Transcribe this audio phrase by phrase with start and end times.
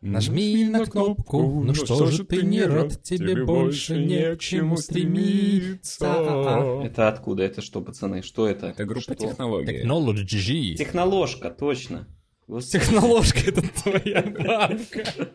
[0.00, 6.06] Нажми на кнопку, ну что же ты не рад, тебе больше не к чему стремиться.
[6.84, 7.42] Это откуда?
[7.42, 8.22] Это что, пацаны?
[8.22, 8.68] Что это?
[8.68, 9.82] Это группа технологий.
[9.82, 10.74] Technology.
[10.76, 12.08] Техноложка, точно.
[12.48, 15.28] Техноложка это твоя бабка.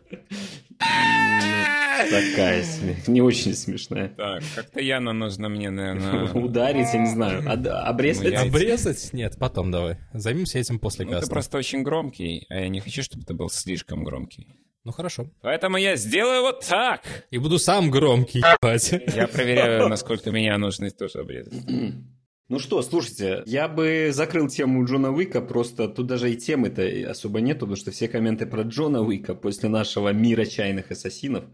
[2.10, 3.08] Такая смех.
[3.08, 4.10] Не очень смешная.
[4.10, 6.32] Так, как-то Яна нужно мне, наверное...
[6.34, 7.44] Ударить, я не знаю.
[7.88, 8.34] Обрезать?
[8.34, 9.14] Ну, Обрезать?
[9.14, 9.98] Нет, потом давай.
[10.14, 11.32] Займемся этим после Ну, ты каста.
[11.32, 14.48] просто очень громкий, а я не хочу, чтобы ты был слишком громкий.
[14.84, 15.28] Ну хорошо.
[15.42, 17.02] Поэтому я сделаю вот так.
[17.32, 18.92] И буду сам громкий, ебать.
[19.16, 21.54] Я проверяю, насколько меня нужно тоже обрезать.
[22.48, 27.42] Ну что, слушайте, я бы закрыл тему Джона Уика, просто тут даже и темы-то особо
[27.42, 31.46] нету, потому что все комменты про Джона Уика после нашего мира чайных ассасинов,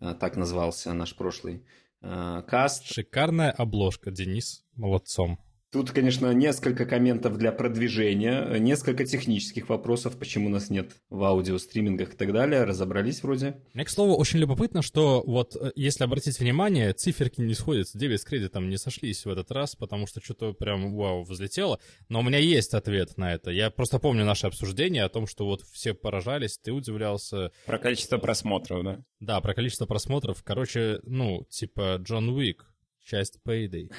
[0.00, 1.64] так назывался наш прошлый
[2.00, 2.84] а, каст.
[2.86, 4.64] Шикарная обложка, Денис.
[4.74, 5.38] Молодцом.
[5.70, 12.16] Тут, конечно, несколько комментов для продвижения, несколько технических вопросов, почему нас нет в аудиостримингах и
[12.16, 13.60] так далее, разобрались вроде.
[13.74, 18.22] Мне, к слову, очень любопытно, что вот, э, если обратить внимание, циферки не сходятся, дебет
[18.22, 21.78] с кредитом не сошлись в этот раз, потому что что-то прям, вау, взлетело.
[22.08, 23.50] Но у меня есть ответ на это.
[23.50, 27.52] Я просто помню наше обсуждение о том, что вот все поражались, ты удивлялся.
[27.66, 29.04] Про количество просмотров, да?
[29.20, 30.42] Да, про количество просмотров.
[30.42, 32.67] Короче, ну, типа Джон Уик,
[33.08, 33.90] часть Payday.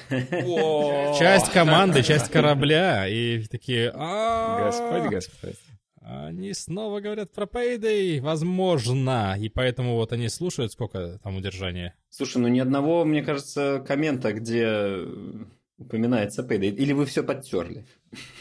[1.18, 3.08] Часть команды, часть корабля.
[3.08, 3.92] И такие...
[3.94, 5.56] «А, Господь, Господь.
[6.02, 9.36] Они снова говорят про Payday, возможно.
[9.38, 11.94] И поэтому вот они слушают, сколько там удержания.
[12.08, 14.96] Слушай, ну ни одного, мне кажется, коммента, где
[15.78, 16.70] упоминается Payday.
[16.70, 17.86] Или вы все подтерли?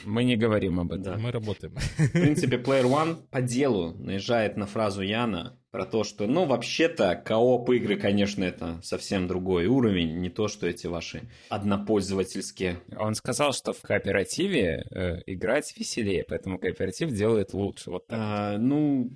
[0.06, 1.04] Мы не говорим об этом.
[1.04, 1.18] Да.
[1.18, 1.76] Мы работаем.
[1.76, 7.22] В принципе, Player One по делу наезжает на фразу Яна про то, что, ну, вообще-то,
[7.24, 12.80] кооп игры, конечно, это совсем другой уровень, не то, что эти ваши однопользовательские.
[12.98, 17.92] Он сказал, что в кооперативе э, играть веселее, поэтому кооператив делает лучше.
[17.92, 18.20] Вот так.
[18.20, 19.12] А, ну,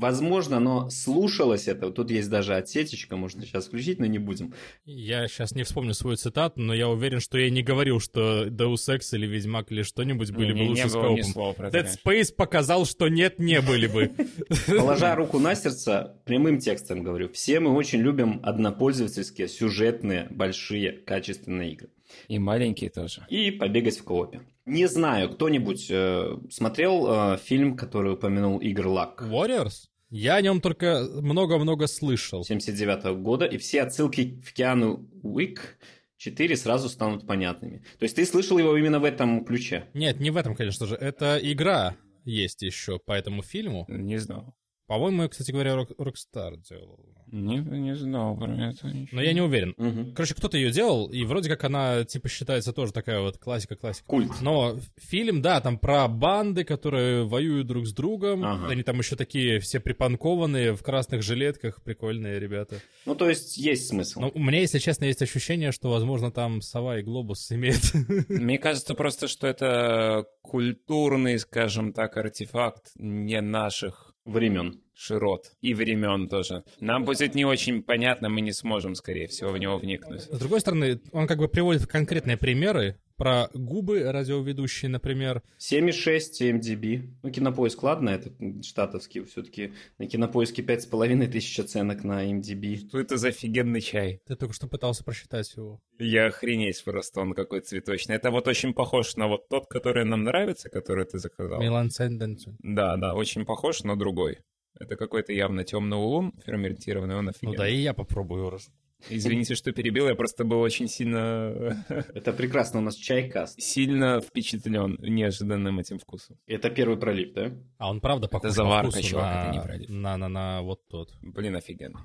[0.00, 1.90] возможно, но слушалось это.
[1.90, 4.54] Тут есть даже отсечечка, можно сейчас включить, но не будем.
[4.84, 8.88] Я сейчас не вспомню свою цитату, но я уверен, что я не говорил, что Deus
[8.88, 11.24] Ex или Ведьмак или что-нибудь были Не- бы лучше не с коопом.
[11.24, 11.98] слова про это, Dead.
[12.04, 14.10] Space показал, что нет, не были бы.
[14.66, 21.72] Положа руку на сердце, прямым текстом говорю, все мы очень любим однопользовательские, сюжетные, большие, качественные
[21.72, 21.88] игры.
[22.28, 23.24] И маленькие тоже.
[23.28, 24.40] и побегать в коопе.
[24.66, 29.88] Не знаю, кто-нибудь э, смотрел э, фильм, который упомянул Игорь Лак Warriors?
[30.10, 32.44] Я о нем только много-много слышал.
[32.44, 35.78] 79 года, и все отсылки в Киану Уик
[36.18, 37.84] 4 сразу станут понятными.
[37.98, 39.88] То есть ты слышал его именно в этом ключе?
[39.94, 40.94] Нет, не в этом, конечно же.
[40.96, 43.86] Это игра есть еще по этому фильму.
[43.88, 44.54] Не знал.
[44.86, 46.98] По-моему, кстати говоря, Рок- Rockstar делал.
[47.32, 49.08] Не, не знал про это ничего.
[49.12, 49.74] Но я не уверен.
[49.76, 50.14] Мгм.
[50.14, 54.06] Короче, кто-то ее делал, и вроде как она, типа, считается тоже такая вот классика-классика.
[54.06, 54.40] Культ.
[54.40, 58.44] Но фильм, да, там про банды, которые воюют друг с другом.
[58.44, 58.68] Ага.
[58.68, 62.80] Они там еще такие все припанкованные, в красных жилетках, прикольные ребята.
[63.06, 64.20] Ну, то есть есть смысл.
[64.20, 67.82] Но у меня, если честно, есть ощущение, что, возможно, там сова и глобус имеют.
[68.28, 74.80] Мне кажется просто, что это культурный, скажем так, артефакт не наших Времен.
[74.94, 76.62] широт и времен тоже.
[76.78, 80.22] Нам будет не очень понятно, мы не сможем, скорее всего, в него вникнуть.
[80.22, 85.42] С другой стороны, он как бы приводит конкретные примеры про губы радиоведущие, например.
[85.58, 87.10] 7,6 MDB.
[87.22, 88.32] Ну, кинопоиск, ладно, это
[88.62, 89.24] штатовский.
[89.26, 92.88] Все-таки на кинопоиске 5,5 тысяч оценок на MDB.
[92.88, 94.22] Что это за офигенный чай?
[94.26, 95.82] Ты только что пытался просчитать его.
[95.98, 98.16] Я охренеть просто, он какой цветочный.
[98.16, 101.60] Это вот очень похож на вот тот, который нам нравится, который ты заказал.
[101.60, 102.56] Милан Сенденсен.
[102.62, 104.38] Да, да, очень похож, но другой.
[104.78, 107.56] Это какой-то явно темный улун, ферментированный, он Ну офигенный.
[107.58, 108.70] да, и я попробую раз.
[109.08, 111.84] Извините, что перебил, я просто был очень сильно,
[112.14, 113.60] Это прекрасно, у нас чайкаст.
[113.60, 116.36] сильно впечатлен неожиданным этим вкусом.
[116.46, 117.52] Это первый пролив, да?
[117.78, 119.88] А он правда похож заварка, по вкусу чувак, на, это не пролив.
[119.88, 121.10] на, на, на вот тот.
[121.22, 122.00] Блин, офигенно.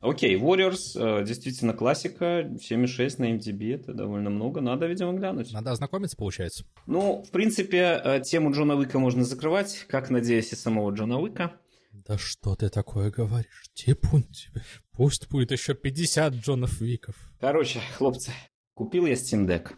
[0.00, 5.52] Окей, Warriors, э, действительно классика, 7,6 на MDB, это довольно много, надо, видимо, глянуть.
[5.52, 6.64] Надо ознакомиться, получается.
[6.86, 11.52] Ну, в принципе, э, тему Джона Уика можно закрывать, как, надеюсь, и самого Джона Уика.
[11.92, 13.64] Да что ты такое говоришь?
[13.74, 14.62] Типун тебе.
[15.00, 17.14] Пусть будет еще 50 Джонов Виков.
[17.40, 18.32] Короче, хлопцы,
[18.74, 19.70] купил я Steam Deck.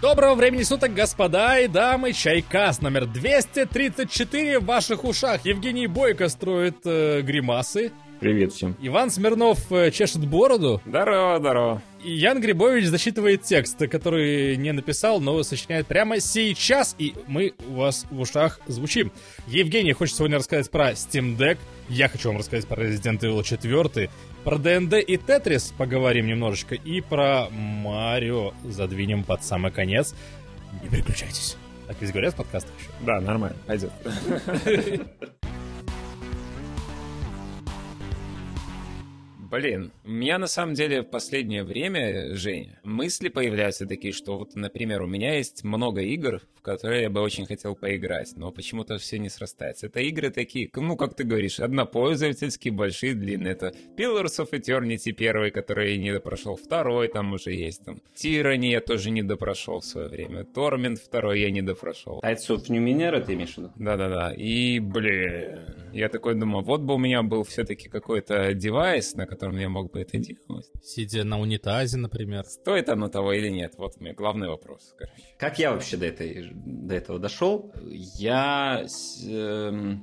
[0.00, 2.12] Доброго времени суток, господа и дамы.
[2.12, 5.46] Чайкас номер 234 в ваших ушах.
[5.46, 7.92] Евгений Бойко строит э, гримасы.
[8.22, 8.76] Привет всем.
[8.80, 10.80] Иван Смирнов э, чешет бороду.
[10.86, 11.82] Здорово, здорово.
[12.04, 17.72] И Ян Грибович зачитывает текст, который не написал, но сочиняет прямо сейчас, и мы у
[17.72, 19.10] вас в ушах звучим.
[19.48, 21.58] Евгений хочет сегодня рассказать про Steam Deck,
[21.88, 24.08] я хочу вам рассказать про Resident Evil 4,
[24.44, 30.14] про ДНД и Тетрис поговорим немножечко, и про Марио задвинем под самый конец.
[30.80, 31.56] Не переключайтесь.
[31.88, 32.88] Так ведь говорят в подкастах еще.
[33.04, 33.90] Да, нормально, пойдет.
[39.52, 44.56] Блин, у меня на самом деле в последнее время, Женя, мысли появляются такие, что вот,
[44.56, 48.98] например, у меня есть много игр, в которые я бы очень хотел поиграть, но почему-то
[48.98, 49.86] все не срастается.
[49.86, 53.52] Это игры такие, ну, как ты говоришь, однопользовательские, большие, длинные.
[53.52, 58.70] Это Pillars of Eternity первый, который я не допрошел, второй там уже есть, там Tyranny
[58.70, 62.20] я тоже не допрошел в свое время, Torment второй я не допрошел.
[62.24, 63.72] Tides of Numenera ты имеешь в виду?
[63.76, 65.60] Да-да-да, и, блин,
[65.92, 69.91] я такой думаю, вот бы у меня был все-таки какой-то девайс, на котором я мог
[69.92, 70.70] бы это делать.
[70.82, 72.44] Сидя на унитазе, например.
[72.44, 73.74] Стоит оно того или нет?
[73.76, 75.22] Вот у меня главный вопрос, короче.
[75.38, 77.72] Как я вообще до, этой, до этого дошел?
[77.84, 78.84] Я,
[79.26, 79.96] э,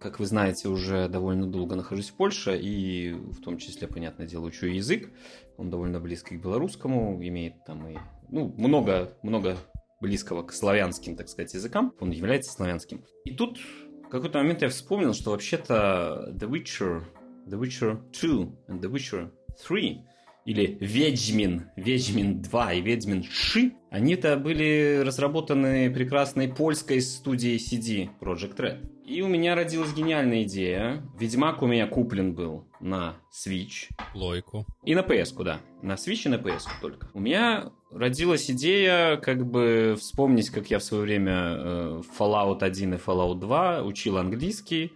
[0.00, 4.46] как вы знаете, уже довольно долго нахожусь в Польше, и в том числе, понятное дело,
[4.46, 5.10] учу язык.
[5.56, 7.96] Он довольно близкий к белорусскому, имеет там и
[8.28, 9.56] ну, много, много
[10.00, 11.94] близкого к славянским, так сказать, языкам.
[12.00, 13.04] Он является славянским.
[13.24, 13.58] И тут
[14.04, 17.02] в какой-то момент я вспомнил, что вообще-то The Witcher,
[17.46, 18.30] The Witcher 2
[18.68, 19.30] и The Witcher
[19.62, 20.00] 3
[20.44, 28.56] или Ведьмин, Ведьмин 2 и Ведьмин Ши, они-то были разработаны прекрасной польской студией CD Project
[28.56, 28.90] Red.
[29.06, 31.02] И у меня родилась гениальная идея.
[31.18, 33.90] Ведьмак у меня куплен был на Switch.
[34.14, 34.66] Лойку.
[34.82, 35.60] И на PS, да.
[35.82, 37.08] На Switch и на PS только.
[37.12, 42.94] У меня родилась идея, как бы вспомнить, как я в свое время э, Fallout 1
[42.94, 44.92] и Fallout 2 учил английский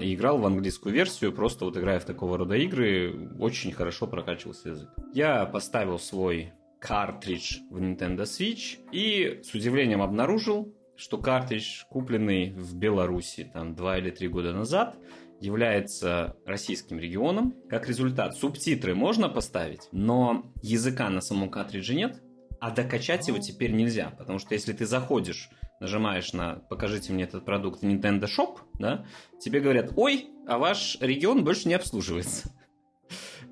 [0.00, 4.70] и играл в английскую версию, просто вот играя в такого рода игры, очень хорошо прокачивался
[4.70, 4.88] язык.
[5.12, 12.74] Я поставил свой картридж в Nintendo Switch и с удивлением обнаружил, что картридж, купленный в
[12.76, 14.96] Беларуси там два или три года назад,
[15.40, 17.54] является российским регионом.
[17.68, 22.22] Как результат, субтитры можно поставить, но языка на самом картридже нет,
[22.60, 25.50] а докачать его теперь нельзя, потому что если ты заходишь,
[25.80, 29.06] нажимаешь на «покажите мне этот продукт» в Nintendo Shop, да,
[29.40, 32.50] тебе говорят «Ой, а ваш регион больше не обслуживается».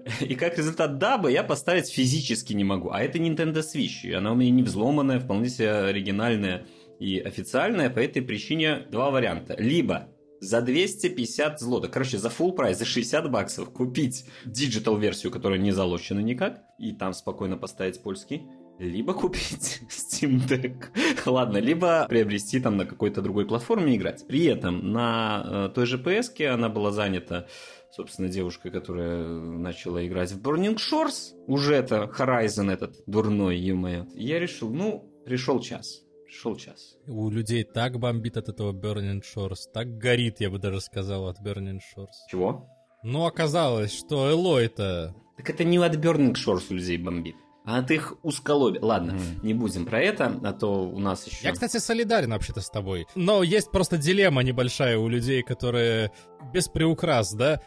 [0.21, 2.91] И как результат dub а я поставить физически не могу.
[2.91, 6.67] А это Nintendo Switch, и она у меня не взломанная, вполне себе оригинальная
[7.01, 7.91] и официальная.
[7.91, 9.55] По этой причине два варианта.
[9.59, 10.09] Либо
[10.41, 15.73] за 250 злотых, короче, за full price, за 60 баксов купить digital версию, которая не
[15.73, 18.43] залочена никак, и там спокойно поставить польский,
[18.79, 20.87] либо купить Steam Deck.
[21.27, 24.27] Ладно, либо приобрести там на какой-то другой платформе играть.
[24.27, 27.47] При этом на э, той же PS она была занята
[27.95, 31.33] собственно, девушкой, которая начала играть в Burning Shores.
[31.47, 36.03] Уже это Horizon этот дурной, ё Я решил, ну, пришел час.
[36.25, 36.97] Пришел час.
[37.07, 41.39] У людей так бомбит от этого Burning Shores, так горит, я бы даже сказал, от
[41.41, 42.17] Burning Shores.
[42.29, 42.69] Чего?
[43.05, 45.15] Ну, оказалось, что Элой-то...
[45.37, 47.37] Так это не от Burning Shores у людей бомбит.
[47.65, 48.83] А от их узколобия.
[48.83, 49.41] Ладно, mm.
[49.43, 51.47] не будем про это, а то у нас еще...
[51.47, 53.07] Я, кстати, солидарен вообще-то с тобой.
[53.15, 56.13] Но есть просто дилемма небольшая у людей, которые
[56.53, 57.63] без приукрас, да,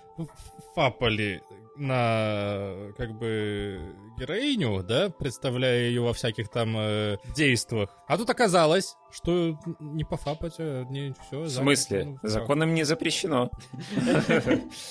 [0.76, 1.42] фапали
[1.78, 3.80] на как бы
[4.18, 7.90] героиню, да, представляя ее во всяких там э, действиях.
[8.08, 11.42] А тут оказалось, что не пофапать, а не все.
[11.42, 12.18] В смысле?
[12.22, 13.50] Ну, законом не запрещено.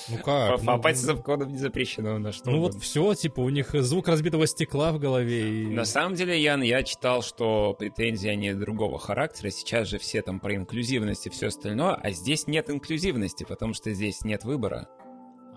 [0.09, 0.57] Ну как?
[0.57, 2.17] Пофапать ну, законом не запрещено.
[2.19, 5.67] На что ну вот все, типа, у них звук разбитого стекла в голове.
[5.67, 9.49] На самом деле, Ян, я читал, что претензии они другого характера.
[9.49, 13.93] Сейчас же все там про инклюзивность и все остальное, а здесь нет инклюзивности, потому что
[13.93, 14.87] здесь нет выбора.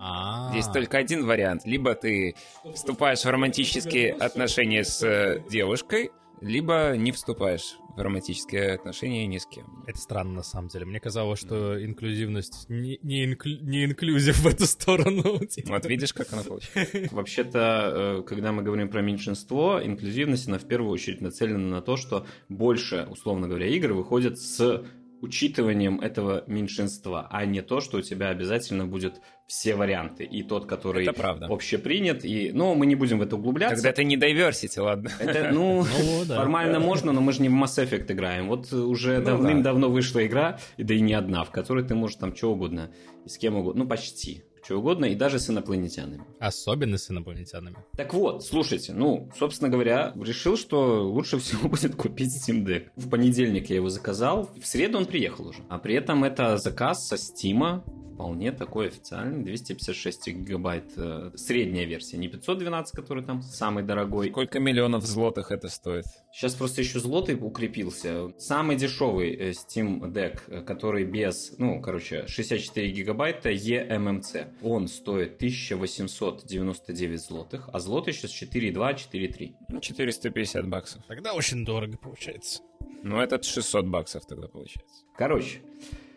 [0.01, 0.51] А-а-а.
[0.51, 1.61] Здесь только один вариант.
[1.65, 2.35] Либо ты
[2.73, 9.45] вступаешь в романтические отношения с э, девушкой, либо не вступаешь в романтические отношения ни с
[9.45, 9.83] кем.
[9.85, 10.85] Это странно, на самом деле.
[10.85, 15.39] Мне казалось, что инклюзивность не, не, инклю, не инклюзив в эту сторону.
[15.67, 17.09] Вот видишь, как она получается.
[17.11, 21.95] Вообще-то, э, когда мы говорим про меньшинство, инклюзивность, она в первую очередь нацелена на то,
[21.95, 24.83] что больше, условно говоря, игр выходят с
[25.21, 30.23] учитыванием этого меньшинства, а не то, что у тебя обязательно будет все варианты.
[30.23, 31.47] И тот, который это правда.
[31.47, 32.25] общепринят.
[32.25, 32.51] И...
[32.53, 33.75] Но мы не будем в это углубляться.
[33.75, 35.11] Тогда это не diversity, ладно.
[35.19, 38.47] Это, ну, ну формально можно, но мы же не в Mass Effect играем.
[38.47, 42.17] Вот уже ну давным-давно вышла игра, и да и не одна, в которой ты можешь
[42.17, 42.91] там что угодно,
[43.25, 46.23] и с кем угодно, ну почти что угодно, и даже с инопланетянами.
[46.39, 47.75] Особенно с инопланетянами.
[47.97, 52.87] Так вот, слушайте, ну, собственно говоря, решил, что лучше всего будет купить Steam Deck.
[52.95, 55.59] В понедельник я его заказал, в среду он приехал уже.
[55.69, 57.83] А при этом это заказ со Steam,
[58.21, 64.29] вполне такой официальный, 256 гигабайт, э, средняя версия, не 512, который там самый дорогой.
[64.29, 66.05] Сколько миллионов злотых это стоит?
[66.31, 68.31] Сейчас просто еще злотый укрепился.
[68.37, 75.37] Самый дешевый э, Steam Deck, э, который без, ну, короче, 64 гигабайта eMMC, он стоит
[75.37, 79.81] 1899 злотых, а злотый сейчас 4,2, 4,3.
[79.81, 81.03] 450 баксов.
[81.07, 82.61] Тогда очень дорого получается.
[83.01, 85.05] Ну, этот 600 баксов тогда получается.
[85.17, 85.61] Короче,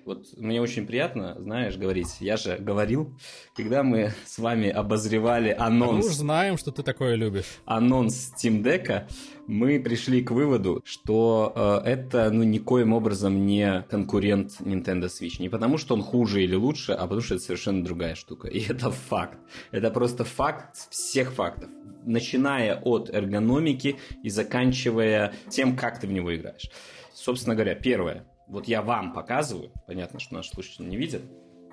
[0.05, 2.17] Вот мне очень приятно, знаешь, говорить.
[2.21, 3.17] Я же говорил,
[3.57, 6.05] когда мы с вами обозревали анонс...
[6.05, 7.47] Мы уж знаем, что ты такое любишь.
[7.65, 9.09] Анонс Steam Deck,
[9.47, 15.41] мы пришли к выводу, что э, это ну никоим образом не конкурент Nintendo Switch.
[15.41, 18.49] Не потому, что он хуже или лучше, а потому, что это совершенно другая штука.
[18.49, 19.39] И это факт.
[19.71, 21.71] Это просто факт всех фактов.
[22.05, 26.71] Начиная от эргономики и заканчивая тем, как ты в него играешь.
[27.15, 28.27] Собственно говоря, первое.
[28.49, 29.71] Вот я вам показываю.
[29.87, 31.23] Понятно, что наш слушатель не видит.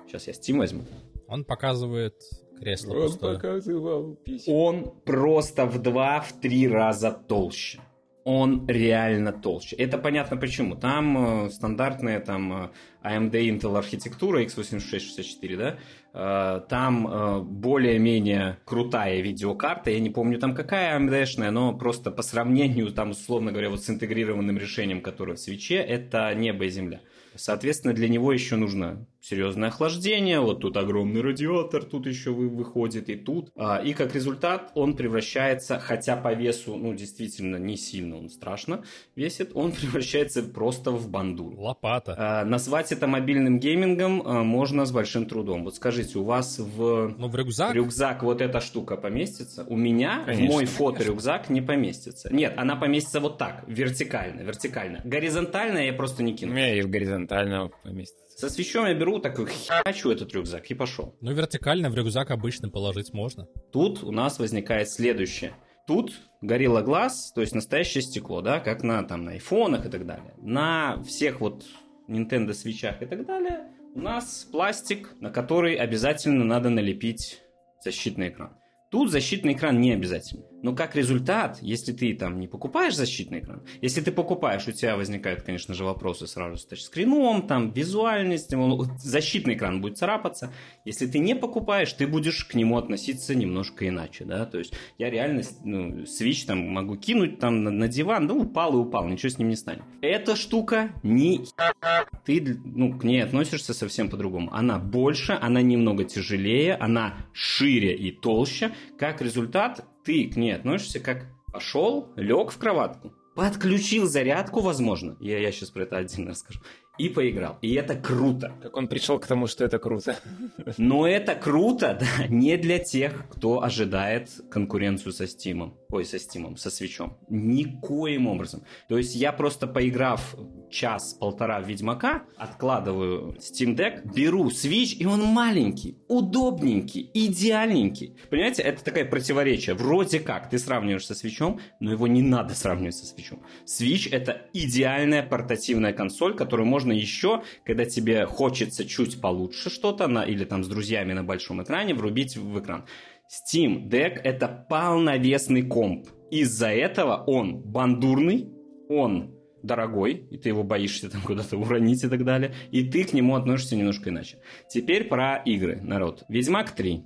[0.06, 0.82] Сейчас я Steam возьму.
[1.28, 2.14] Он показывает
[2.58, 3.34] кресло Он пустое.
[3.34, 4.52] показывал письма.
[4.52, 7.80] Он просто в два, в три раза толще.
[8.24, 9.74] Он реально толще.
[9.76, 10.76] Это понятно почему.
[10.76, 12.70] Там э, стандартная там э,
[13.02, 15.78] AMD Intel архитектура x86-64, да?
[16.14, 19.90] Э, там э, более-менее крутая видеокарта.
[19.90, 23.88] Я не помню там какая AMD-шная, но просто по сравнению там, условно говоря, вот с
[23.88, 27.00] интегрированным решением, которое в свече, это небо и земля.
[27.36, 33.08] Соответственно, для него еще нужно серьезное охлаждение, вот тут огромный радиатор, тут еще вы, выходит
[33.08, 33.52] и тут.
[33.56, 38.82] А, и как результат он превращается, хотя по весу, ну, действительно не сильно он страшно
[39.14, 41.56] весит, он превращается просто в бандуру.
[41.60, 42.14] Лопата.
[42.18, 45.64] А, назвать это мобильным геймингом а, можно с большим трудом.
[45.64, 47.74] Вот скажите, у вас в Ну, в рюкзак?
[47.74, 49.64] рюкзак вот эта штука поместится?
[49.68, 52.28] У меня Конечно, в мой фоторюкзак не поместится.
[52.34, 55.00] Нет, она поместится вот так, вертикально, вертикально.
[55.04, 56.52] Горизонтально я просто не У кину.
[56.52, 56.88] меня и в
[57.22, 58.38] горизонтально поместится.
[58.38, 61.16] Со свечом я беру, такой херачу этот рюкзак и пошел.
[61.20, 63.46] Ну, вертикально в рюкзак обычно положить можно.
[63.72, 65.54] Тут у нас возникает следующее.
[65.86, 66.12] Тут
[66.42, 70.34] Gorilla Glass, то есть настоящее стекло, да, как на, там, на айфонах и так далее.
[70.40, 71.64] На всех вот
[72.08, 77.42] Nintendo свечах и так далее у нас пластик, на который обязательно надо налепить
[77.84, 78.56] защитный экран.
[78.90, 80.44] Тут защитный экран не обязательно.
[80.62, 84.96] Но как результат, если ты там не покупаешь защитный экран, если ты покупаешь, у тебя
[84.96, 90.52] возникают, конечно же, вопросы сразу с тачскрином, там, визуальность, он- защитный экран будет царапаться.
[90.84, 95.10] Если ты не покупаешь, ты будешь к нему относиться немножко иначе, да, то есть я
[95.10, 99.30] реально, ну, Switch там могу кинуть там на, на диван, да упал и упал, ничего
[99.30, 99.82] с ним не станет.
[100.00, 101.44] Эта штука не
[102.24, 104.52] ты ну, к ней относишься совсем по-другому.
[104.52, 108.72] Она больше, она немного тяжелее, она шире и толще.
[108.98, 115.16] Как результат, ты к ней относишься как пошел, лег в кроватку, подключил зарядку, возможно.
[115.20, 116.60] Я, я сейчас про это отдельно расскажу.
[116.98, 117.58] И поиграл.
[117.62, 118.52] И это круто.
[118.62, 120.16] Как он пришел к тому, что это круто.
[120.76, 125.72] Но это круто, да, не для тех, кто ожидает конкуренцию со Steam.
[125.88, 127.16] Ой, со Steam, со свечом.
[127.30, 128.64] Никоим образом.
[128.88, 130.36] То есть я просто поиграв
[130.70, 138.16] час-полтора в Ведьмака, откладываю Steam Deck, беру Switch, и он маленький, удобненький, идеальненький.
[138.28, 139.74] Понимаете, это такое противоречие.
[139.74, 143.42] Вроде как ты сравниваешь со свечом, но его не надо сравнивать со свечом.
[143.66, 150.24] Switch это идеальная портативная консоль, которую можно еще, когда тебе хочется чуть получше что-то, на,
[150.24, 152.84] или там с друзьями на большом экране, врубить в экран.
[153.30, 156.08] Steam Deck это полновесный комп.
[156.30, 158.48] Из-за этого он бандурный,
[158.88, 163.12] он дорогой, и ты его боишься там куда-то уронить и так далее, и ты к
[163.12, 164.38] нему относишься немножко иначе.
[164.68, 166.24] Теперь про игры, народ.
[166.28, 167.02] Ведьмак 3.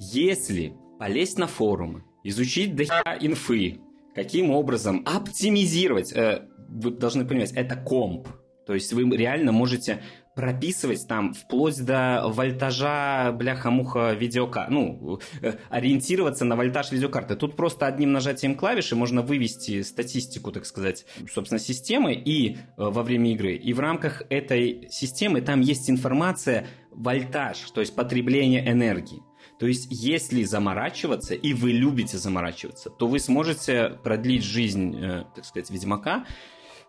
[0.00, 3.80] Если полезть на форумы, изучить до хера инфы,
[4.14, 8.28] каким образом оптимизировать, э, вы должны понимать, это комп.
[8.70, 10.00] То есть вы реально можете
[10.36, 14.72] прописывать там вплоть до вольтажа, бляха-муха, видеокарты.
[14.72, 17.34] Ну, э, ориентироваться на вольтаж видеокарты.
[17.34, 23.02] Тут просто одним нажатием клавиши можно вывести статистику, так сказать, собственно, системы и э, во
[23.02, 23.56] время игры.
[23.56, 29.20] И в рамках этой системы там есть информация вольтаж, то есть потребление энергии.
[29.58, 35.44] То есть, если заморачиваться, и вы любите заморачиваться, то вы сможете продлить жизнь, э, так
[35.44, 36.24] сказать, Ведьмака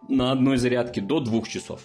[0.07, 1.81] на одной зарядке до двух часов.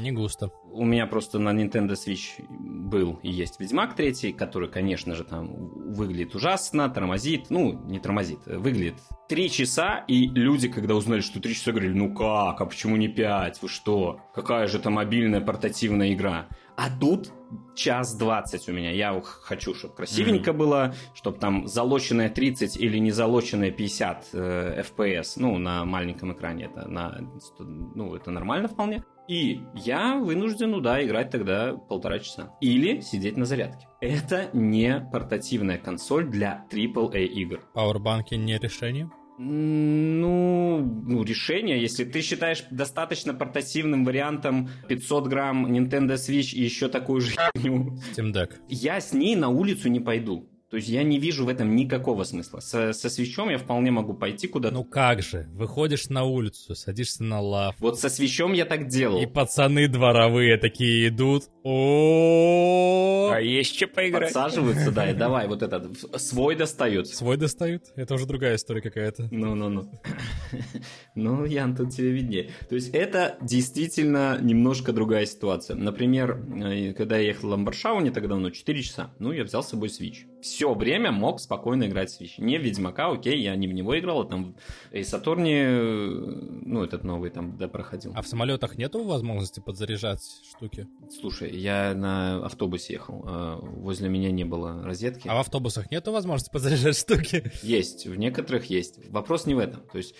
[0.00, 0.50] Не густо.
[0.70, 5.70] У меня просто на Nintendo Switch был и есть Ведьмак 3, который, конечно же, там
[5.92, 8.94] выглядит ужасно, тормозит, ну, не тормозит, выглядит
[9.28, 13.08] три часа, и люди, когда узнали, что три часа, говорили, ну как, а почему не
[13.08, 16.48] пять, вы что, какая же это мобильная портативная игра.
[16.76, 17.32] А тут
[17.76, 18.90] час двадцать у меня.
[18.90, 20.56] Я хочу, чтобы красивенько mm-hmm.
[20.56, 26.64] было, чтобы там залоченная 30 или не залоченная 50 э, FPS, ну, на маленьком экране,
[26.64, 27.20] это, на,
[27.60, 29.04] ну, это нормально вполне.
[29.28, 32.50] И я вынужден, ну да, играть тогда полтора часа.
[32.60, 33.86] Или сидеть на зарядке.
[34.00, 37.60] Это не портативная консоль для AAA игр.
[37.72, 39.10] Пауэрбанки не решение?
[39.36, 46.88] Ну, ну, решение, если ты считаешь достаточно портативным вариантом 500 грамм Nintendo Switch и еще
[46.88, 47.34] такую же.
[47.56, 48.52] Steam Deck.
[48.68, 50.48] Я с ней на улицу не пойду.
[50.74, 52.58] То есть я не вижу в этом никакого смысла.
[52.58, 54.74] Со, со свечом я вполне могу пойти куда-то.
[54.74, 57.76] Ну как же, выходишь на улицу, садишься на лав.
[57.78, 59.22] Вот со свечом я так делал.
[59.22, 61.44] И пацаны дворовые такие идут.
[61.62, 64.32] О, А есть что поиграть?
[64.32, 67.06] Подсаживаются, да, и давай вот этот свой достают.
[67.06, 67.84] Свой достают?
[67.94, 69.28] Это уже другая история какая-то.
[69.30, 69.92] Ну-ну-ну.
[71.14, 72.50] Ну, Ян, тут тебе виднее.
[72.68, 75.76] То есть это действительно немножко другая ситуация.
[75.76, 79.62] Например, э, когда я ехал в Ламбаршау не так давно, 4 часа, ну, я взял
[79.62, 80.24] с собой Switch.
[80.44, 82.34] Все время мог спокойно играть в Switch.
[82.36, 84.54] Не в Ведьмака, окей, я не в него играл, а там
[84.90, 88.12] в Ace Attorney, э, ну, этот новый там, да, проходил.
[88.14, 90.20] А в самолетах нету возможности подзаряжать
[90.50, 90.86] штуки?
[91.18, 95.26] Слушай, я на автобусе ехал, э, возле меня не было розетки.
[95.28, 97.50] А в автобусах нету возможности подзаряжать штуки?
[97.62, 98.98] Есть, в некоторых есть.
[99.08, 99.80] Вопрос не в этом.
[99.90, 100.14] То есть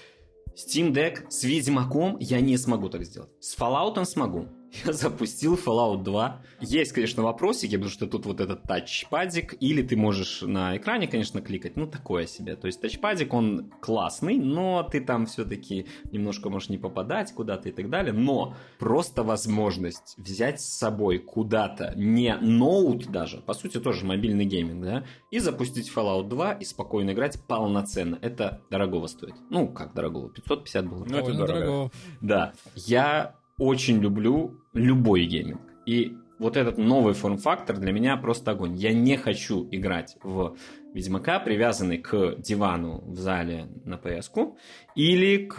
[0.56, 3.28] Steam Deck с Ведьмаком я не смогу так сделать.
[3.40, 4.48] С Fallout смогу.
[4.84, 6.42] Я запустил Fallout 2.
[6.60, 11.40] Есть, конечно, вопросики, потому что тут вот этот тачпадик, или ты можешь на экране, конечно,
[11.40, 12.56] кликать, ну, такое себе.
[12.56, 17.72] То есть тачпадик, он классный, но ты там все-таки немножко можешь не попадать куда-то и
[17.72, 18.12] так далее.
[18.12, 24.84] Но просто возможность взять с собой куда-то не ноут даже, по сути, тоже мобильный гейминг,
[24.84, 28.18] да, и запустить Fallout 2 и спокойно играть полноценно.
[28.22, 29.34] Это дорогого стоит.
[29.50, 30.30] Ну, как дорогого?
[30.30, 31.04] 550 было.
[31.04, 31.60] Ну, это дорого.
[31.60, 31.90] дорого.
[32.20, 35.60] Да, я очень люблю любой гейминг.
[35.86, 38.74] И вот этот новый форм-фактор для меня просто огонь.
[38.76, 40.56] Я не хочу играть в
[40.92, 44.54] Ведьмака, привязанный к дивану в зале на PS
[44.94, 45.56] или к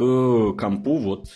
[0.58, 1.28] компу вот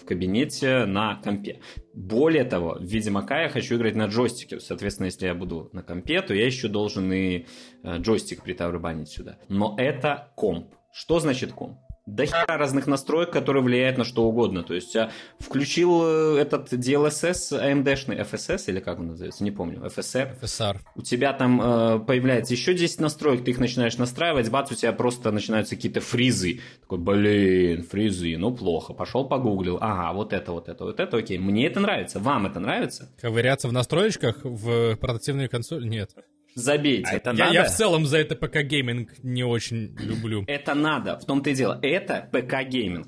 [0.00, 1.60] в кабинете на компе.
[1.92, 4.60] Более того, в Ведьмака я хочу играть на джойстике.
[4.60, 7.46] Соответственно, если я буду на компе, то я еще должен и
[7.82, 9.38] э, джойстик притарабанить сюда.
[9.48, 10.74] Но это комп.
[10.92, 11.78] Что значит комп?
[12.06, 14.62] До хера разных настроек, которые влияют на что угодно.
[14.62, 19.80] То есть я включил э, этот DLSS AMD-шный FSS, или как он называется, не помню,
[19.80, 20.38] FSR.
[20.40, 20.78] FSR.
[20.96, 24.92] У тебя там э, появляется еще 10 настроек, ты их начинаешь настраивать, бац, у тебя
[24.92, 26.60] просто начинаются какие-то фризы.
[26.82, 28.92] Такой, блин, фризы, ну плохо.
[28.92, 31.38] Пошел погуглил, ага, вот это, вот это, вот это, окей.
[31.38, 33.10] Мне это нравится, вам это нравится?
[33.20, 35.88] Ковыряться в настроечках в портативной консоли?
[35.88, 36.10] Нет.
[36.54, 37.08] Забейте.
[37.10, 37.52] А это Я, надо?
[37.54, 40.44] я в целом за это ПК гейминг не очень люблю.
[40.46, 41.78] Это надо, в том-то и дело.
[41.82, 43.06] Это ПК-гейминг.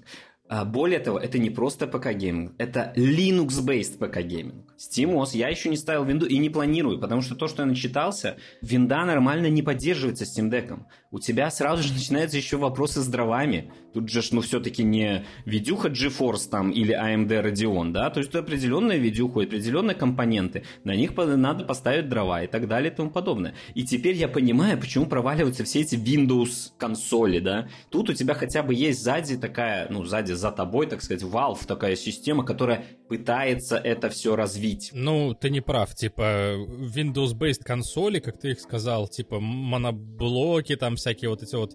[0.48, 4.65] А, Более того, это не просто ПК-гейминг, это Linux-based ПК-гейминг.
[4.78, 8.36] SteamOS я еще не ставил винду и не планирую, потому что то, что я начитался,
[8.62, 10.78] винда нормально не поддерживается Steam Deck.
[11.10, 13.72] У тебя сразу же начинаются еще вопросы с дровами.
[13.94, 18.10] Тут же, ну, все-таки не видюха GeForce там или AMD Radeon, да?
[18.10, 20.64] То есть это определенная видюха, определенные компоненты.
[20.84, 23.54] На них надо поставить дрова и так далее и тому подобное.
[23.74, 27.68] И теперь я понимаю, почему проваливаются все эти Windows консоли, да?
[27.90, 31.66] Тут у тебя хотя бы есть сзади такая, ну, сзади за тобой, так сказать, Valve,
[31.66, 34.65] такая система, которая пытается это все развить.
[34.92, 35.94] Ну, ты не прав.
[35.94, 41.72] Типа, Windows-based консоли, как ты их сказал, типа, моноблоки, там всякие вот эти вот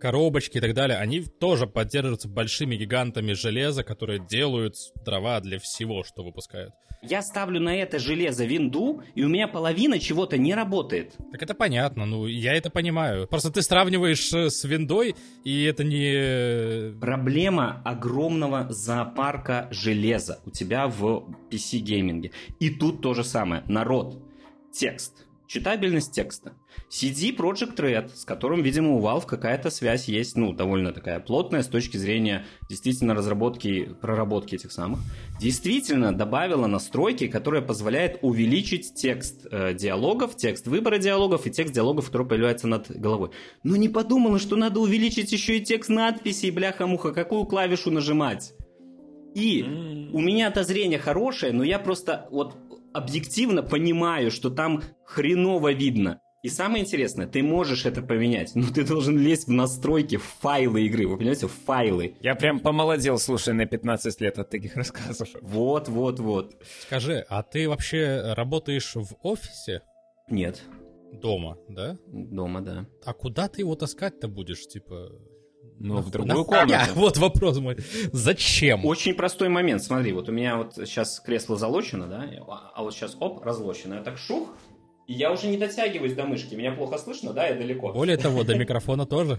[0.00, 4.74] коробочки и так далее, они тоже поддерживаются большими гигантами железа, которые делают
[5.04, 6.74] дрова для всего, что выпускают.
[7.02, 11.16] Я ставлю на это железо винду, и у меня половина чего-то не работает.
[11.32, 13.26] Так это понятно, ну, я это понимаю.
[13.26, 16.96] Просто ты сравниваешь э, с виндой, и это не...
[17.00, 22.30] Проблема огромного зоопарка железа у тебя в PC-гейминге.
[22.60, 23.64] И тут то же самое.
[23.66, 24.22] Народ.
[24.72, 25.26] Текст.
[25.48, 26.52] Читабельность текста.
[26.90, 31.62] CD Project Red, с которым, видимо, у Valve какая-то связь есть, ну, довольно такая плотная
[31.62, 35.00] с точки зрения действительно разработки, проработки этих самых,
[35.40, 42.06] действительно добавила настройки, которые позволяют увеличить текст э, диалогов, текст выбора диалогов и текст диалогов,
[42.06, 43.30] который появляется над головой.
[43.62, 48.52] Но не подумала, что надо увеличить еще и текст надписей, бляха-муха, какую клавишу нажимать.
[49.34, 49.62] И
[50.12, 52.56] у меня-то зрение хорошее, но я просто вот
[52.92, 56.20] объективно понимаю, что там хреново видно.
[56.42, 60.86] И самое интересное, ты можешь это поменять, но ты должен лезть в настройки, в файлы
[60.86, 62.16] игры, вы понимаете, в файлы.
[62.20, 65.28] Я прям помолодел, слушай, на 15 лет от таких рассказов.
[65.40, 66.56] Вот, вот, вот.
[66.80, 69.82] Скажи, а ты вообще работаешь в офисе
[70.28, 70.60] Нет,
[71.12, 71.96] дома, да?
[72.08, 72.86] дома, да.
[73.04, 75.12] А куда ты его таскать-то будешь, типа...
[75.78, 76.90] Ну, в другую комнату.
[76.96, 77.76] Вот вопрос мой.
[78.12, 78.84] Зачем?
[78.84, 82.94] Очень простой момент, смотри, вот у меня вот сейчас кресло залочено, да, а а вот
[82.94, 83.94] сейчас, оп, разлочено.
[83.94, 84.48] Я так шух,
[85.12, 86.54] и я уже не дотягиваюсь до мышки.
[86.54, 87.92] Меня плохо слышно, да, я далеко.
[87.92, 89.38] Более того, до микрофона тоже.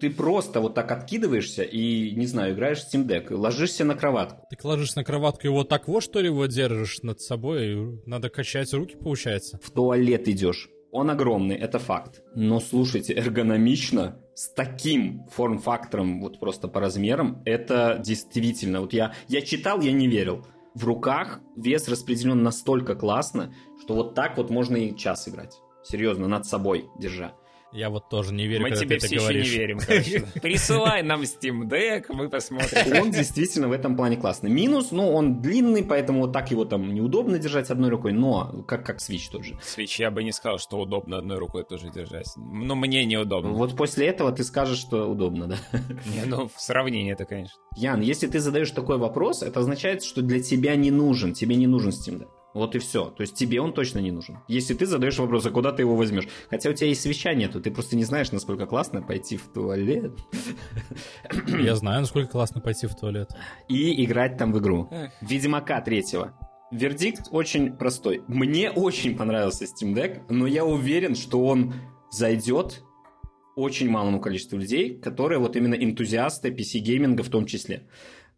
[0.00, 4.46] Ты просто вот так откидываешься и, не знаю, играешь в Steam Deck, ложишься на кроватку.
[4.48, 7.72] Ты ложишься на кроватку и вот так вот, что ли, его держишь над собой?
[7.72, 9.58] и Надо качать руки, получается.
[9.60, 10.68] в туалет идешь.
[10.92, 12.22] Он огромный, это факт.
[12.36, 19.40] Но слушайте, эргономично, с таким форм-фактором, вот просто по размерам, это действительно, вот я, я
[19.40, 20.46] читал, я не верил.
[20.74, 25.60] В руках вес распределен настолько классно, что вот так вот можно и час играть.
[25.84, 27.34] Серьезно, над собой держа.
[27.72, 29.52] Я вот тоже не верю, Мы когда тебе ты все это еще говоришь.
[29.52, 30.26] не верим.
[30.42, 33.02] Присылай нам Steam Deck, мы посмотрим.
[33.02, 34.50] Он действительно в этом плане классный.
[34.50, 38.84] Минус, ну, он длинный, поэтому вот так его там неудобно держать одной рукой, но как,
[38.84, 39.58] как Switch тот же.
[39.62, 42.26] Switch я бы не сказал, что удобно одной рукой тоже держать.
[42.36, 43.52] Но мне неудобно.
[43.52, 45.56] Вот после этого ты скажешь, что удобно, да?
[45.72, 47.56] Не, ну, в сравнении это, конечно.
[47.76, 51.66] Ян, если ты задаешь такой вопрос, это означает, что для тебя не нужен, тебе не
[51.66, 52.28] нужен Steam Deck.
[52.54, 53.06] Вот и все.
[53.06, 54.38] То есть тебе он точно не нужен.
[54.46, 56.28] Если ты задаешь вопрос, а куда ты его возьмешь?
[56.50, 60.12] Хотя у тебя и свеча нету, ты просто не знаешь, насколько классно пойти в туалет
[61.46, 63.30] Я знаю, насколько классно пойти в туалет.
[63.68, 64.88] и играть там в игру.
[64.90, 65.12] Эх.
[65.22, 66.34] Ведьмака третьего.
[66.70, 68.22] Вердикт очень простой.
[68.28, 71.74] Мне очень понравился Steam Deck, но я уверен, что он
[72.10, 72.82] зайдет
[73.56, 77.88] очень малому количеству людей, которые вот именно энтузиасты PC-гейминга в том числе.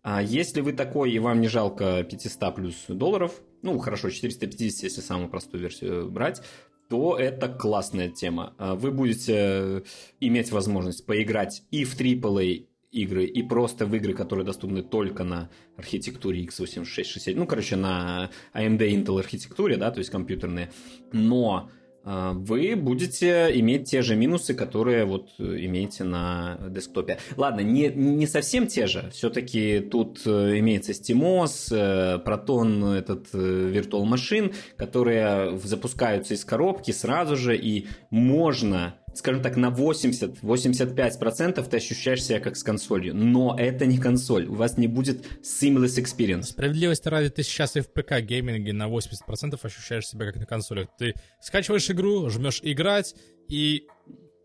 [0.02, 5.00] А если вы такой и вам не жалко 500 плюс долларов, ну хорошо, 450, если
[5.00, 6.42] самую простую версию брать,
[6.88, 8.54] то это классная тема.
[8.58, 9.82] А Вы будете э,
[10.20, 15.50] иметь возможность поиграть и в AAA игры, и просто в игры, которые доступны только на
[15.76, 20.70] архитектуре x86-60, ну, короче, на AMD Intel архитектуре, да, то есть компьютерные,
[21.10, 21.70] но
[22.04, 27.18] вы будете иметь те же минусы, которые вот э, имеете на десктопе.
[27.36, 29.10] Ладно, не, не совсем те же.
[29.10, 37.36] Все-таки тут э, имеется SteamOS, э, Proton, этот Virtual Machine, которые запускаются из коробки сразу
[37.36, 43.14] же, и можно скажем так, на 80-85% ты ощущаешь себя как с консолью.
[43.14, 44.46] Но это не консоль.
[44.46, 46.44] У вас не будет seamless experience.
[46.44, 50.88] Справедливости ради, ты сейчас и в ПК гейминге на 80% ощущаешь себя как на консолях.
[50.98, 53.14] Ты скачиваешь игру, жмешь играть,
[53.48, 53.86] и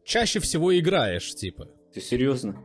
[0.05, 1.69] чаще всего играешь, типа.
[1.93, 2.63] Ты серьезно?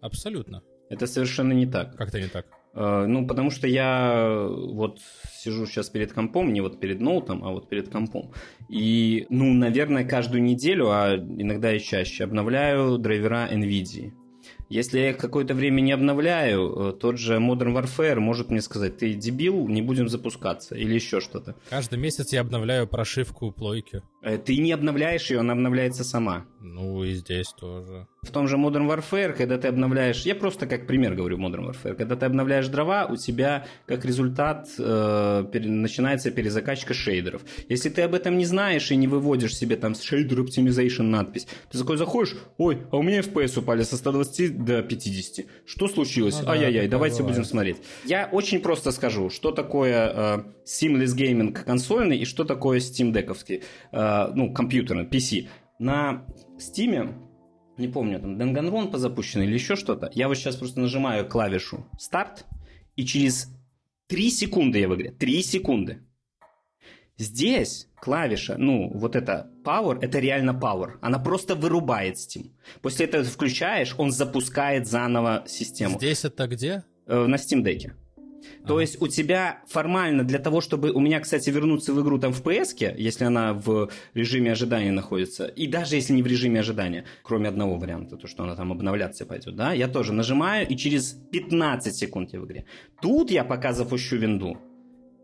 [0.00, 0.62] Абсолютно.
[0.90, 1.96] Это совершенно не так.
[1.96, 2.46] Как-то не так.
[2.74, 4.98] Э, Ну, потому что я вот
[5.32, 8.32] сижу сейчас перед компом, не вот перед ноутом, а вот перед компом.
[8.68, 14.12] И, ну, наверное, каждую неделю, а иногда и чаще, обновляю драйвера NVIDIA.
[14.70, 18.96] Если я их какое-то время не обновляю, э, тот же Modern Warfare может мне сказать,
[18.96, 21.54] ты дебил, не будем запускаться, или еще что-то.
[21.68, 24.02] Каждый месяц я обновляю прошивку плойки.
[24.24, 26.44] Э, Ты не обновляешь ее, она обновляется сама.
[26.60, 28.06] Ну и здесь тоже.
[28.22, 31.94] В том же Modern Warfare, когда ты обновляешь, я просто как пример говорю Modern Warfare,
[31.94, 37.42] когда ты обновляешь дрова, у тебя как результат э, пере- начинается перезакачка шейдеров.
[37.68, 41.76] Если ты об этом не знаешь и не выводишь себе там шейдер optimization надпись, ты
[41.78, 45.44] такой заходишь, ой, а у меня FPS упали со 120 до 50.
[45.66, 46.38] Что случилось?
[46.40, 47.36] Ну да, Ай-яй-яй, такое давайте бывает.
[47.36, 47.76] будем смотреть.
[48.06, 53.62] Я очень просто скажу, что такое э, Seamless Gaming консольный и что такое Steam Deck'овский,
[53.92, 55.48] э, ну, компьютерный, PC.
[55.78, 56.24] На
[56.58, 57.14] Steam
[57.76, 60.10] не помню, там Danganron позапущен или еще что-то.
[60.14, 62.46] Я вот сейчас просто нажимаю клавишу старт,
[62.96, 63.48] и через
[64.06, 65.10] 3 секунды я в игре.
[65.10, 65.98] 3 секунды.
[67.16, 70.98] Здесь клавиша, ну, вот это Power, это реально Power.
[71.00, 72.50] Она просто вырубает Steam.
[72.82, 75.98] После этого включаешь, он запускает заново систему.
[75.98, 76.84] Здесь это где?
[77.06, 77.92] Э, на Steam Deck.
[78.66, 82.32] То есть у тебя формально для того, чтобы у меня, кстати, вернуться в игру там
[82.32, 87.04] в PS, если она в режиме ожидания находится, и даже если не в режиме ожидания,
[87.22, 91.12] кроме одного варианта, то, что она там обновляться пойдет, да, я тоже нажимаю, и через
[91.12, 92.64] 15 секунд я в игре.
[93.00, 94.56] Тут я пока запущу винду.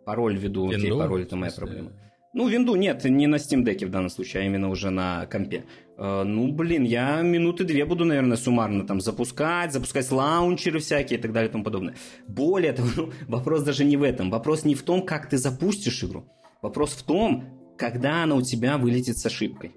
[0.04, 1.92] Пароль введу, окей, пароль это моя проблема.
[2.33, 5.64] Ну, винду нет, не на Steam Deck в данном случае, а именно уже на компе.
[6.01, 11.23] Э, ну, блин, я минуты две буду, наверное, суммарно там запускать, запускать лаунчеры всякие и
[11.23, 11.95] так далее и тому подобное.
[12.27, 14.31] Более того, ну, вопрос даже не в этом.
[14.31, 16.25] Вопрос не в том, как ты запустишь игру.
[16.63, 17.45] Вопрос в том,
[17.77, 19.73] когда она у тебя вылетит с ошибкой.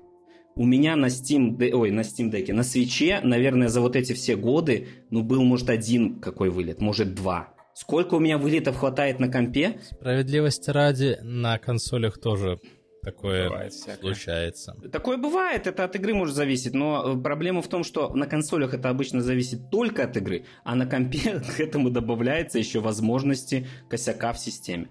[0.56, 4.36] У меня на Steam, ой, на Steam Deck, на свече, наверное, за вот эти все
[4.36, 7.54] годы, ну, был, может, один какой вылет, может, два.
[7.74, 9.80] Сколько у меня вылетов хватает на компе?
[9.84, 12.60] Справедливости ради, на консолях тоже
[13.04, 14.14] такое Бывает всякое.
[14.14, 14.76] случается.
[14.92, 18.90] Такое бывает, это от игры может зависеть, но проблема в том, что на консолях это
[18.90, 24.40] обычно зависит только от игры, а на компе к этому добавляется еще возможности косяка в
[24.40, 24.90] системе.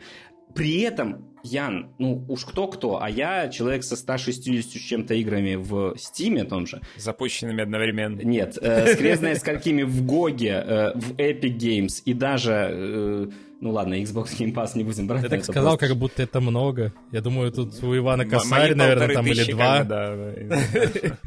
[0.54, 5.96] При этом, Ян, ну уж кто-кто, а я человек со 160 с чем-то играми в
[5.96, 8.20] Стиме том же, Запущенными одновременно.
[8.20, 13.26] нет, э, скрезная сколькими в Гоге, э, в Epic Games и даже, э,
[13.60, 15.24] ну ладно, Xbox Game Pass не будем брать.
[15.24, 16.92] Это так сказал, просто как будто это много.
[17.10, 19.84] Я думаю, тут у Ивана Косарь, наверное, там или два.
[19.84, 20.16] да.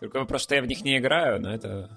[0.00, 1.90] Только вопрос, что я в них не играю, но это,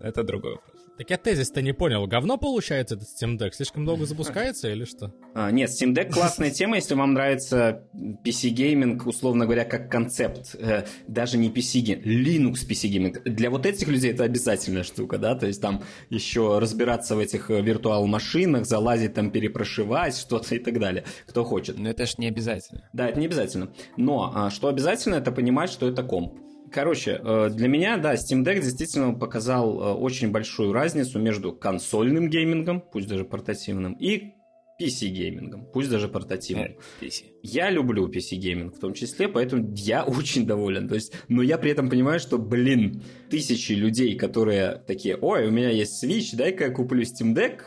[0.00, 0.71] это другой вопрос.
[0.98, 2.06] Так я тезис-то не понял.
[2.06, 3.52] Говно получается этот Steam Deck?
[3.52, 5.12] Слишком долго запускается или что?
[5.34, 10.54] А, нет, Steam Deck классная тема, если вам нравится PC-гейминг, условно говоря, как концепт.
[10.58, 13.22] Э, даже не PC-гейминг, Linux PC-гейминг.
[13.24, 17.50] Для вот этих людей это обязательная штука, да, то есть там еще разбираться в этих
[17.50, 21.78] э, виртуал-машинах, залазить там, перепрошивать что-то и так далее, кто хочет.
[21.78, 22.88] Но это ж не обязательно.
[22.92, 23.72] Да, это не обязательно.
[23.96, 26.34] Но а, что обязательно, это понимать, что это комп.
[26.72, 32.30] Короче, э, для меня, да, Steam Deck действительно показал э, очень большую разницу между консольным
[32.30, 34.32] геймингом, пусть даже портативным, и
[34.80, 36.76] PC-геймингом, пусть даже портативным.
[37.00, 37.24] Э, PC.
[37.42, 40.88] Я люблю PC-гейминг в том числе, поэтому я очень доволен.
[40.88, 45.50] То есть, но я при этом понимаю, что, блин, тысячи людей, которые такие, ой, у
[45.50, 47.64] меня есть Switch, дай-ка я куплю Steam Deck,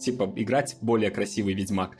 [0.00, 1.98] типа, играть более красивый Ведьмак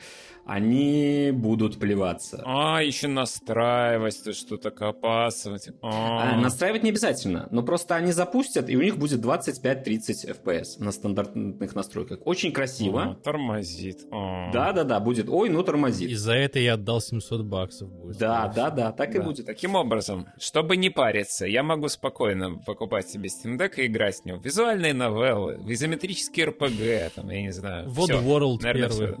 [0.51, 2.43] они будут плеваться.
[2.45, 5.57] А, еще настраивать, то что-то копаться.
[5.81, 10.91] А, настраивать не обязательно, но просто они запустят, и у них будет 25-30 FPS на
[10.91, 12.19] стандартных настройках.
[12.25, 13.01] Очень красиво.
[13.11, 14.01] А, тормозит.
[14.11, 15.29] Да-да-да, будет.
[15.29, 16.11] Ой, ну тормозит.
[16.11, 17.89] И за это я отдал 700 баксов.
[17.89, 19.19] Будет, да, да, да, так да.
[19.19, 19.45] и будет.
[19.45, 24.25] Таким образом, чтобы не париться, я могу спокойно покупать себе Steam Deck и играть с
[24.25, 24.41] ним.
[24.41, 27.89] Визуальные новеллы, изометрические RPG, там, я не знаю.
[27.89, 28.89] Вот World первый.
[28.89, 29.17] Все.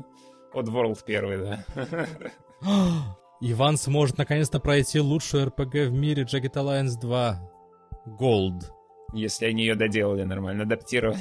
[0.53, 1.65] Oddworld первый, да.
[3.41, 7.51] Иван сможет наконец-то пройти лучшую РПГ в мире Jagged Alliance 2.
[8.19, 8.63] Gold.
[9.13, 11.17] Если они ее доделали нормально, адаптировали.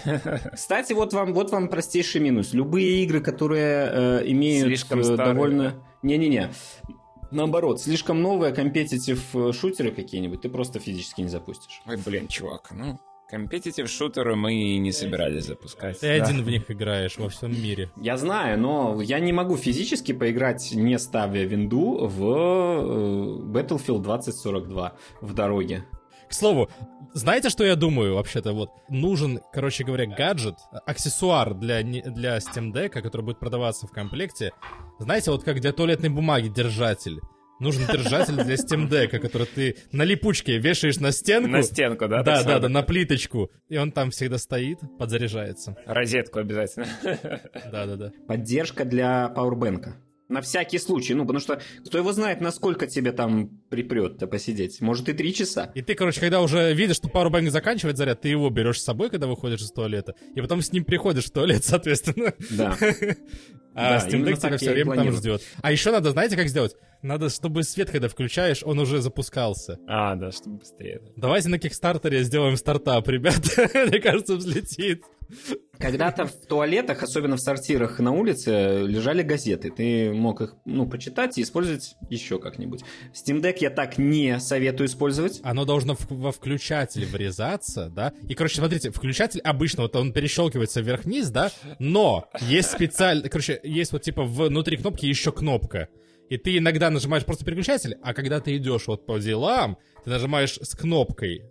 [0.54, 2.52] Кстати, вот вам, вот вам простейший минус.
[2.52, 5.74] Любые игры, которые э, имеют Слишком э, довольно...
[6.02, 6.50] Не-не-не.
[7.30, 11.80] Наоборот, слишком новые компетитив э, шутеры какие-нибудь ты просто физически не запустишь.
[11.86, 12.98] Ой, блин, чувак, ну...
[13.30, 16.00] Компетитив шутеры мы не собирались запускать.
[16.00, 16.24] Ты да.
[16.24, 17.88] один в них играешь во всем мире.
[17.96, 24.94] Я знаю, но я не могу физически поиграть, не ставя винду, в э, Battlefield 2042
[25.20, 25.84] в дороге.
[26.28, 26.70] К слову,
[27.12, 28.52] знаете, что я думаю вообще-то?
[28.52, 34.50] Вот нужен, короче говоря, гаджет, аксессуар для, для Steam Deck, который будет продаваться в комплекте.
[34.98, 37.20] Знаете, вот как для туалетной бумаги держатель
[37.60, 41.50] нужен держатель для Steam Deck, который ты на липучке вешаешь на стенку.
[41.50, 42.22] На стенку, да?
[42.22, 43.50] Да, да, да, на плиточку.
[43.68, 45.76] И он там всегда стоит, подзаряжается.
[45.86, 46.86] Розетку обязательно.
[47.70, 48.12] Да, да, да.
[48.26, 49.96] Поддержка для пауэрбэнка.
[50.30, 54.80] На всякий случай, ну, потому что кто его знает, насколько тебе там припрет-то посидеть.
[54.80, 55.72] Может, и три часа.
[55.74, 59.10] И ты, короче, когда уже видишь, что пауэрбэнк заканчивает заряд, ты его берешь с собой,
[59.10, 62.32] когда выходишь из туалета, и потом с ним приходишь в туалет, соответственно.
[62.50, 62.76] Да.
[63.72, 65.42] А да, Steam Deck тебя все время там ждет.
[65.62, 66.74] А еще надо, знаете, как сделать?
[67.02, 69.78] Надо, чтобы свет, когда включаешь, он уже запускался.
[69.86, 71.00] А, да, чтобы быстрее.
[71.16, 73.70] Давайте на Кикстартере сделаем стартап, ребята.
[73.86, 75.04] Мне кажется, взлетит.
[75.78, 79.70] Когда-то в туалетах, особенно в сортирах на улице, лежали газеты.
[79.70, 82.82] Ты мог их, ну, почитать и использовать еще как-нибудь.
[83.14, 85.40] Steam Deck я так не советую использовать.
[85.42, 88.12] Оно должно во включатель врезаться, да?
[88.28, 91.50] И, короче, смотрите, включатель обычно, вот он перещелкивается вверх-вниз, да?
[91.78, 95.88] Но есть специально, короче, есть вот типа внутри кнопки еще кнопка.
[96.28, 100.58] И ты иногда нажимаешь просто переключатель, а когда ты идешь вот по делам, ты нажимаешь
[100.60, 101.42] с кнопкой.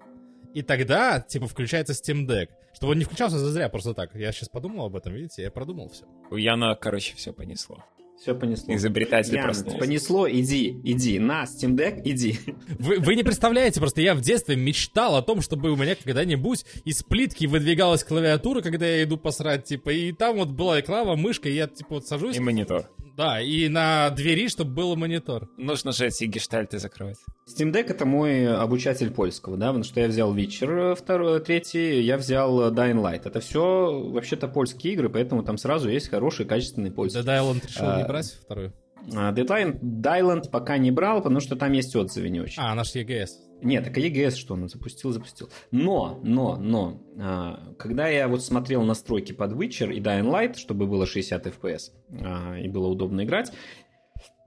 [0.53, 2.47] И тогда, типа, включается Steam Deck.
[2.79, 4.15] Чтобы он не включался зазря, просто так.
[4.15, 6.05] Я сейчас подумал об этом, видите, я продумал все.
[6.31, 7.83] У Яна, короче, все понесло.
[8.17, 8.73] Все понесло.
[8.73, 9.77] Изобретатель Ян, проснулся.
[9.77, 12.39] Понесло, иди, иди, на, Steam Deck, иди.
[12.79, 16.65] Вы, вы не представляете, просто я в детстве мечтал о том, чтобы у меня когда-нибудь
[16.85, 21.49] из плитки выдвигалась клавиатура, когда я иду посрать, типа, и там вот была реклама, мышка,
[21.49, 22.37] и я, типа, вот сажусь.
[22.37, 22.89] И монитор.
[23.19, 25.49] Да, и на двери, чтобы был монитор.
[25.57, 27.17] Нужно же эти гештальты закрывать.
[27.49, 32.15] Steam Deck это мой обучатель польского, да, потому что я взял Witcher второй, третий, я
[32.17, 33.23] взял Dying Light.
[33.25, 37.21] Это все вообще-то польские игры, поэтому там сразу есть хороший, качественный польский.
[37.21, 38.71] Да, Dying решил а, не брать вторую?
[39.07, 42.61] Deadline, Dylan пока не брал, потому что там есть отзывы не очень.
[42.61, 43.29] А, наш EGS.
[43.61, 45.49] Нет, так а EGS что он запустил, запустил.
[45.71, 50.87] Но, но, но, а, когда я вот смотрел настройки под Witcher и Dying Light, чтобы
[50.87, 53.51] было 60 FPS а, и было удобно играть,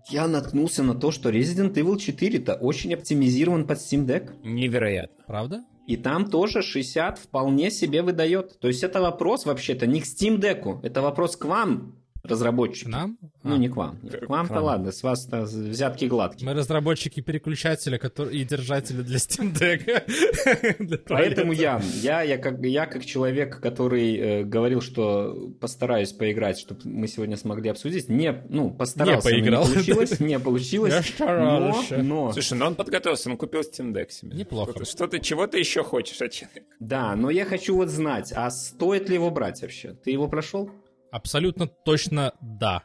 [0.08, 4.30] я наткнулся на то, что Resident Evil 4-то очень оптимизирован под Steam Deck.
[4.42, 5.24] Невероятно.
[5.26, 5.64] Правда?
[5.86, 8.58] И там тоже 60 вполне себе выдает.
[8.60, 12.88] То есть это вопрос вообще-то не к Steam Deck, это вопрос к вам, разработчики.
[12.88, 13.18] Нам?
[13.42, 13.58] Ну, а.
[13.58, 13.98] не к вам.
[13.98, 16.48] К вам-то ладно, с вас-то взятки гладкие.
[16.48, 18.36] Мы разработчики переключателя который...
[18.36, 21.02] и держателя для Steam Deck.
[21.08, 26.80] Поэтому я, я, я, как, я как человек, который э, говорил, что постараюсь поиграть, чтобы
[26.84, 29.66] мы сегодня смогли обсудить, не, ну, постарался, не, поиграл.
[29.66, 30.92] не получилось, не получилось.
[30.92, 31.98] Я старался.
[31.98, 32.32] Но, но...
[32.32, 34.36] Слушай, ну он подготовился, он купил Steam Deck себе.
[34.36, 34.84] Неплохо.
[34.84, 36.62] Что ты, чего ты еще хочешь от человека?
[36.78, 39.94] Да, но я хочу вот знать, а стоит ли его брать вообще?
[40.04, 40.70] Ты его прошел?
[41.12, 42.82] Абсолютно точно да.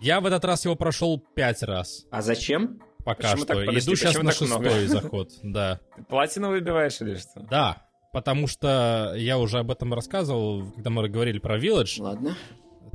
[0.00, 2.06] Я в этот раз его прошел пять раз.
[2.12, 2.80] А зачем?
[3.04, 3.46] Пока Почему что.
[3.46, 4.86] Так, подожди, Иду сейчас на шестой много?
[4.86, 5.80] заход, да.
[5.96, 7.40] Ты платину выбиваешь или что?
[7.50, 12.00] Да, потому что я уже об этом рассказывал, когда мы говорили про Village.
[12.00, 12.36] Ладно.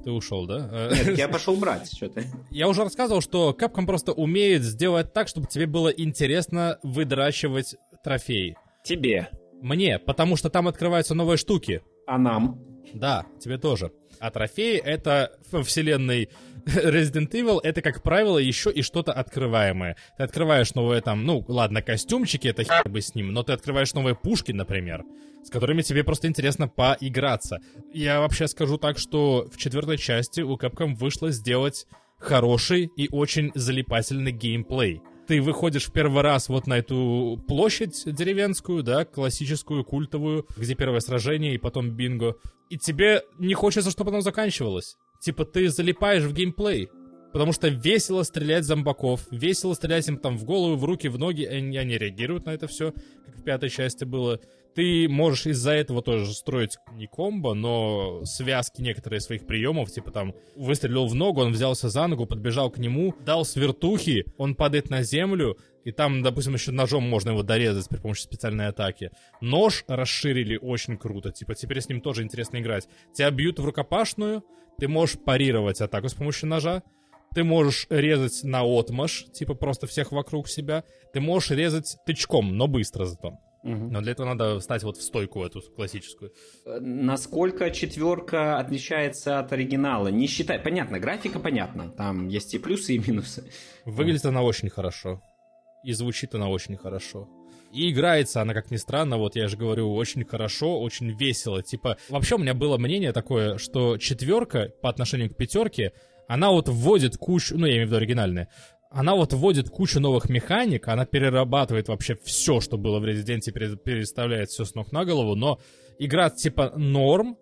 [0.01, 0.89] Ты ушел, да?
[0.91, 2.25] Нет, я пошел брать, что ты.
[2.51, 8.55] Я уже рассказывал, что Capcom просто умеет сделать так, чтобы тебе было интересно выдрачивать трофеи.
[8.83, 9.29] Тебе.
[9.65, 11.81] Мне, потому что там открываются новые штуки.
[12.05, 12.61] А нам?
[12.93, 13.91] Да, тебе тоже.
[14.19, 16.29] А трофеи это вселенной
[16.67, 19.97] Resident Evil это, как правило, еще и что-то открываемое.
[20.19, 23.95] Ты открываешь новые там, ну, ладно, костюмчики, это хер бы с ним, но ты открываешь
[23.95, 25.03] новые пушки, например,
[25.43, 27.57] с которыми тебе просто интересно поиграться.
[27.91, 31.87] Я вообще скажу так, что в четвертой части у Capcom вышло сделать
[32.19, 38.83] хороший и очень залипательный геймплей ты выходишь в первый раз вот на эту площадь деревенскую,
[38.83, 42.35] да, классическую, культовую, где первое сражение и потом бинго,
[42.69, 44.97] и тебе не хочется, чтобы оно заканчивалось.
[45.19, 46.89] Типа ты залипаешь в геймплей.
[47.33, 51.43] Потому что весело стрелять зомбаков, весело стрелять им там в голову, в руки, в ноги,
[51.43, 52.93] они, они реагируют на это все,
[53.25, 54.39] как в пятой части было
[54.75, 60.35] ты можешь из-за этого тоже строить не комбо, но связки некоторые своих приемов, типа там
[60.55, 65.01] выстрелил в ногу, он взялся за ногу, подбежал к нему, дал свертухи, он падает на
[65.01, 69.11] землю, и там, допустим, еще ножом можно его дорезать при помощи специальной атаки.
[69.39, 72.89] Нож расширили очень круто, типа теперь с ним тоже интересно играть.
[73.13, 74.43] Тебя бьют в рукопашную,
[74.77, 76.83] ты можешь парировать атаку с помощью ножа,
[77.33, 80.83] ты можешь резать на отмаш, типа просто всех вокруг себя.
[81.13, 83.37] Ты можешь резать тычком, но быстро зато.
[83.65, 86.31] Но для этого надо встать вот в стойку эту классическую.
[86.65, 90.09] Насколько четверка отличается от оригинала?
[90.09, 93.49] Не считай, понятно, графика понятна, там есть и плюсы, и минусы.
[93.85, 95.21] Выглядит она очень хорошо.
[95.83, 97.27] И звучит она очень хорошо.
[97.73, 101.61] И играется она, как ни странно, вот я же говорю, очень хорошо, очень весело.
[101.61, 105.91] Типа, вообще у меня было мнение такое, что четверка по отношению к пятерке,
[106.27, 108.47] она вот вводит кучу, ну, я имею в виду оригинальные,
[108.95, 114.49] она вот вводит кучу новых механик, она перерабатывает вообще все, что было в Резиденте, переставляет
[114.49, 115.59] все с ног на голову, но
[115.99, 117.37] игра типа норм,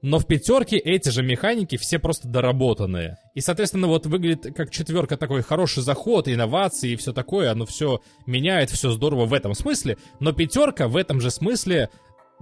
[0.00, 3.18] но в пятерке эти же механики все просто доработанные.
[3.34, 8.00] И, соответственно, вот выглядит как четверка такой хороший заход, инновации и все такое, оно все
[8.26, 11.90] меняет, все здорово в этом смысле, но пятерка в этом же смысле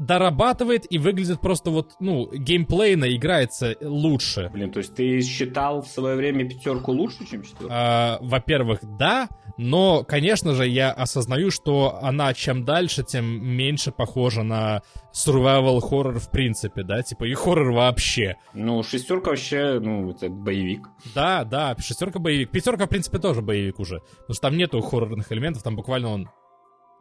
[0.01, 4.51] дорабатывает и выглядит просто вот, ну, геймплейно играется лучше.
[4.53, 7.69] Блин, то есть ты считал в свое время пятерку лучше, чем четверку?
[7.71, 14.43] А, во-первых, да, но, конечно же, я осознаю, что она чем дальше, тем меньше похожа
[14.43, 14.81] на
[15.13, 18.37] survival horror в принципе, да, типа и хоррор вообще.
[18.55, 20.89] Ну, шестерка вообще, ну, это боевик.
[21.15, 22.51] Да, да, шестерка боевик.
[22.51, 24.01] Пятерка, в принципе, тоже боевик уже.
[24.21, 26.31] Потому что там нету хоррорных элементов, там буквально он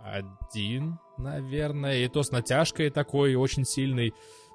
[0.03, 4.13] один, наверное, и то с натяжкой такой очень сильный.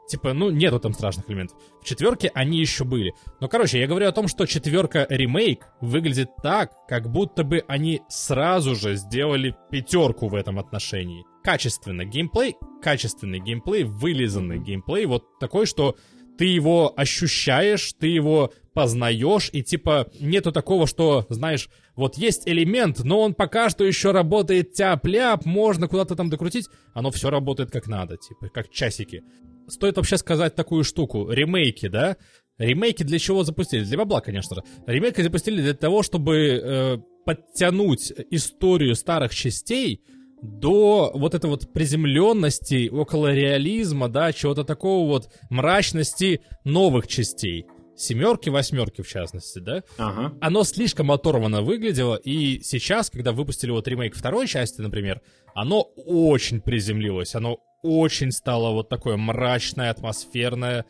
[0.08, 1.58] Типа, ну, нету там страшных элементов.
[1.80, 3.14] В четверке они еще были.
[3.40, 8.02] Но, короче, я говорю о том, что четверка ремейк выглядит так, как будто бы они
[8.08, 11.24] сразу же сделали пятерку в этом отношении.
[11.42, 15.96] Качественно геймплей, качественный геймплей, вылизанный геймплей, вот такой, что
[16.36, 23.02] ты его ощущаешь, ты его познаешь, и типа нету такого, что, знаешь, вот есть элемент,
[23.04, 27.86] но он пока что еще работает тяп-ляп, можно куда-то там докрутить, оно все работает как
[27.86, 29.22] надо, типа, как часики.
[29.68, 32.16] Стоит вообще сказать такую штуку, ремейки, да?
[32.58, 33.84] Ремейки для чего запустили?
[33.84, 34.62] Для бабла, конечно же.
[34.86, 40.02] Ремейки запустили для того, чтобы э, подтянуть историю старых частей,
[40.44, 47.64] до вот этой вот приземленности, около реализма, да, чего-то такого вот мрачности новых частей.
[47.96, 49.82] Семерки, восьмерки в частности, да?
[49.98, 50.36] Ага.
[50.40, 55.20] Оно слишком оторвано выглядело, и сейчас, когда выпустили вот ремейк второй части, например,
[55.54, 60.86] оно очень приземлилось, оно очень стало вот такое мрачное, атмосферное,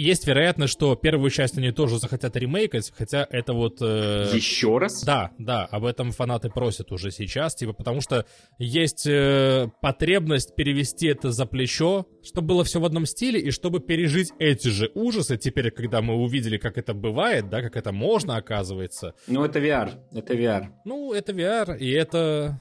[0.00, 3.78] есть вероятность, что первую часть они тоже захотят ремейкать, хотя это вот...
[3.80, 4.30] Э...
[4.32, 5.04] Еще раз?
[5.04, 8.26] Да, да, об этом фанаты просят уже сейчас, типа, потому что
[8.58, 13.80] есть э, потребность перевести это за плечо, чтобы было все в одном стиле, и чтобы
[13.80, 18.36] пережить эти же ужасы теперь, когда мы увидели, как это бывает, да, как это можно,
[18.36, 19.14] оказывается.
[19.26, 20.68] Ну, это VR, это VR.
[20.84, 22.60] Ну, это VR, и это...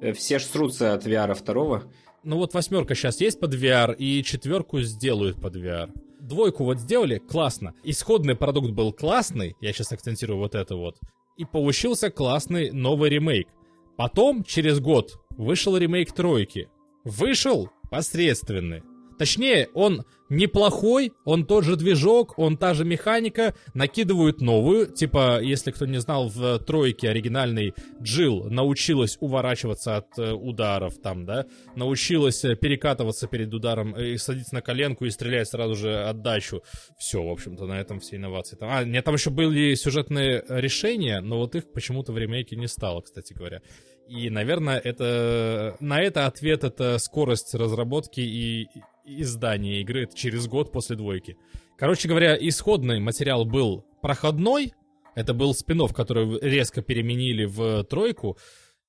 [0.00, 1.84] Э, все ж срутся от VR второго.
[2.22, 5.90] Ну вот восьмерка сейчас есть под VR, и четверку сделают под VR
[6.26, 7.74] двойку вот сделали, классно.
[7.84, 10.98] Исходный продукт был классный, я сейчас акцентирую вот это вот.
[11.36, 13.48] И получился классный новый ремейк.
[13.96, 16.68] Потом, через год, вышел ремейк тройки.
[17.04, 18.82] Вышел посредственный.
[19.18, 25.70] Точнее, он неплохой, он тот же движок, он та же механика, накидывают новую, типа, если
[25.70, 32.44] кто не знал, в тройке оригинальный Джилл научилась уворачиваться от э, ударов там, да, научилась
[32.44, 36.62] э, перекатываться перед ударом, и садиться на коленку и стрелять сразу же отдачу.
[36.98, 38.56] Все, в общем-то, на этом все инновации.
[38.56, 42.68] Там, а, нет, там еще были сюжетные решения, но вот их почему-то в ремейке не
[42.68, 43.62] стало, кстати говоря.
[44.08, 48.68] И, наверное, это на это ответ это скорость разработки и
[49.04, 51.36] издания игры это через год после двойки.
[51.76, 54.72] Короче говоря, исходный материал был проходной.
[55.14, 58.38] Это был спин который резко переменили в тройку.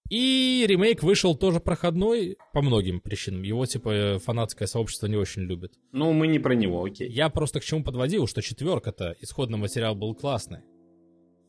[0.09, 3.43] И ремейк вышел тоже проходной по многим причинам.
[3.43, 5.73] Его, типа, фанатское сообщество не очень любит.
[5.91, 7.09] Ну, мы не про него, окей.
[7.09, 10.59] Я просто к чему подводил, что четверка-то, исходный материал был классный.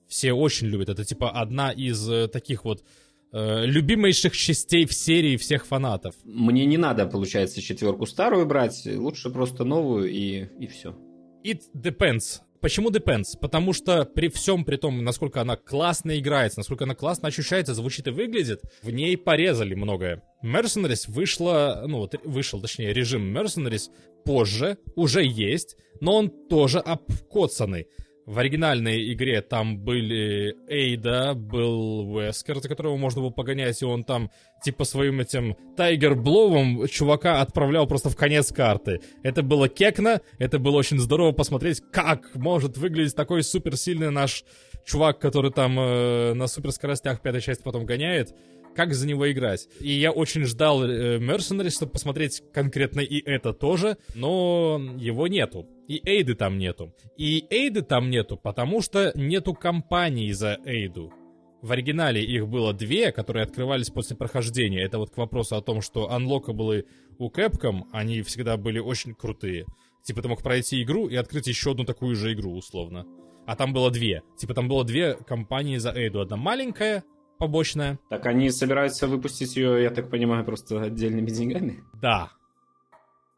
[0.08, 0.88] Все очень любят.
[0.88, 2.82] Это, типа, одна из э, таких вот
[3.32, 6.14] э, любимейших частей в серии всех фанатов.
[6.24, 8.86] Мне не надо, получается, четверку старую брать.
[8.86, 10.94] Лучше просто новую и, и все.
[11.44, 12.40] It depends.
[12.60, 13.38] Почему Depends?
[13.40, 18.08] Потому что при всем при том, насколько она классно играется, насколько она классно ощущается, звучит
[18.08, 20.22] и выглядит, в ней порезали многое.
[20.44, 23.90] Mercenaries вышла, ну вот вышел, точнее, режим Mercenaries
[24.24, 27.86] позже, уже есть, но он тоже обкоцанный.
[28.28, 34.04] В оригинальной игре там были Эйда, был Вескер, за которого можно было погонять, и он
[34.04, 34.30] там
[34.62, 39.00] типа своим этим Тайгер Бловом чувака отправлял просто в конец карты.
[39.22, 44.44] Это было кекно, это было очень здорово посмотреть, как может выглядеть такой суперсильный наш
[44.84, 48.36] чувак, который там э, на суперскоростях пятой части потом гоняет
[48.76, 49.68] как за него играть.
[49.80, 51.18] И я очень ждал э,
[51.70, 55.66] чтобы посмотреть конкретно и это тоже, но его нету.
[55.88, 56.94] И Эйды там нету.
[57.16, 61.12] И Эйды там нету, потому что нету компании за Эйду.
[61.62, 64.82] В оригинале их было две, которые открывались после прохождения.
[64.82, 66.84] Это вот к вопросу о том, что анлокаблы
[67.18, 69.64] у Capcom, они всегда были очень крутые.
[70.04, 73.06] Типа ты мог пройти игру и открыть еще одну такую же игру, условно.
[73.46, 74.22] А там было две.
[74.36, 76.20] Типа там было две компании за Эйду.
[76.20, 77.02] Одна маленькая,
[77.38, 77.98] побочная.
[78.10, 81.78] Так они собираются выпустить ее, я так понимаю, просто отдельными деньгами?
[82.00, 82.30] Да.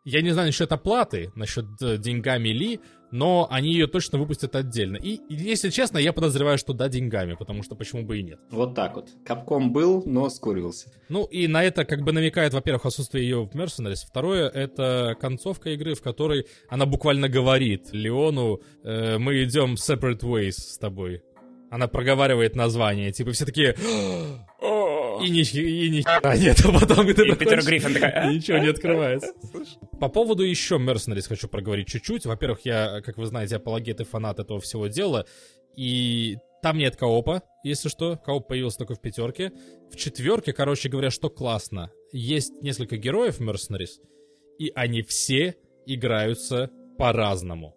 [0.05, 2.81] Я не знаю насчет оплаты, насчет э, деньгами ли,
[3.11, 4.97] но они ее точно выпустят отдельно.
[4.97, 8.39] И, если честно, я подозреваю, что да, деньгами, потому что почему бы и нет.
[8.51, 9.11] Вот так вот.
[9.27, 10.91] Капком был, но скурился.
[11.11, 14.07] Ну и на это как бы намекает, во-первых, отсутствие ее в Mercenaries.
[14.07, 20.53] Второе, это концовка игры, в которой она буквально говорит Леону, э, мы идем separate ways
[20.53, 21.23] с тобой.
[21.71, 23.77] Она проговаривает название, типа все такие...
[25.23, 28.31] И ни, и ни хера нет, а потом и, и Питер Гриффин такая...
[28.31, 29.33] Ничего не открывается.
[30.01, 32.27] По поводу еще Mercenaries хочу проговорить чуть-чуть.
[32.27, 35.27] Во-первых, я, как вы знаете, апологет и фанат этого всего дела.
[35.77, 38.17] И там нет коопа, если что.
[38.17, 39.53] Кооп появился только в пятерке.
[39.91, 41.91] В четверке, короче говоря, что классно.
[42.13, 44.01] Есть несколько героев Mercenaries,
[44.59, 45.57] и они все
[45.87, 47.75] играются по-разному.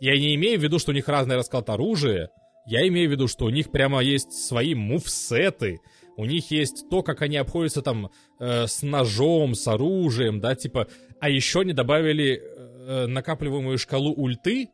[0.00, 2.30] Я не имею в виду, что у них разный расклад оружия,
[2.66, 5.80] я имею в виду, что у них прямо есть свои мувсеты,
[6.16, 10.88] у них есть то, как они обходятся там э, с ножом, с оружием, да, типа,
[11.20, 14.68] а еще они добавили э, накапливаемую шкалу ульты,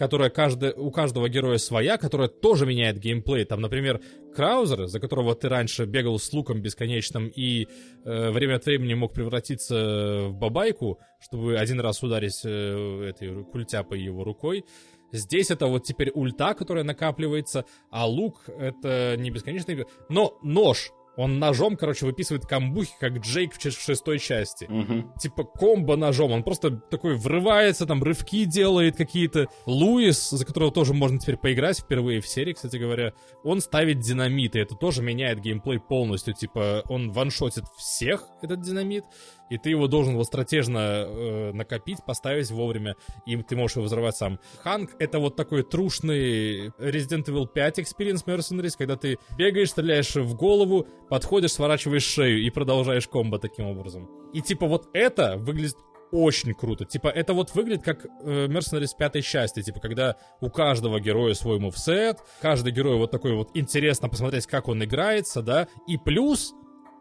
[0.00, 3.44] которая каждый, у каждого героя своя, которая тоже меняет геймплей.
[3.44, 4.00] Там, например,
[4.34, 7.66] Краузер, за которого ты раньше бегал с луком бесконечным и
[8.06, 14.00] э, время от времени мог превратиться в бабайку, чтобы один раз ударить э, этой культяпой
[14.00, 14.64] его рукой.
[15.12, 19.86] Здесь это вот теперь ульта, которая накапливается, а лук это не бесконечный...
[20.08, 24.64] Но нож он ножом, короче, выписывает камбухи, как Джейк в шестой части.
[24.64, 25.18] Угу.
[25.20, 26.32] Типа комбо ножом.
[26.32, 29.48] Он просто такой врывается, там рывки делает какие-то.
[29.66, 33.12] Луис, за которого тоже можно теперь поиграть впервые в серии, кстати говоря,
[33.44, 36.32] он ставит динамит, и это тоже меняет геймплей полностью.
[36.32, 39.04] Типа он ваншотит всех, этот динамит,
[39.50, 42.96] и ты его должен вот стратежно э, накопить, поставить вовремя,
[43.26, 44.38] и ты можешь его взорвать сам.
[44.62, 50.34] Ханк— это вот такой трушный Resident Evil 5 Experience Mercenaries, когда ты бегаешь, стреляешь в
[50.34, 54.08] голову, подходишь, сворачиваешь шею и продолжаешь комбо таким образом.
[54.32, 55.76] И типа вот это выглядит
[56.12, 56.84] очень круто.
[56.84, 59.62] Типа, это вот выглядит как э, Mercenaries пятой части.
[59.62, 64.68] Типа, когда у каждого героя свой мувсет, каждый герой вот такой вот интересно посмотреть, как
[64.68, 65.68] он играется, да.
[65.86, 66.52] И плюс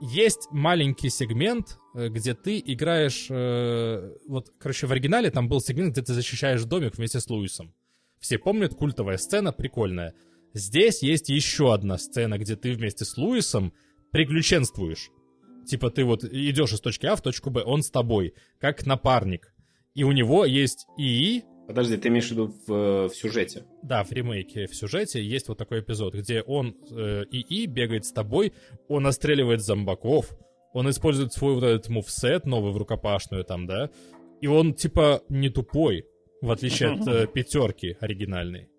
[0.02, 3.28] есть маленький сегмент, э, где ты играешь...
[3.30, 7.74] Э, вот, короче, в оригинале там был сегмент, где ты защищаешь домик вместе с Луисом.
[8.20, 10.14] Все помнят, культовая сцена, прикольная.
[10.54, 13.74] Здесь есть еще одна сцена, где ты вместе с Луисом
[14.12, 15.10] приключенствуешь.
[15.66, 19.54] Типа ты вот идешь из точки А в точку Б, он с тобой, как напарник.
[19.94, 23.64] И у него есть ИИ, Подожди, ты имеешь в виду в, в сюжете?
[23.84, 28.12] Да, в ремейке в сюжете есть вот такой эпизод, где он э, ИИ бегает с
[28.12, 28.54] тобой,
[28.88, 30.36] он остреливает зомбаков,
[30.74, 33.92] он использует свой вот этот мувсет новый в рукопашную там, да,
[34.42, 36.08] и он типа не тупой,
[36.42, 38.70] в отличие от э, пятерки оригинальной.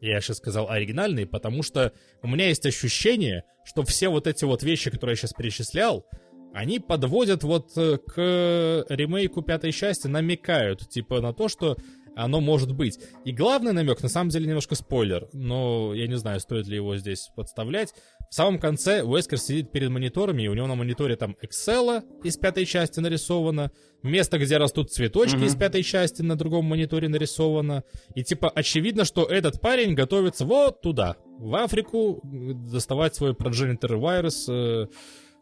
[0.00, 1.92] Я сейчас сказал оригинальный, потому что
[2.22, 6.06] у меня есть ощущение, что все вот эти вот вещи, которые я сейчас перечислял,
[6.52, 11.76] они подводят вот э, к ремейку пятой части, намекают, типа, на то, что
[12.16, 12.98] оно может быть.
[13.24, 16.96] И главный намек, на самом деле, немножко спойлер, но я не знаю, стоит ли его
[16.96, 17.94] здесь подставлять.
[18.30, 22.36] В самом конце Уэскер сидит перед мониторами, и у него на мониторе там Excel из
[22.36, 23.72] пятой части нарисовано,
[24.02, 25.46] место, где растут цветочки mm-hmm.
[25.46, 27.84] из пятой части на другом мониторе нарисовано.
[28.14, 34.44] И типа очевидно, что этот парень готовится вот туда, в Африку, доставать свой progenitor virus,
[34.48, 34.86] э,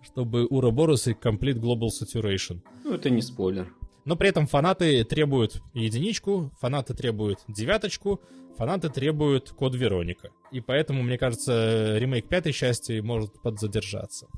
[0.03, 2.61] чтобы Уроборос и Complete Global Saturation.
[2.85, 3.73] Ну, это не спойлер.
[4.05, 8.23] Но при этом фанаты требуют единичку, фанаты требуют девяточку,
[8.57, 10.31] фанаты требуют код Вероника.
[10.51, 14.29] И поэтому, мне кажется, ремейк пятой части может подзадержаться.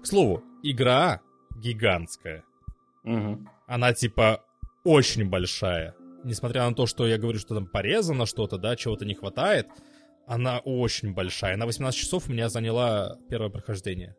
[0.00, 1.20] К слову, игра
[1.56, 2.44] гигантская.
[3.04, 3.46] Угу.
[3.66, 4.44] Она типа
[4.84, 5.94] очень большая.
[6.24, 9.68] Несмотря на то, что я говорю, что там порезано что-то, да, чего-то не хватает,
[10.26, 11.56] она очень большая.
[11.56, 14.16] На 18 часов у меня заняла первое прохождение.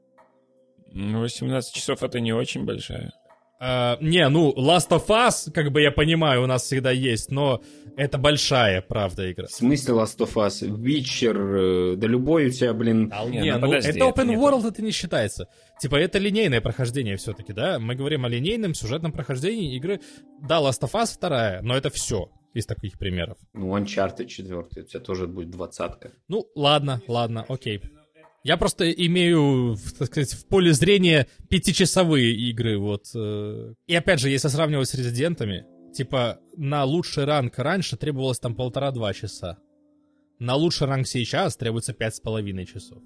[0.94, 3.14] Ну, 18 часов это не очень большая.
[3.62, 7.62] Uh, не, ну, Last of Us, как бы я понимаю, у нас всегда есть, но
[7.96, 9.46] это большая, правда, игра.
[9.46, 10.68] В смысле Last of Us?
[10.68, 13.12] Witcher, э, да любой у тебя, блин...
[13.14, 15.48] А, не, не, ну, подожди, это Open это World, это не считается.
[15.80, 17.78] Типа, это линейное прохождение все-таки, да?
[17.78, 20.00] Мы говорим о линейном сюжетном прохождении игры.
[20.42, 23.38] Да, Last of Us вторая, но это все из таких примеров.
[23.54, 26.12] Ну, Uncharted 4, у тебя тоже будет двадцатка.
[26.28, 27.82] Ну, ладно, ладно, окей.
[28.44, 33.06] Я просто имею, так сказать, в поле зрения пятичасовые игры, вот.
[33.14, 33.74] Э.
[33.86, 39.14] И опять же, если сравнивать с резидентами, типа, на лучший ранг раньше требовалось там полтора-два
[39.14, 39.60] часа.
[40.40, 43.04] На лучший ранг сейчас требуется пять с половиной часов.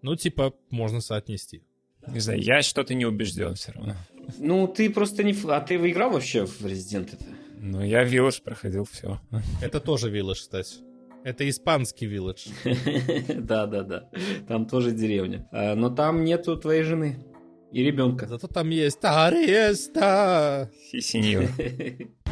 [0.00, 1.62] Ну, типа, можно соотнести.
[2.08, 3.94] Не знаю, я что-то не убежден все равно.
[4.38, 5.36] Ну, ты просто не...
[5.48, 7.24] А ты выиграл вообще в Resident это?
[7.58, 9.20] Ну, я Village проходил все.
[9.60, 10.76] Это тоже Village, кстати.
[11.24, 12.48] Это испанский вилледж.
[13.34, 14.08] Да-да-да.
[14.48, 15.48] Там тоже деревня.
[15.52, 17.24] А, но там нету твоей жены
[17.70, 18.26] и ребенка.
[18.26, 20.70] Зато там есть Ареста.
[20.90, 21.44] Сисиньор.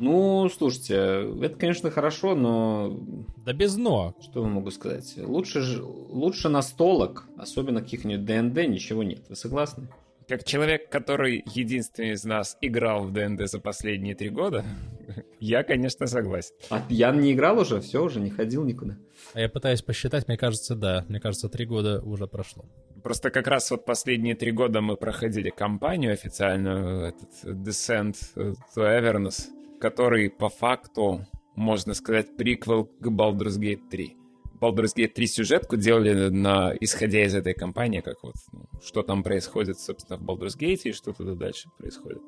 [0.00, 0.94] Ну, слушайте,
[1.42, 3.00] это, конечно, хорошо, но...
[3.44, 4.14] Да без но.
[4.20, 5.12] Что я могу сказать?
[5.16, 9.24] Лучше, лучше настолок, особенно каких-нибудь ДНД, ничего нет.
[9.28, 9.88] Вы согласны?
[10.28, 14.62] Как человек, который единственный из нас играл в ДНД за последние три года,
[15.40, 16.54] я, конечно, согласен.
[16.68, 17.80] А я не играл уже?
[17.80, 18.98] Все, уже не ходил никуда.
[19.32, 21.06] А я пытаюсь посчитать, мне кажется, да.
[21.08, 22.66] Мне кажется, три года уже прошло.
[23.02, 29.46] Просто как раз вот последние три года мы проходили кампанию официальную, этот Descent to Everness,
[29.80, 34.14] который по факту, можно сказать, приквел к Baldur's Gate 3.
[34.60, 39.22] Baldur's Gate 3 сюжетку делали на, исходя из этой кампании, как вот, ну, что там
[39.22, 42.22] происходит, собственно, в Baldur's Gate и что туда дальше происходит.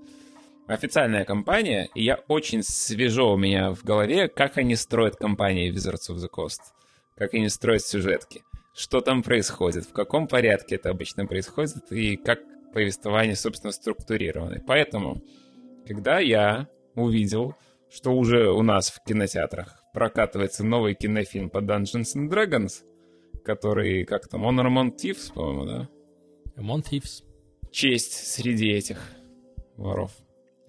[0.67, 6.11] Официальная кампания, и я очень свежо у меня в голове, как они строят кампании Wizards
[6.11, 6.61] of the Coast,
[7.17, 12.39] как они строят сюжетки, что там происходит, в каком порядке это обычно происходит и как
[12.73, 14.63] повествование, собственно, структурировано.
[14.65, 15.21] Поэтому,
[15.87, 17.57] когда я увидел,
[17.91, 22.83] что уже у нас в кинотеатрах прокатывается новый кинофильм по Dungeons and Dragons,
[23.45, 25.89] который, как там, Honor Among Thieves, по-моему, да?
[26.57, 27.25] Among Thieves.
[27.71, 29.01] Честь среди этих
[29.77, 30.13] воров.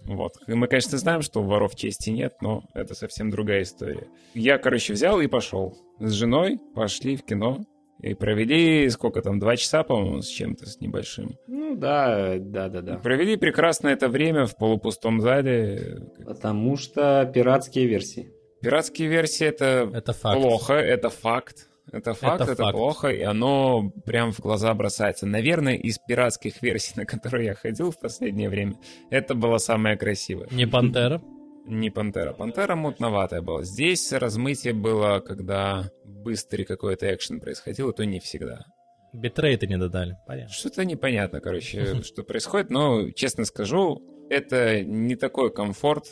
[0.05, 0.34] Вот.
[0.47, 4.07] И мы, конечно, знаем, что у воров чести нет, но это совсем другая история.
[4.34, 5.78] Я, короче, взял и пошел.
[5.99, 7.65] С женой пошли в кино.
[8.01, 11.38] И провели, сколько там, два часа, по-моему, с чем-то, с небольшим.
[11.45, 12.97] Ну да, да, да, да.
[12.97, 16.09] Провели прекрасно это время в полупустом зале.
[16.26, 18.32] Потому что пиратские версии.
[18.62, 20.39] Пиратские версии это, это факт.
[20.39, 21.68] плохо, это факт.
[21.91, 22.78] Это факт, это, это факт.
[22.78, 25.26] плохо, и оно прям в глаза бросается.
[25.26, 28.76] Наверное, из пиратских версий, на которые я ходил в последнее время,
[29.09, 30.47] это было самое красивое.
[30.51, 31.22] Не Пантера?
[31.66, 32.34] Не Пантера.
[32.34, 33.64] Пантера мутноватая была.
[33.64, 38.66] Здесь размытие было, когда быстрый какой-то экшен происходил, и то не всегда.
[39.14, 40.53] Битрейты не додали, понятно.
[40.53, 46.05] Что-то непонятно, короче, что происходит, но, честно скажу, это не такой комфорт,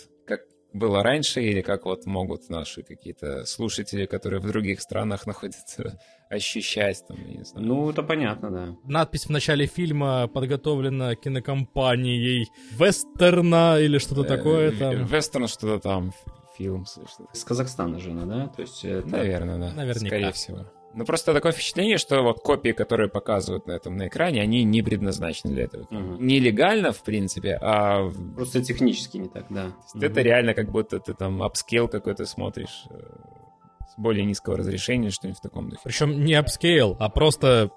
[0.73, 5.99] было раньше, или как вот могут наши какие-то слушатели, которые в других странах находятся,
[6.29, 7.67] ощущать там, я не знаю.
[7.67, 8.75] Ну, это понятно, да.
[8.83, 15.05] Надпись в начале фильма подготовлена кинокомпанией Вестерна или что-то э, такое там.
[15.05, 16.13] Вестерн что-то там,
[16.57, 16.85] фильм.
[17.33, 18.47] С Казахстана же, да?
[18.47, 19.07] То есть это...
[19.07, 19.73] Наверное, да.
[19.73, 20.07] Наверняка.
[20.07, 20.65] Скорее всего.
[20.93, 24.81] Ну, просто такое впечатление, что вот копии, которые показывают на этом на экране, они не
[24.81, 25.83] предназначены для этого.
[25.83, 26.17] Угу.
[26.19, 28.09] Нелегально, в принципе, а...
[28.35, 29.73] Просто технически не так, да.
[29.93, 30.03] Угу.
[30.03, 35.39] Это реально как будто ты там upscale какой-то смотришь э, с более низкого разрешения, что-нибудь
[35.39, 35.81] в таком духе.
[35.83, 37.71] Причем не upscale, а просто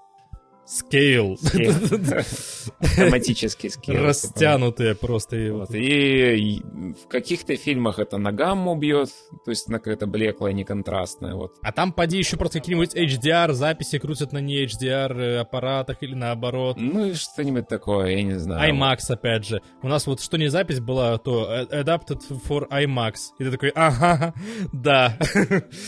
[0.65, 1.37] scale.
[2.79, 4.03] Автоматический scale.
[4.03, 5.35] Растянутые просто.
[5.35, 5.73] и Вот.
[5.73, 6.61] И,
[7.03, 9.09] в каких-то фильмах это на гамму бьет,
[9.43, 11.35] то есть на какое-то блеклое, неконтрастное.
[11.35, 11.55] Вот.
[11.61, 16.15] А там, поди, еще просто какие-нибудь HDR записи крутят на не HDR э, аппаратах или
[16.15, 16.77] наоборот.
[16.79, 18.73] Ну и что-нибудь такое, я не знаю.
[18.73, 19.61] IMAX, опять же.
[19.81, 23.13] У нас вот что не запись была, то э, Adapted for IMAX.
[23.39, 24.33] И ты такой, ага,
[24.73, 25.17] да.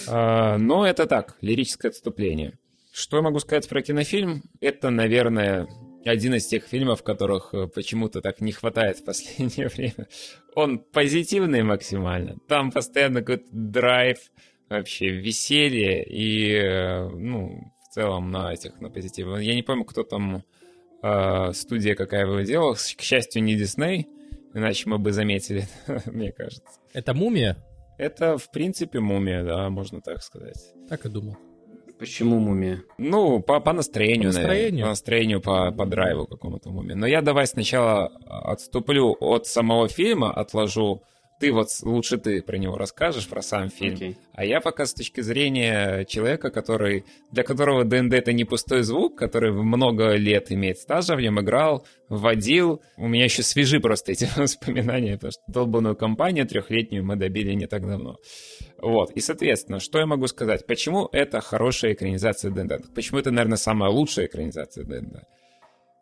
[0.08, 2.58] А, но это так, лирическое отступление.
[2.96, 4.44] Что я могу сказать про кинофильм?
[4.62, 5.68] Это, наверное,
[6.06, 10.08] один из тех фильмов, которых э, почему-то так не хватает в последнее время.
[10.56, 12.38] Он позитивный максимально.
[12.48, 14.20] Там постоянно какой-то драйв,
[14.70, 19.44] вообще веселье и, э, ну, в целом на этих, на позитиве.
[19.46, 20.46] Я не помню, кто там,
[21.04, 22.76] э, студия какая его делала.
[22.76, 24.08] К счастью, не Дисней,
[24.54, 25.68] иначе мы бы заметили,
[26.06, 26.80] мне кажется.
[26.94, 27.58] Это мумия?
[27.98, 30.74] Это, в принципе, мумия, да, можно так сказать.
[30.88, 31.36] Так и думал.
[32.00, 32.84] Почему мумия?
[32.98, 34.48] Ну, по, по настроению, По наверное.
[34.56, 34.84] настроению?
[34.86, 36.94] По настроению, по, по драйву какому-то муме.
[36.96, 41.02] Но я давай сначала отступлю от самого фильма, отложу.
[41.40, 43.96] Ты вот лучше ты про него расскажешь, про сам фильм.
[43.96, 44.18] Окей.
[44.34, 49.18] А я пока с точки зрения человека, который, для которого ДНД это не пустой звук,
[49.18, 52.82] который много лет имеет стажа в нем, играл, водил.
[52.96, 57.68] У меня еще свежи просто эти воспоминания, потому что долбанную кампанию трехлетнюю мы добили не
[57.68, 58.16] так давно.
[58.82, 59.12] Вот.
[59.12, 60.66] И, соответственно, что я могу сказать?
[60.66, 62.94] Почему это хорошая экранизация ДНД?
[62.94, 65.24] Почему это, наверное, самая лучшая экранизация ДНД?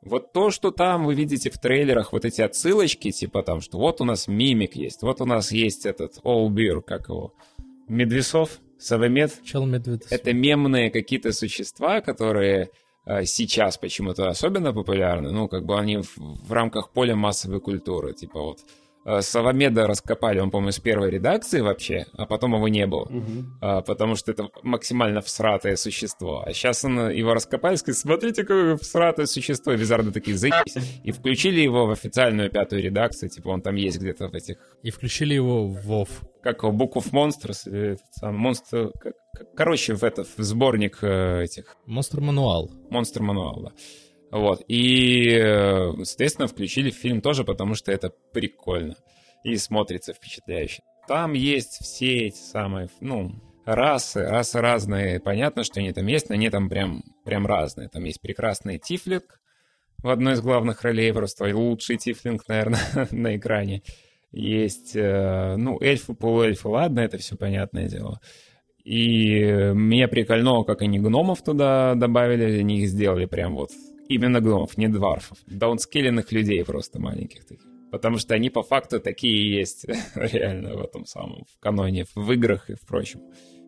[0.06, 4.02] Вот то, что там вы видите в трейлерах, вот эти отсылочки, типа там, что вот
[4.02, 7.34] у нас мимик есть, вот у нас есть этот owlbear, как его,
[7.88, 9.32] Медвесов, Савомед.
[9.44, 10.04] Чел медведь.
[10.10, 12.70] Это мемные какие-то существа, которые
[13.06, 18.14] э, сейчас почему-то особенно популярны, ну, как бы они в, в рамках поля массовой культуры,
[18.14, 18.60] типа вот
[19.06, 23.10] э, Савомеда раскопали, он, по-моему, с первой редакции вообще, а потом его не было.
[23.62, 26.44] А, потому что это максимально всратое существо.
[26.46, 29.74] А сейчас он, его раскопали, сказали, смотрите, какое всратое существо.
[29.74, 30.76] Визарды такие, заебись.
[31.04, 34.92] И включили его в официальную пятую редакцию, типа он там есть где-то в этих, И
[34.92, 36.08] включили его в WoW.
[36.42, 38.92] как его, Book of Monsters, или этот сам, монстр,
[39.56, 42.70] короче, в этот, в сборник э, этих, Монстр Мануал.
[42.90, 43.72] Монстр Мануал, да.
[44.34, 44.64] Вот.
[44.68, 48.96] И, э, соответственно, включили фильм тоже, потому что это прикольно.
[49.44, 50.82] И смотрится впечатляюще.
[51.08, 53.32] Там есть все эти самые, ну,
[53.64, 55.20] расы, расы разные.
[55.20, 57.90] Понятно, что они там есть, но они там прям, прям разные.
[57.90, 59.40] Там есть прекрасный Тифлинг
[60.02, 62.80] в одной из главных ролей, просто лучший Тифлинг, наверное,
[63.12, 63.84] на экране.
[64.32, 68.20] Есть, э, ну, эльфы, полуэльфы, ладно, это все понятное дело.
[68.84, 73.70] И э, меня прикольнуло, как они гномов туда добавили, они их сделали прям вот
[74.08, 75.38] именно гномов, не дварфов.
[75.48, 77.68] Даунскеленных людей просто маленьких таких.
[77.92, 79.86] Потому что они по факту такие и есть
[80.16, 83.22] реально в этом самом, в каноне, в играх и впрочем.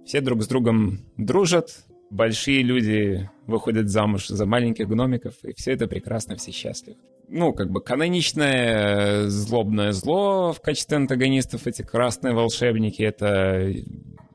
[0.06, 5.88] Все друг с другом дружат, большие люди выходят замуж за маленьких гномиков, и все это
[5.88, 6.98] прекрасно, все счастливы.
[7.28, 13.84] Ну, как бы каноничное э, злобное зло в качестве антагонистов, эти красные волшебники, это э,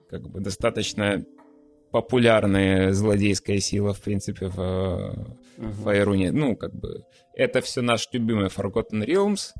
[0.08, 1.24] как бы достаточно
[1.90, 5.24] популярная злодейская сила, в принципе, в, э,
[5.56, 6.32] в Айруне.
[6.32, 9.52] Ну, как бы, это все наш любимый Forgotten Realms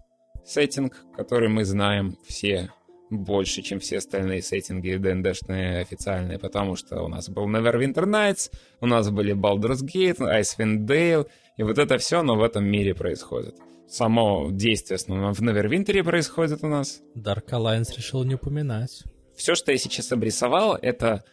[0.44, 2.70] сеттинг, который мы знаем все
[3.10, 8.50] больше, чем все остальные сеттинги ДНДшные официальные, потому что у нас был Neverwinter Nights,
[8.80, 11.26] у нас были Baldur's Gate, Icewind Dale,
[11.56, 13.56] и вот это все, но в этом мире происходит.
[13.88, 17.00] Само действие основное в Neverwinter происходит у нас.
[17.16, 19.02] Dark Alliance решил не упоминать.
[19.36, 21.24] Все, что я сейчас обрисовал, это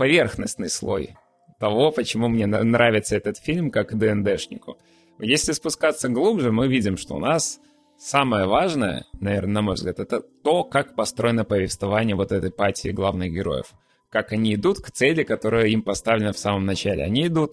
[0.00, 1.14] поверхностный слой
[1.58, 4.78] того, почему мне нравится этот фильм как ДНДшнику.
[5.18, 7.60] Если спускаться глубже, мы видим, что у нас
[7.98, 13.30] самое важное, наверное, на мой взгляд, это то, как построено повествование вот этой пати главных
[13.30, 13.74] героев.
[14.08, 17.04] Как они идут к цели, которая им поставлена в самом начале.
[17.04, 17.52] Они идут,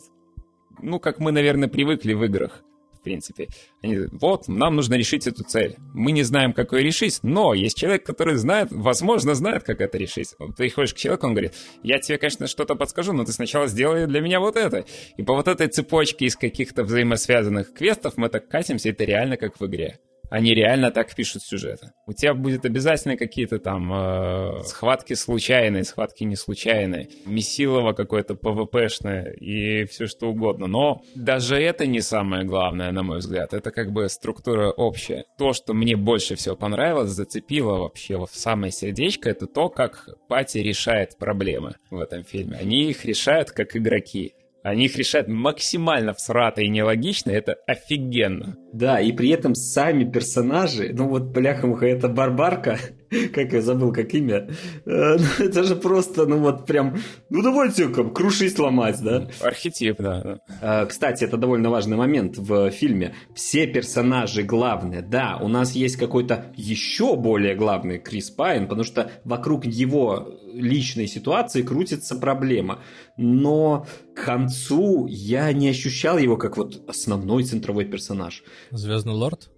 [0.81, 2.63] ну, как мы, наверное, привыкли в играх,
[3.07, 3.47] принципе.
[3.81, 5.77] Они, вот, нам нужно решить эту цель.
[5.93, 9.97] Мы не знаем, как ее решить, но есть человек, который знает, возможно, знает, как это
[9.97, 10.35] решить.
[10.39, 11.53] Вот Ты ходишь к человеку, он говорит,
[11.83, 14.85] я тебе, конечно, что-то подскажу, но ты сначала сделай для меня вот это.
[15.15, 19.59] И по вот этой цепочке из каких-то взаимосвязанных квестов мы так катимся, это реально как
[19.59, 19.99] в игре.
[20.29, 21.91] Они реально так пишут сюжеты.
[22.05, 29.31] У тебя будет обязательно какие-то там э, схватки случайные, схватки не случайные, месилово какое-то ПВПшное
[29.31, 30.67] и все что угодно.
[30.67, 33.53] Но даже это не самое главное, на мой взгляд.
[33.53, 35.25] Это как бы структура общая.
[35.37, 40.59] То, что мне больше всего понравилось, зацепило вообще в самое сердечко, это то, как Пати
[40.59, 42.57] решает проблемы в этом фильме.
[42.57, 44.33] Они их решают как игроки.
[44.67, 48.57] Они их решают максимально всрато и нелогично, это офигенно.
[48.73, 52.77] Да, и при этом сами персонажи, ну вот, бляха-муха, это Барбарка,
[53.33, 54.49] как я забыл, как имя.
[54.85, 56.97] Э, ну, это же просто, ну вот прям,
[57.29, 59.27] ну давайте как, крушись ломать, да?
[59.41, 60.39] Архетип, да.
[60.61, 63.15] Э, кстати, это довольно важный момент в фильме.
[63.33, 65.01] Все персонажи главные.
[65.01, 71.07] Да, у нас есть какой-то еще более главный Крис Пайн, потому что вокруг его личной
[71.07, 72.79] ситуации крутится проблема.
[73.17, 73.85] Но
[74.15, 78.43] к концу я не ощущал его как вот основной центровой персонаж.
[78.71, 79.49] Звездный лорд?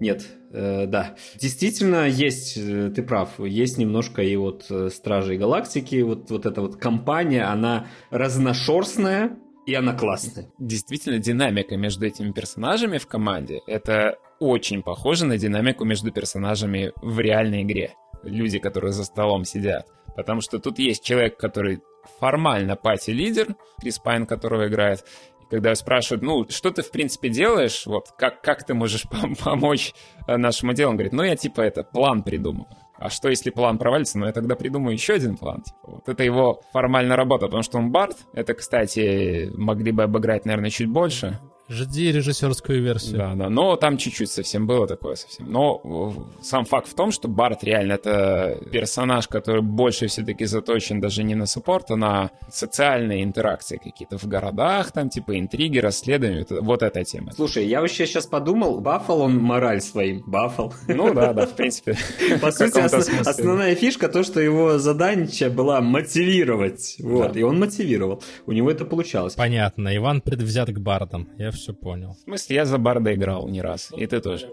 [0.00, 1.16] Нет, да.
[1.40, 6.60] Действительно, есть, э, ты прав, есть немножко и вот э, Стражей Галактики, вот, вот эта
[6.60, 9.36] вот компания, она разношерстная,
[9.66, 10.50] и она классная.
[10.58, 17.18] Действительно, динамика между этими персонажами в команде, это очень похоже на динамику между персонажами в
[17.18, 17.94] реальной игре.
[18.22, 19.86] Люди, которые за столом сидят.
[20.16, 21.80] Потому что тут есть человек, который
[22.20, 25.04] формально party leader, Крис Пайн, которого играет,
[25.50, 29.06] когда спрашивают, ну, что ты, в принципе, делаешь, вот, как, как ты можешь
[29.44, 29.94] помочь
[30.26, 30.90] э, нашему делу?
[30.90, 32.66] Он говорит, ну, я, типа, это, план придумал.
[32.96, 34.18] А что, если план провалится?
[34.18, 35.62] Ну, я тогда придумаю еще один план.
[35.62, 38.16] Типа, вот это его формальная работа, потому что он бард.
[38.32, 41.38] Это, кстати, могли бы обыграть, наверное, чуть больше.
[41.68, 43.18] Жди режиссерскую версию.
[43.18, 45.50] Да, да, но там чуть-чуть совсем было такое совсем.
[45.50, 51.22] Но сам факт в том, что бард реально это персонаж, который больше все-таки заточен даже
[51.22, 56.82] не на support, а на социальные интеракции какие-то в городах, там типа интриги, расследования, вот
[56.82, 57.32] эта тема.
[57.32, 60.74] Слушай, я вообще сейчас подумал, бафал он мораль своим, бафал.
[60.86, 61.96] Ну да, да, в принципе.
[62.42, 68.22] По сути, основная фишка то, что его задача была мотивировать, вот, и он мотивировал.
[68.44, 69.34] У него это получалось.
[69.34, 71.28] Понятно, Иван предвзят к Бартам.
[71.38, 72.12] Я все понял.
[72.12, 74.48] В смысле, я за Барда играл не раз, и ты тоже.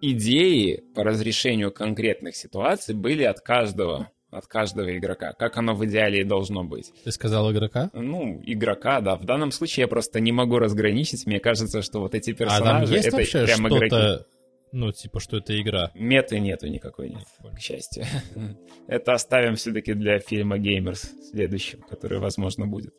[0.00, 6.22] Идеи по разрешению конкретных ситуаций были от каждого от каждого игрока, как оно в идеале
[6.22, 6.90] и должно быть.
[7.04, 7.90] Ты сказал игрока?
[7.92, 9.16] Ну, игрока, да.
[9.16, 11.26] В данном случае я просто не могу разграничить.
[11.26, 12.64] Мне кажется, что вот эти персонажи...
[12.64, 14.24] А там есть это вообще прям игроки.
[14.72, 15.90] ну, типа, что это игра?
[15.94, 18.06] Меты нету никакой, нет, к счастью.
[18.88, 22.94] это оставим все-таки для фильма Gamers следующего, который, возможно, будет.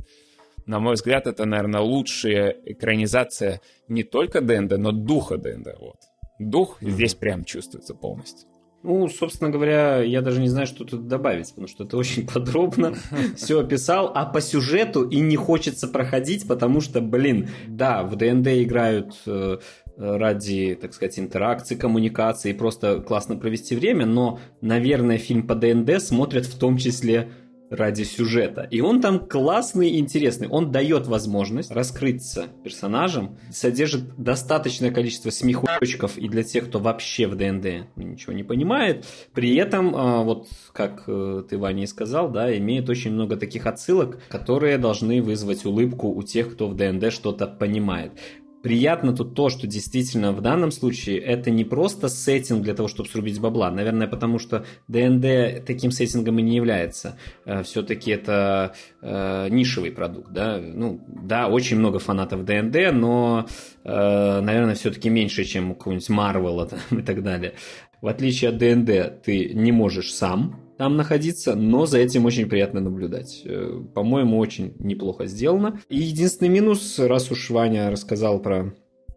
[0.66, 5.76] На мой взгляд, это, наверное, лучшая экранизация не только Дэнда, но духа Дэнда.
[5.80, 5.98] Вот.
[6.40, 6.90] Дух mm-hmm.
[6.90, 8.48] здесь прям чувствуется полностью.
[8.84, 12.96] Ну, собственно говоря, я даже не знаю, что тут добавить, потому что это очень подробно
[13.38, 18.48] все описал, а по сюжету и не хочется проходить, потому что, блин, да, в ДНД
[18.48, 19.58] играют э,
[19.96, 26.46] ради, так сказать, интеракции, коммуникации, просто классно провести время, но, наверное, фильм по ДНД смотрят
[26.46, 27.32] в том числе
[27.74, 28.68] ради сюжета.
[28.70, 30.48] И он там классный и интересный.
[30.48, 37.36] Он дает возможность раскрыться персонажем, содержит достаточное количество смехочков и для тех, кто вообще в
[37.36, 39.06] ДНД ничего не понимает.
[39.34, 43.66] При этом, а, вот как э, ты, Ваня, и сказал, да, имеет очень много таких
[43.66, 48.14] отсылок, которые должны вызвать улыбку у тех, кто в ДНД что-то понимает
[48.64, 53.10] приятно тут то, что действительно в данном случае это не просто сеттинг для того, чтобы
[53.10, 53.70] срубить бабла.
[53.70, 57.18] Наверное, потому что ДНД таким сеттингом и не является.
[57.46, 60.32] Э, Все-таки это э, нишевый продукт.
[60.32, 60.60] Да?
[60.60, 63.46] Ну, да, очень много фанатов ДНД, но,
[63.84, 67.56] э, наверное, все-таки меньше, чем у какого-нибудь Марвела и так далее.
[68.02, 72.82] В отличие от ДНД, ты не можешь сам там находиться, но за этим очень приятно
[72.82, 73.42] наблюдать.
[73.46, 75.80] Э, по-моему, очень неплохо сделано.
[75.90, 78.74] И единственный минус, раз уж Ваня рассказал про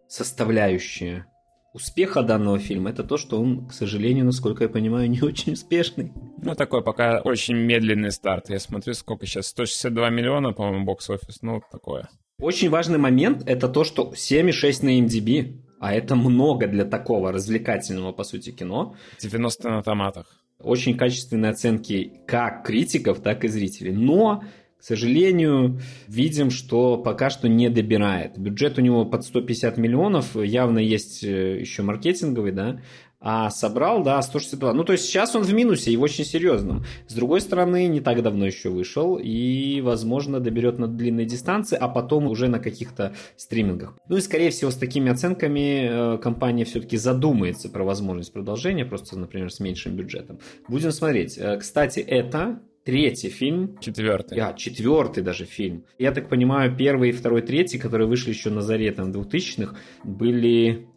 [0.07, 1.25] составляющие
[1.73, 6.11] успеха данного фильма, это то, что он, к сожалению, насколько я понимаю, не очень успешный.
[6.41, 8.49] Ну, такой пока очень медленный старт.
[8.49, 12.09] Я смотрю, сколько сейчас, 162 миллиона, по-моему, бокс-офис, ну, такое.
[12.39, 18.11] Очень важный момент– это то, что 7,6 на MDB, а это много для такого развлекательного,
[18.11, 18.95] по сути, кино.
[19.19, 20.27] 90 на томатах
[20.61, 23.91] очень качественные оценки как критиков, так и зрителей.
[23.91, 24.43] Но,
[24.79, 28.37] к сожалению, видим, что пока что не добирает.
[28.37, 32.81] Бюджет у него под 150 миллионов, явно есть э, еще маркетинговый, да,
[33.19, 34.73] а собрал, да, 162.
[34.73, 36.85] Ну, то есть сейчас он в минусе и в очень серьезном.
[37.07, 41.87] С другой стороны, не так давно еще вышел и, возможно, доберет на длинной дистанции, а
[41.87, 43.95] потом уже на каких-то стримингах.
[44.07, 49.17] Ну и, скорее всего, с такими оценками э, компания все-таки задумается про возможность продолжения, просто,
[49.17, 50.39] например, с меньшим бюджетом.
[50.67, 51.37] Будем смотреть.
[51.37, 53.77] Э, кстати, это третий фильм.
[53.79, 54.39] Четвертый.
[54.39, 55.83] А, четвертый даже фильм.
[55.97, 60.87] Я так понимаю, первый, второй, третий, которые вышли еще на заре там 2000-х, были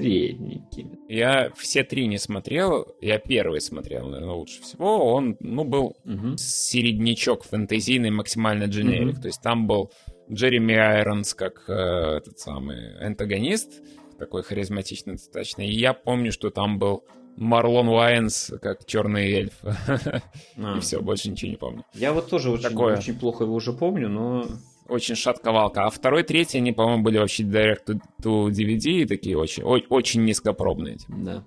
[0.00, 0.98] средненькими.
[1.08, 5.12] Я все три не смотрел, я первый смотрел, наверное, лучше всего.
[5.14, 6.36] Он, ну, был угу.
[6.36, 9.14] середнячок фэнтезийный, максимально дженерик.
[9.14, 9.22] Угу.
[9.22, 9.92] То есть там был
[10.30, 13.82] Джереми Айронс как э, этот самый антагонист,
[14.18, 15.62] такой харизматичный достаточно.
[15.62, 17.04] И я помню, что там был
[17.36, 19.54] Марлон Уайнс как черный эльф.
[20.58, 20.78] А.
[20.78, 21.84] И все, больше ничего не помню.
[21.92, 22.96] Я вот тоже очень, Такое.
[22.96, 24.46] очень плохо его уже помню, но
[24.88, 25.84] очень шатковалка.
[25.84, 30.98] А второй, третий, они, по-моему, были вообще direct to DVD, такие очень, очень низкопробные.
[31.08, 31.44] Да.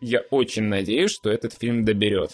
[0.00, 2.30] Я очень надеюсь, что этот фильм доберет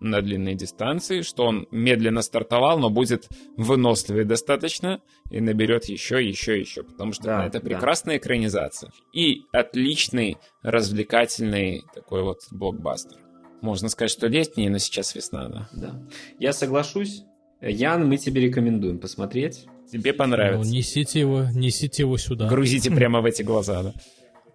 [0.00, 5.00] на длинной дистанции, что он медленно стартовал, но будет выносливый достаточно
[5.30, 8.18] и наберет еще, еще, еще, потому что да, это прекрасная да.
[8.18, 13.18] экранизация и отличный развлекательный такой вот блокбастер.
[13.62, 15.68] Можно сказать, что летний, но сейчас весна, да.
[15.72, 16.02] Да.
[16.38, 17.22] Я соглашусь.
[17.62, 19.66] Ян, мы тебе рекомендуем посмотреть.
[19.90, 20.68] Тебе понравится.
[20.68, 22.48] Ну, несите его, несите его сюда.
[22.48, 23.94] Грузите прямо в эти глаза, да.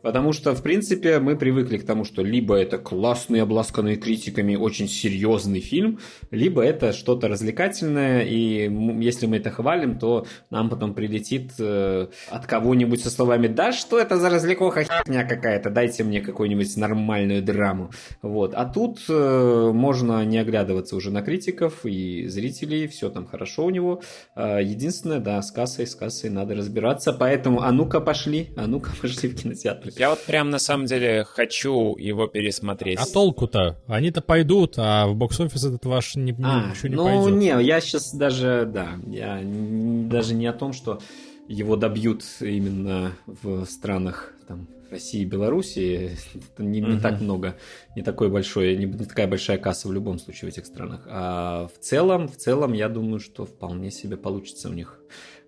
[0.02, 4.88] Потому что, в принципе, мы привыкли к тому, что либо это классный, обласканный критиками, очень
[4.88, 6.00] серьезный фильм,
[6.32, 8.70] либо это что-то развлекательное, и
[9.04, 14.00] если мы это хвалим, то нам потом прилетит э, от кого-нибудь со словами «Да что
[14.00, 17.92] это за развлекоха херня какая-то, дайте мне какую-нибудь нормальную драму».
[18.22, 18.54] Вот.
[18.54, 23.70] А тут э, можно не оглядываться уже на критиков и зрителей, все там хорошо у
[23.70, 24.02] него.
[24.36, 28.92] Э, единственное, да, с кассой, с кассой надо разбираться, поэтому а ну-ка пошли, а ну-ка
[29.02, 29.89] пошли в кинотеатр.
[29.98, 33.00] Я вот прям на самом деле хочу его пересмотреть.
[33.00, 33.78] А толку-то?
[33.88, 37.24] Они-то пойдут, а в бокс-офис этот ваш не, а, ничего не ну, пойдет.
[37.24, 41.00] Ну, не, я сейчас даже, да, я даже не о том, что
[41.48, 46.18] его добьют именно в странах там, России и Белоруссии.
[46.36, 47.02] Это не, не uh-huh.
[47.02, 47.56] так много,
[47.96, 51.08] не такой большой, не, не такая большая касса в любом случае в этих странах.
[51.08, 55.00] А в целом, в целом, я думаю, что вполне себе получится у них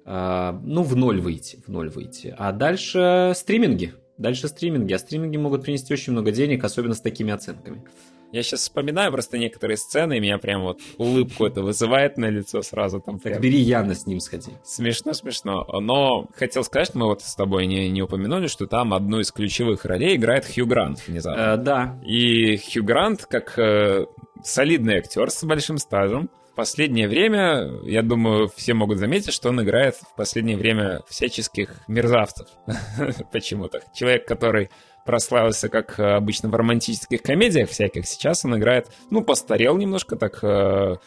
[0.05, 2.33] а, ну, в ноль выйти, в ноль выйти.
[2.37, 3.93] А дальше стриминги.
[4.21, 4.93] Дальше стриминги.
[4.93, 7.83] А стриминги могут принести очень много денег, особенно с такими оценками.
[8.31, 12.61] Я сейчас вспоминаю просто некоторые сцены, и меня прям вот улыбку это вызывает на лицо
[12.61, 13.01] сразу.
[13.01, 14.51] Там так бери Яна с ним сходи.
[14.63, 15.65] Смешно, смешно.
[15.81, 19.83] Но хотел сказать, мы вот с тобой не, не упомянули, что там одну из ключевых
[19.85, 21.41] ролей играет Хью Грант внезапно.
[21.41, 21.99] Э, да.
[22.05, 24.05] И Хью Грант, как э,
[24.43, 26.29] солидный актер с большим стажем,
[26.61, 32.49] последнее время, я думаю, все могут заметить, что он играет в последнее время всяческих мерзавцев.
[33.31, 33.81] Почему-то.
[33.95, 34.69] Человек, который
[35.03, 40.97] прославился, как обычно в романтических комедиях всяких, сейчас он играет, ну, постарел немножко так э,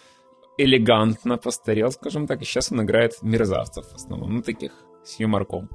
[0.58, 4.72] элегантно постарел, скажем так, и сейчас он играет мерзавцев в основном, ну, таких
[5.04, 5.70] с юморком.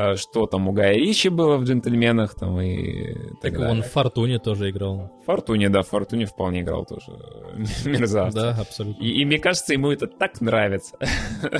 [0.00, 3.86] А что там у Гая Ричи было в «Джентльменах», там и так, так он в
[3.86, 5.10] «Фортуне» тоже играл.
[5.22, 7.10] В «Фортуне», да, в «Фортуне» вполне играл тоже
[7.84, 8.32] мерзавец.
[8.32, 9.02] Да, абсолютно.
[9.02, 10.96] И, и мне кажется, ему это так нравится.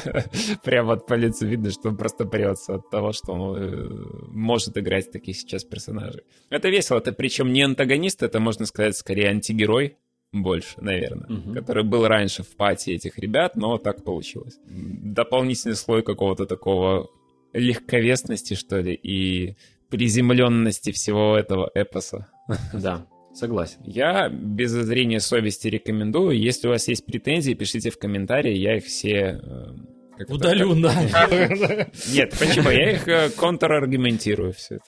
[0.63, 3.89] Прямо от по лицу видно, что он просто прется от того, что он э,
[4.29, 6.23] может играть таких сейчас персонажей.
[6.49, 9.97] Это весело, это причем не антагонист, это, можно сказать, скорее антигерой,
[10.31, 11.55] больше, наверное, угу.
[11.55, 14.61] который был раньше в пати этих ребят, но так получилось.
[14.69, 17.11] Дополнительный слой какого-то такого
[17.53, 19.57] легковесности, что ли, и
[19.91, 22.29] приземленности всего этого эпоса.
[22.73, 23.81] Да, согласен.
[23.85, 26.39] Я без зрения совести рекомендую.
[26.39, 29.41] Если у вас есть претензии, пишите в комментарии, я их все...
[29.43, 30.95] Э, Удалю, да.
[32.13, 32.71] Нет, почему?
[32.71, 34.85] Я их э, контраргументирую все это.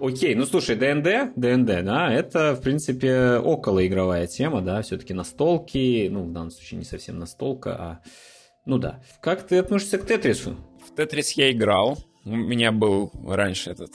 [0.00, 6.24] Окей, ну слушай, ДНД, ДНД, да, это, в принципе, околоигровая тема, да, все-таки настолки, ну,
[6.24, 8.00] в данном случае не совсем настолка, а,
[8.64, 9.02] ну да.
[9.20, 10.56] Как ты относишься к Тетрису?
[10.86, 13.90] В Тетрис я играл, у меня был раньше этот...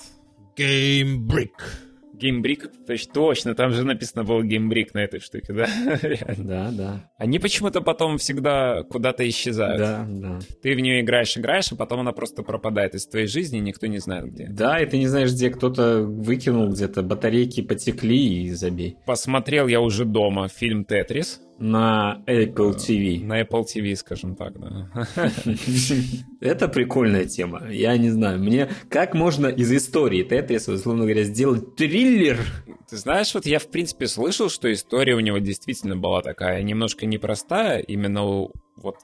[0.58, 1.93] Game Brick.
[2.24, 5.68] Геймбрик, точно, точно, там же написано был геймбрик на этой штуке, да?
[6.38, 7.12] Да, да.
[7.18, 9.78] Они почему-то потом всегда куда-то исчезают.
[9.78, 10.40] Да, да.
[10.62, 13.88] Ты в нее играешь, играешь, а потом она просто пропадает из твоей жизни, и никто
[13.88, 14.48] не знает где.
[14.48, 18.96] Да, и ты не знаешь, где кто-то выкинул где-то, батарейки потекли и забей.
[19.06, 23.24] Посмотрел я уже дома фильм «Тетрис», на Apple TV.
[23.24, 24.90] На Apple TV, скажем так, да.
[26.42, 27.72] Это прикольная тема.
[27.72, 32.38] Я не знаю, мне как можно из истории Тетриса, условно говоря, сделать триллер?
[32.90, 37.06] Ты знаешь, вот я в принципе слышал, что история у него действительно была такая немножко
[37.06, 38.98] непростая, именно у, вот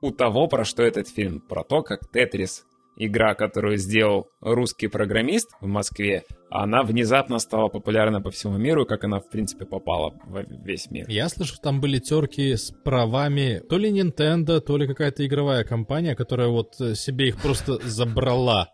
[0.00, 2.64] у того, про что этот фильм, про то, как Тетрис
[2.98, 9.04] игра, которую сделал русский программист в Москве, она внезапно стала популярна по всему миру, как
[9.04, 11.06] она, в принципе, попала в весь мир.
[11.08, 16.14] Я слышу, там были терки с правами то ли Nintendo, то ли какая-то игровая компания,
[16.14, 18.68] которая вот э, себе их просто забрала.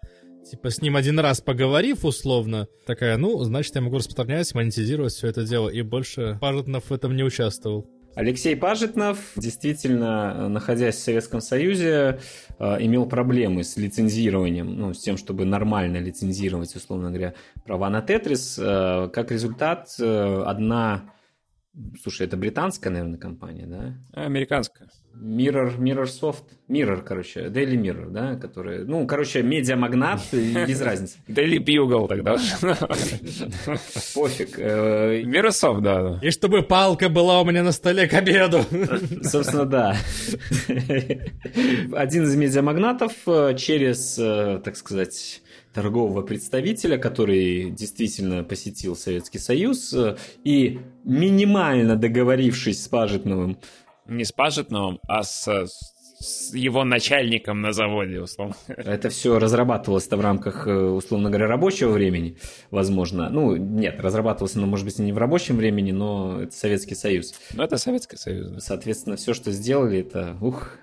[0.51, 5.29] Типа с ним один раз поговорив условно, такая, ну, значит, я могу распространять, монетизировать все
[5.29, 7.87] это дело, и больше Пажетнов в этом не участвовал.
[8.15, 12.21] Алексей Пажетнов, действительно, находясь в Советском Союзе,
[12.59, 17.35] э, имел проблемы с лицензированием, ну, с тем, чтобы нормально лицензировать, условно говоря,
[17.65, 18.59] права на Тетрис.
[18.59, 21.11] Э, как результат, э, одна
[22.01, 23.95] Слушай, это британская, наверное, компания, да?
[24.13, 24.89] Американская.
[25.21, 31.19] Mirror, Mirror Soft, Mirror, короче, Daily Mirror, да, который, ну, короче, медиамагнат, без разницы.
[31.29, 32.33] Daily Bugle тогда.
[34.15, 34.59] Пофиг.
[34.59, 36.19] Э, Mirror Soft, да.
[36.23, 38.65] И чтобы палка была у меня на столе к обеду.
[39.23, 39.97] Собственно, да.
[41.93, 45.43] Один из медиамагнатов э, через, э, так сказать,
[45.73, 49.95] торгового представителя, который действительно посетил Советский Союз,
[50.45, 53.59] и минимально договорившись с Пажетновым...
[54.07, 55.67] Не с Пажетновым, а с,
[56.19, 58.55] с его начальником на заводе, условно.
[58.69, 62.37] Это все разрабатывалось-то в рамках, э, условно говоря, рабочего времени,
[62.71, 63.31] возможно.
[63.31, 67.35] Ну, нет, разрабатывалось оно, может быть, не в рабочем времени, но это Советский Союз.
[67.55, 68.51] Ну, это Советский Союз.
[68.51, 68.61] Да.
[68.61, 70.79] Соответственно, все, что сделали, это, ух,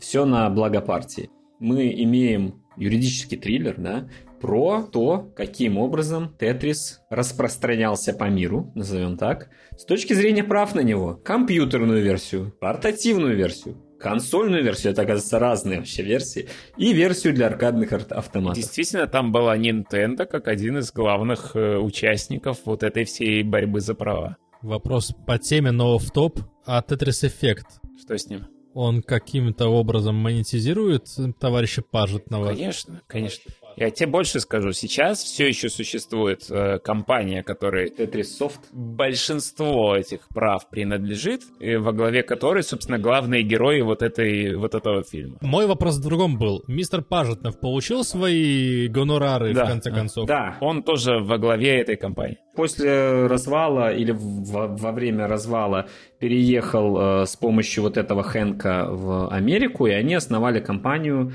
[0.00, 1.30] все на благо партии.
[1.58, 4.08] Мы имеем юридический триллер, да,
[4.42, 10.80] про то, каким образом Тетрис распространялся по миру, назовем так, с точки зрения прав на
[10.80, 11.14] него.
[11.14, 17.92] Компьютерную версию, портативную версию, консольную версию, это, оказывается, разные вообще версии, и версию для аркадных
[17.92, 18.56] автоматов.
[18.56, 23.94] Действительно, там была Nintendo как один из главных э, участников вот этой всей борьбы за
[23.94, 24.36] права.
[24.60, 27.66] Вопрос по теме, но в топ, а Tetris Effect?
[27.96, 28.46] Что с ним?
[28.74, 31.06] Он каким-то образом монетизирует
[31.38, 32.46] товарища Пажетного?
[32.48, 33.52] Конечно, конечно.
[33.76, 34.72] Я тебе больше скажу.
[34.72, 38.60] Сейчас все еще существует э, компания, которой Tetris Soft.
[38.72, 45.02] большинство этих прав принадлежит, и во главе которой, собственно, главные герои вот, этой, вот этого
[45.02, 45.38] фильма.
[45.40, 46.62] Мой вопрос в другом был.
[46.66, 50.26] Мистер Пажетнов получил свои гонорары, Да, в конце концов?
[50.26, 52.38] Да, Он тоже во главе этой компании.
[52.54, 55.86] после развала или во, во время развала
[56.18, 61.32] переехал э, с помощью вот этого Хэнка в Америку, и они основали компанию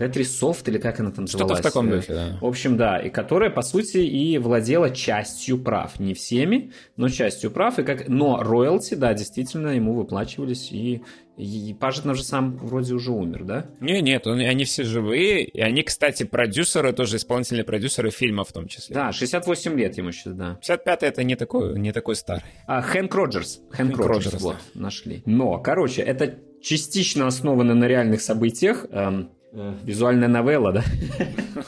[0.00, 1.60] Tetris Soft, или как она там Что-то называлась?
[1.60, 2.38] в таком духе, да.
[2.40, 6.00] В общем, да, и которая, по сути, и владела частью прав.
[6.00, 7.78] Не всеми, но частью прав.
[7.78, 8.08] И как...
[8.08, 10.72] Но роялти, да, действительно, ему выплачивались.
[10.72, 11.02] И,
[11.36, 13.66] и Пажетнов же сам вроде уже умер, да?
[13.80, 18.52] Не, нет, он- они все живые, и они, кстати, продюсеры, тоже исполнительные продюсеры фильма в
[18.52, 18.94] том числе.
[18.94, 20.58] Да, 68 лет ему сейчас, да.
[20.66, 22.42] 55-й это не такой, не такой старый.
[22.66, 23.60] А, Хэнк Роджерс.
[23.70, 25.22] Хэнк, Хэнк Роджерс, Роджерс, вот, нашли.
[25.26, 28.86] Но, короче, это частично основано на реальных событиях.
[28.90, 30.84] эм, э, визуальная новелла, да?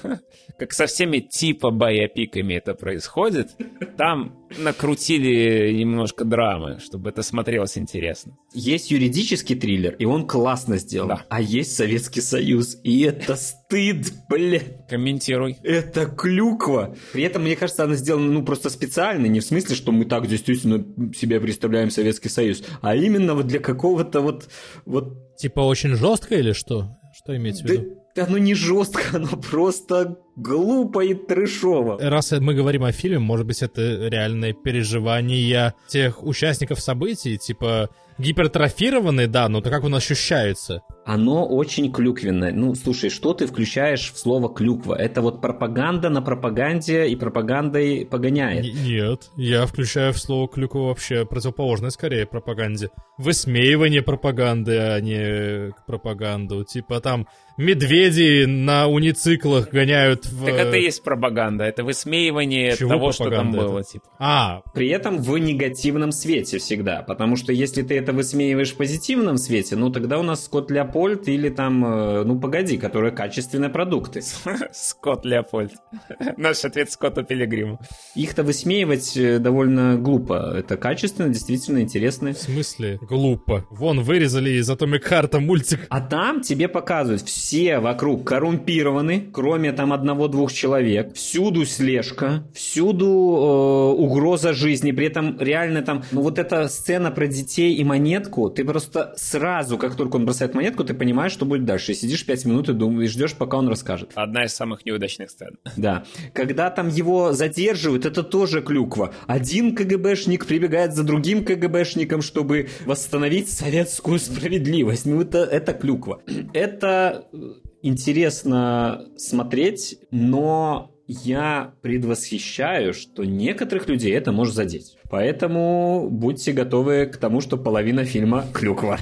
[0.59, 3.51] Как со всеми типа байопиками это происходит,
[3.97, 8.37] там накрутили немножко драмы, чтобы это смотрелось интересно.
[8.53, 11.09] Есть юридический триллер, и он классно сделан.
[11.09, 11.27] Да.
[11.29, 14.87] А есть Советский Союз, и это стыд, блядь.
[14.89, 15.57] Комментируй.
[15.63, 16.95] Это клюква.
[17.13, 20.27] При этом, мне кажется, она сделана, ну, просто специально, не в смысле, что мы так
[20.27, 24.49] действительно себе представляем Советский Союз, а именно вот для какого-то вот,
[24.85, 26.97] вот, Типа очень жестко или что?
[27.25, 28.03] Что имеется в виду?
[28.15, 31.99] да оно не жестко, оно просто глупо и трешово.
[32.01, 37.91] Раз мы говорим о фильме, может быть, это реальное переживание тех участников событий, типа
[38.23, 40.83] гипертрофированные, да, но то как он ощущается?
[41.05, 42.53] Оно очень клюквенное.
[42.53, 44.95] Ну, слушай, что ты включаешь в слово клюква?
[44.95, 48.65] Это вот пропаганда на пропаганде и пропагандой погоняет.
[48.65, 52.91] Н- Нет, я включаю в слово клюква вообще противоположное скорее пропаганде.
[53.19, 56.65] Высмеивание пропаганды, а не пропаганду.
[56.65, 57.27] Типа там
[57.59, 60.45] медведи на унициклах гоняют в...
[60.47, 63.59] Так это и есть пропаганда, это высмеивание Чего того, что там это?
[63.63, 63.83] было.
[63.85, 64.05] Типа.
[64.19, 67.03] А, При этом в негативном свете всегда.
[67.03, 71.29] Потому что если ты это высмеиваешь в позитивном свете, ну тогда у нас Скотт Леопольд
[71.29, 74.23] или там, э, ну погоди, которые качественные продукты.
[74.73, 75.73] Скотт Леопольд.
[76.37, 77.81] Наш ответ Скотту Пилигриму.
[78.15, 80.55] Их-то высмеивать э, довольно глупо.
[80.57, 82.33] Это качественно, действительно интересно.
[82.33, 82.99] в смысле?
[83.03, 83.67] Глупо.
[83.71, 85.87] Вон, вырезали из Atomic Heart мультик.
[85.89, 91.15] А там тебе показывают, все вокруг коррумпированы, кроме там одного-двух человек.
[91.15, 94.93] Всюду слежка, всюду э, угроза жизни.
[94.93, 99.77] При этом реально там, ну вот эта сцена про детей и монетку, ты просто сразу,
[99.77, 101.93] как только он бросает монетку, ты понимаешь, что будет дальше.
[101.93, 104.13] И сидишь пять минут и думаешь, и ждешь, пока он расскажет.
[104.15, 105.59] Одна из самых неудачных сцен.
[105.77, 106.05] Да.
[106.33, 109.13] Когда там его задерживают, это тоже клюква.
[109.27, 115.05] Один КГБшник прибегает за другим КГБшником, чтобы восстановить советскую справедливость.
[115.05, 116.23] Ну, это, это клюква.
[116.55, 117.37] Это э,
[117.83, 124.97] интересно смотреть, но я предвосхищаю, что некоторых людей это может задеть.
[125.11, 128.99] Поэтому будьте готовы к тому, что половина фильма клюква.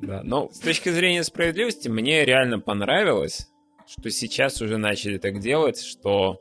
[0.00, 0.22] Да.
[0.22, 3.48] Но с точки зрения справедливости, мне реально понравилось,
[3.86, 6.38] что сейчас уже начали так делать, что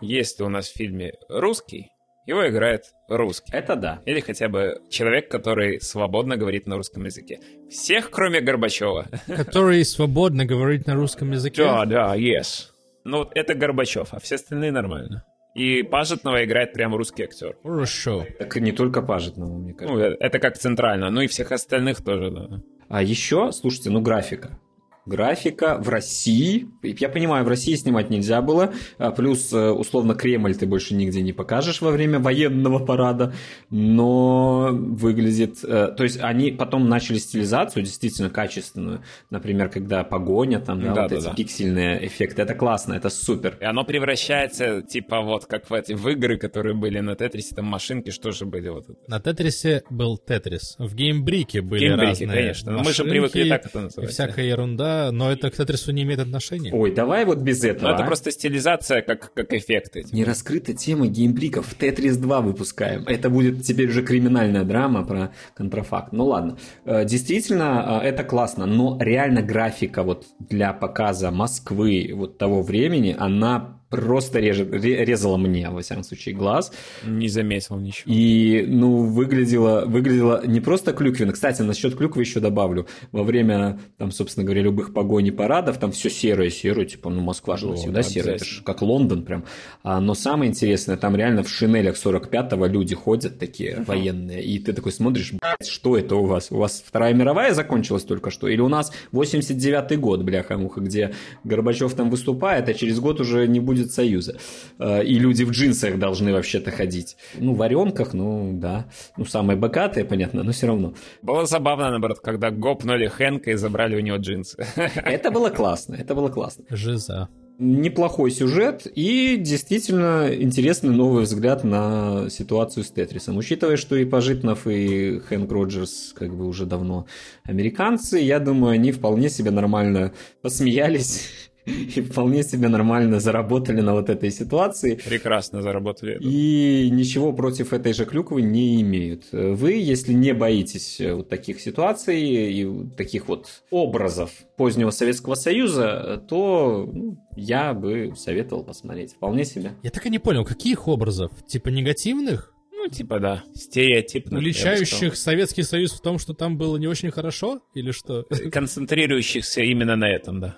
[0.00, 1.90] если у нас в фильме русский,
[2.26, 3.52] его играет русский.
[3.52, 4.02] Это да.
[4.04, 7.38] Или хотя бы человек, который свободно говорит на русском языке.
[7.70, 9.06] Всех, кроме Горбачева.
[9.28, 11.62] Который свободно говорит на русском языке.
[11.62, 12.72] Да, да, yes.
[13.06, 15.24] Ну, вот это Горбачев, а все остальные нормально.
[15.54, 17.56] И Пажетного играет прям русский актер.
[17.62, 18.26] Хорошо.
[18.38, 19.96] Так не только Пажетного, мне кажется.
[19.96, 21.08] Ну, это как центрально.
[21.10, 22.60] Ну и всех остальных тоже, да.
[22.88, 24.58] А еще, слушайте, ну графика.
[25.06, 26.68] Графика в России.
[26.82, 31.22] Я понимаю, в России снимать нельзя было, а плюс, э, условно, Кремль ты больше нигде
[31.22, 33.32] не покажешь во время военного парада,
[33.70, 35.64] но выглядит...
[35.64, 41.02] Э, то есть они потом начали стилизацию действительно качественную, например, когда погоня, там, да, да
[41.02, 41.34] вот да, эти да.
[41.34, 43.56] пиксельные эффекты, это классно, это супер.
[43.60, 47.66] И оно превращается, типа, вот как в эти в игры, которые были на Тетрисе, там
[47.66, 48.98] машинки, что же были вот это?
[49.06, 52.72] На Тетрисе был Тетрис, в Геймбрике были Геймбрике, разные конечно.
[52.72, 54.10] Машинки, мы же привыкли так это называть.
[54.10, 56.72] И всякая ерунда но это к Тетрису не имеет отношения.
[56.72, 57.88] Ой, давай вот без этого.
[57.88, 58.06] Ну, это а?
[58.06, 60.04] просто стилизация как, как эффекты.
[60.12, 61.74] Не раскрыта тема геймбриков.
[61.74, 63.04] Тетрис 2 выпускаем.
[63.06, 66.12] Это будет теперь уже криминальная драма про контрафакт.
[66.12, 66.58] Ну ладно.
[66.84, 73.14] Э, действительно, э, это классно, но реально графика вот для показа Москвы вот того времени,
[73.18, 76.72] она просто режет, резала мне, во всяком случае, глаз.
[77.04, 78.12] Не заметил ничего.
[78.12, 81.32] И, ну, выглядело, выглядело не просто клюквенно.
[81.32, 82.86] Кстати, насчет клюквы еще добавлю.
[83.12, 87.56] Во время, там, собственно говоря, любых погоней парадов, там все серое, серое, типа, ну, Москва
[87.56, 89.44] же всегда серая, это же как Лондон прям.
[89.82, 93.84] А, но самое интересное, там реально в шинелях 45-го люди ходят такие uh-huh.
[93.84, 95.32] военные, и ты такой смотришь,
[95.62, 96.50] что это у вас?
[96.50, 98.48] У вас Вторая мировая закончилась только что?
[98.48, 101.14] Или у нас 89-й год, бляха-муха, где
[101.44, 104.36] Горбачев там выступает, а через год уже не будет будет Союза.
[104.78, 107.16] Э, и люди в джинсах должны вообще-то ходить.
[107.38, 108.86] Ну, в варенках, ну, да.
[109.16, 110.94] Ну, самые богатые, понятно, но все равно.
[111.22, 114.66] Было забавно, наоборот, когда гопнули Хэнка и забрали у него джинсы.
[114.76, 116.64] Это было классно, это было классно.
[116.70, 123.38] Жиза неплохой сюжет и действительно интересный новый взгляд на ситуацию с Тетрисом.
[123.38, 127.06] Учитывая, что и Пожитнов, и Хэнк Роджерс как бы уже давно
[127.44, 130.12] американцы, я думаю, они вполне себе нормально
[130.42, 131.30] посмеялись
[131.66, 135.00] и вполне себе нормально заработали на вот этой ситуации.
[135.04, 136.18] Прекрасно заработали.
[136.20, 139.24] И ничего против этой же клюквы не имеют.
[139.32, 146.88] Вы, если не боитесь вот таких ситуаций и таких вот образов позднего Советского Союза, то
[146.92, 149.14] ну, я бы советовал посмотреть.
[149.14, 149.72] Вполне себе.
[149.82, 151.32] Я так и не понял, каких образов?
[151.46, 152.55] Типа негативных?
[152.86, 154.38] Ну, типа, да, стереотипно.
[154.38, 158.24] Уличающих Советский Союз в том, что там было не очень хорошо, или что?
[158.52, 160.56] Концентрирующихся именно на этом, да.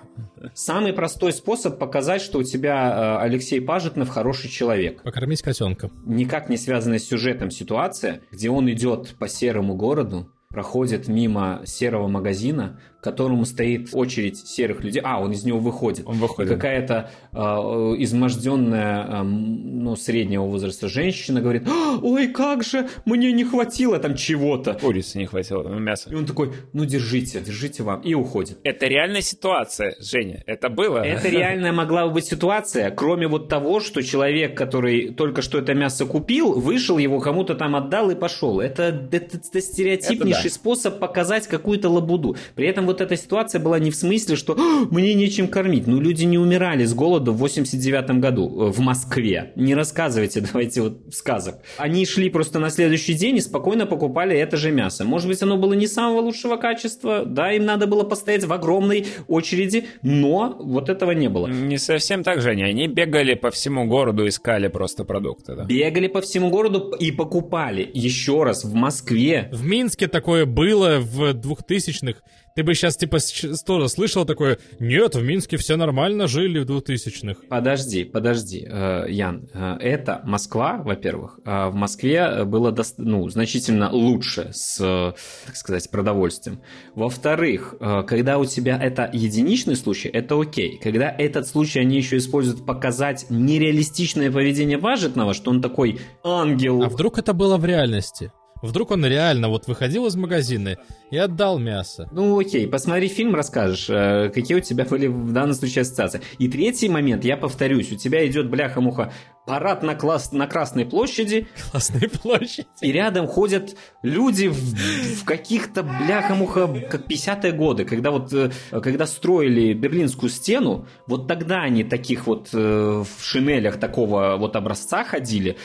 [0.52, 5.02] Самый простой способ показать, что у тебя э, Алексей Пажетнов хороший человек.
[5.02, 5.90] Покормить котенка.
[6.04, 12.08] Никак не связанная с сюжетом ситуация, где он идет по серому городу, проходит мимо серого
[12.08, 15.00] магазина, к которому стоит очередь серых людей.
[15.04, 16.06] А, он из него выходит.
[16.06, 16.50] Он выходит.
[16.50, 23.32] И какая-то э, изможденная, э, ну, среднего возраста женщина говорит, «А, ой, как же, мне
[23.32, 24.74] не хватило там чего-то.
[24.74, 26.10] Курицы не хватило, ну, мяса.
[26.10, 28.58] И он такой, ну, держите, держите вам, и уходит.
[28.64, 30.98] Это реальная ситуация, Женя, это было.
[30.98, 35.72] Это реальная могла бы быть ситуация, кроме вот того, что человек, который только что это
[35.74, 38.60] мясо купил, вышел, его кому-то там отдал и пошел.
[38.60, 40.54] Это, это, это стереотипнейший это да.
[40.54, 42.36] способ показать какую-то лабуду.
[42.54, 44.54] При этом вот эта ситуация была не в смысле, что
[44.90, 45.86] мне нечем кормить.
[45.86, 49.52] Ну, люди не умирали с голоду в 89 году э, в Москве.
[49.56, 51.56] Не рассказывайте, давайте вот сказок.
[51.76, 55.04] Они шли просто на следующий день и спокойно покупали это же мясо.
[55.04, 59.06] Может быть, оно было не самого лучшего качества, да, им надо было постоять в огромной
[59.28, 61.46] очереди, но вот этого не было.
[61.46, 62.64] Не совсем так, Женя.
[62.64, 65.64] Они бегали по всему городу, искали просто продукты, да?
[65.64, 67.88] Бегали по всему городу и покупали.
[67.92, 69.48] Еще раз, в Москве.
[69.52, 72.20] В Минске такое было в 2000-х.
[72.58, 73.18] Ты бы сейчас, типа,
[73.64, 77.42] тоже слышал такое, нет, в Минске все нормально жили в 2000-х.
[77.48, 79.48] Подожди, подожди, э, Ян.
[79.54, 81.38] Э, это Москва, во-первых.
[81.44, 85.14] Э, в Москве было ну, значительно лучше с,
[85.46, 86.60] так сказать, продовольствием.
[86.96, 90.80] Во-вторых, когда у тебя это единичный случай, это окей.
[90.82, 96.82] Когда этот случай они еще используют показать нереалистичное поведение Важетного, что он такой ангел.
[96.82, 98.32] А вдруг это было в реальности?
[98.62, 100.76] Вдруг он реально вот выходил из магазина
[101.10, 102.08] и отдал мясо.
[102.12, 106.20] Ну окей, посмотри фильм, расскажешь, э, какие у тебя были в данном случае ассоциации.
[106.38, 109.12] И третий момент, я повторюсь, у тебя идет бляха-муха
[109.48, 111.48] парад на, класс, на Красной площади.
[111.70, 112.66] Красной площади.
[112.82, 119.06] И рядом ходят люди в, в каких-то бляха-муха, как 50-е годы, когда вот, э, когда
[119.06, 125.56] строили Берлинскую стену, вот тогда они таких вот э, в шинелях такого вот образца ходили,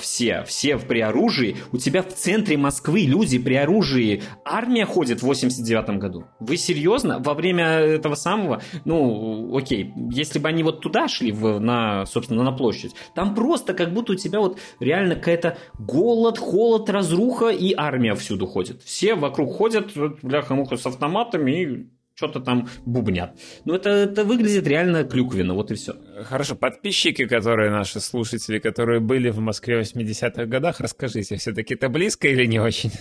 [0.00, 1.56] все, все при оружии.
[1.70, 6.24] У тебя в центре Москвы люди при оружии армия ходит в 89 году.
[6.40, 7.20] Вы серьезно?
[7.20, 12.42] Во время этого самого, ну, окей, если бы они вот туда шли, в, на, собственно,
[12.42, 17.74] на площадь, там просто как будто у тебя вот реально какая-то голод, холод, разруха и
[17.76, 18.82] армия всюду ходит.
[18.82, 19.92] Все вокруг ходят,
[20.22, 23.38] бляха-муха, с автоматами и что-то там бубнят.
[23.64, 25.94] Ну, это, это выглядит реально клюквенно, вот и все.
[26.24, 31.88] Хорошо, подписчики, которые наши слушатели, которые были в Москве в 80-х годах, расскажите, все-таки это
[31.88, 32.92] близко или не очень?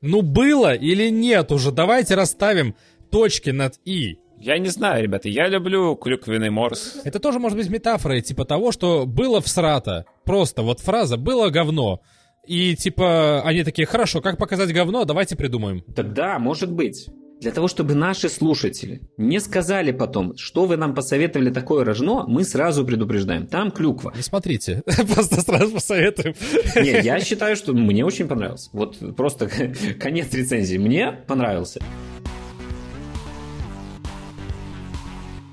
[0.00, 1.72] Ну, было или нет уже?
[1.72, 2.76] Давайте расставим
[3.10, 4.18] точки над «и».
[4.40, 7.00] Я не знаю, ребята, я люблю клюквенный морс.
[7.04, 10.04] Это тоже может быть метафорой, типа того, что было всрато.
[10.24, 12.00] Просто вот фраза «было говно».
[12.46, 15.82] И типа они такие, хорошо, как показать говно, давайте придумаем.
[15.94, 17.08] Тогда, может быть.
[17.40, 22.42] Для того, чтобы наши слушатели не сказали потом, что вы нам посоветовали такое рожно, мы
[22.42, 23.46] сразу предупреждаем.
[23.46, 24.12] Там клюква.
[24.16, 24.82] Не смотрите,
[25.14, 26.34] просто сразу посоветуем.
[26.74, 28.70] Не, я считаю, что мне очень понравилось.
[28.72, 29.48] Вот просто
[30.00, 30.78] конец рецензии.
[30.78, 31.80] Мне понравился.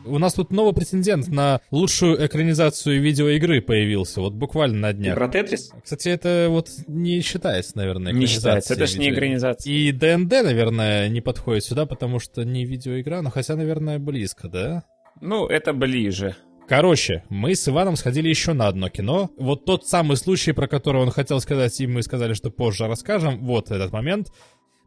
[0.06, 5.16] У нас тут новый претендент на лучшую экранизацию видеоигры появился, вот буквально на И днях.
[5.16, 5.72] про Тетрис?
[5.84, 9.72] Кстати, это вот не считается, наверное, Не считается, это ж не экранизация.
[9.72, 14.84] И ДНД, наверное, не подходит сюда, потому что не видеоигра, но хотя, наверное, близко, да?
[15.22, 16.36] Ну, это ближе.
[16.68, 19.30] Короче, мы с Иваном сходили еще на одно кино.
[19.38, 23.46] Вот тот самый случай, про который он хотел сказать, и мы сказали, что позже расскажем.
[23.46, 24.30] Вот этот момент.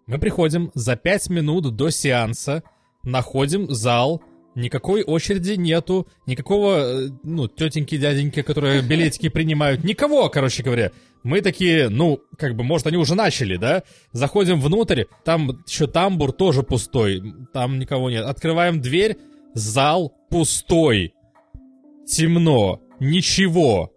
[0.06, 2.62] Мы приходим за пять минут до сеанса,
[3.04, 4.22] находим зал,
[4.58, 10.90] никакой очереди нету, никакого, э, ну, тетеньки, дяденьки, которые билетики принимают, никого, короче говоря.
[11.22, 13.82] Мы такие, ну, как бы, может, они уже начали, да?
[14.12, 17.22] Заходим внутрь, там еще тамбур тоже пустой,
[17.52, 18.24] там никого нет.
[18.24, 19.16] Открываем дверь,
[19.54, 21.14] зал пустой
[22.06, 23.92] темно, ничего.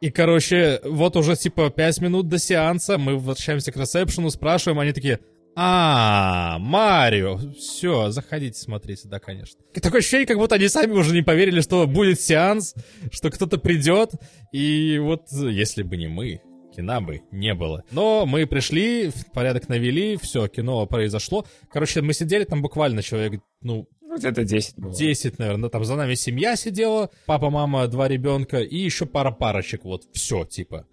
[0.00, 4.92] И, короче, вот уже типа 5 минут до сеанса, мы возвращаемся к ресепшену, спрашиваем, они
[4.92, 5.20] такие,
[5.56, 9.60] а, Марио, все, заходите, смотрите, да, конечно.
[9.74, 12.74] Такое ощущение, как будто они сами уже не поверили, что будет сеанс,
[13.10, 14.12] что кто-то придет,
[14.52, 16.40] и вот если бы не мы,
[16.74, 17.84] кино бы не было.
[17.90, 21.44] Но мы пришли, в порядок навели, все, кино произошло.
[21.70, 24.94] Короче, мы сидели там буквально человек, ну, Ну, Где-то 10 было.
[24.94, 29.84] 10, наверное, там за нами семья сидела, папа, мама, два ребенка и еще пара парочек,
[29.84, 30.86] вот, все, типа.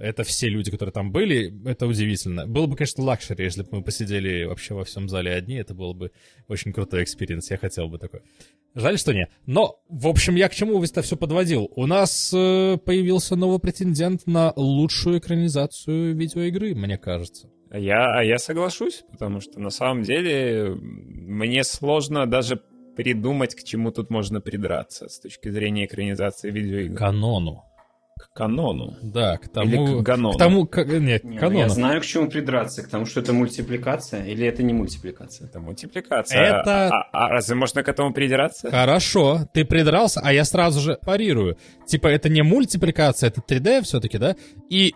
[0.00, 2.46] Это все люди, которые там были, это удивительно.
[2.46, 5.94] Было бы, конечно, luxury, если бы мы посидели вообще во всем зале одни, это был
[5.94, 6.10] бы
[6.48, 8.20] очень крутой experience, я хотел бы такой.
[8.74, 9.28] Жаль, что не.
[9.46, 11.70] Но, в общем, я к чему это все подводил?
[11.76, 17.50] У нас э, появился новый претендент на лучшую экранизацию видеоигры, мне кажется.
[17.72, 22.60] Я, а я соглашусь, потому что на самом деле мне сложно даже
[22.96, 26.96] придумать, к чему тут можно придраться с точки зрения экранизации видеоигр.
[26.96, 27.64] Канону.
[28.20, 28.96] К канону.
[29.02, 29.86] Да, к тому...
[29.86, 30.34] Или к ганону.
[30.34, 31.58] К тому, к- нет, Не, к ну канону.
[31.58, 32.82] Я знаю, к чему придраться.
[32.82, 35.48] К тому, что это мультипликация или это не мультипликация.
[35.48, 36.40] Это мультипликация.
[36.40, 38.70] Это- А, а разве можно к этому придираться?
[38.70, 41.56] Хорошо, ты придрался, а я сразу же парирую.
[41.86, 44.36] Типа, это не мультипликация, это 3D все-таки, да?
[44.68, 44.94] И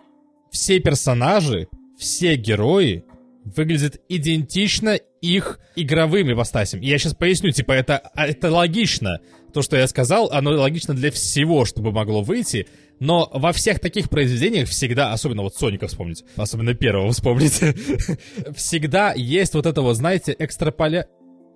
[0.51, 3.03] все персонажи, все герои
[3.43, 6.81] выглядят идентично их игровым ипостасям.
[6.81, 9.19] И я сейчас поясню, типа, это, а, это логично.
[9.53, 12.67] То, что я сказал, оно логично для всего, чтобы могло выйти.
[12.99, 17.59] Но во всех таких произведениях всегда, особенно вот Соника вспомнить, особенно первого вспомнить,
[18.55, 21.07] всегда есть вот это вот, знаете, экстраполя...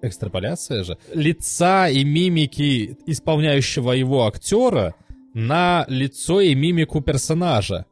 [0.01, 0.97] Экстраполяция же?
[1.13, 4.95] Лица и мимики исполняющего его актера
[5.33, 7.85] на лицо и мимику персонажа.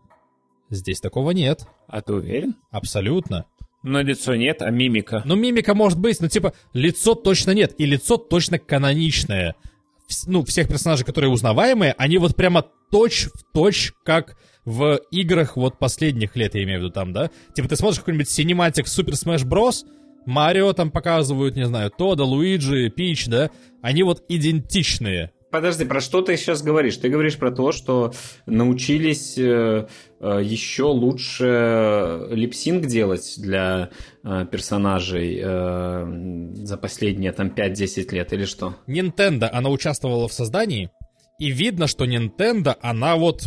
[0.69, 1.67] Здесь такого нет.
[1.87, 2.55] А ты уверен?
[2.71, 3.45] Абсолютно.
[3.83, 5.21] Но лицо нет, а мимика.
[5.25, 7.73] Ну, мимика может быть, но типа лицо точно нет.
[7.77, 9.55] И лицо точно каноничное.
[10.25, 15.79] Ну, всех персонажей, которые узнаваемые, они вот прямо точь в точь, как в играх вот
[15.79, 17.29] последних лет, я имею в виду там, да?
[17.55, 19.85] Типа ты смотришь какой-нибудь синематик Super Smash Bros.,
[20.25, 23.49] Марио там показывают, не знаю, Тода, Луиджи, Пич, да?
[23.81, 25.31] Они вот идентичные.
[25.57, 26.97] Подожди, про что ты сейчас говоришь?
[26.97, 28.13] Ты говоришь про то, что
[28.45, 29.88] научились э,
[30.19, 33.89] э, еще лучше липсинг делать для
[34.23, 38.75] э, персонажей за последние там 5-10 лет или что?
[38.85, 40.91] Nintendo, она участвовала в создании,
[41.39, 43.45] и видно, что Nintendo, она вот,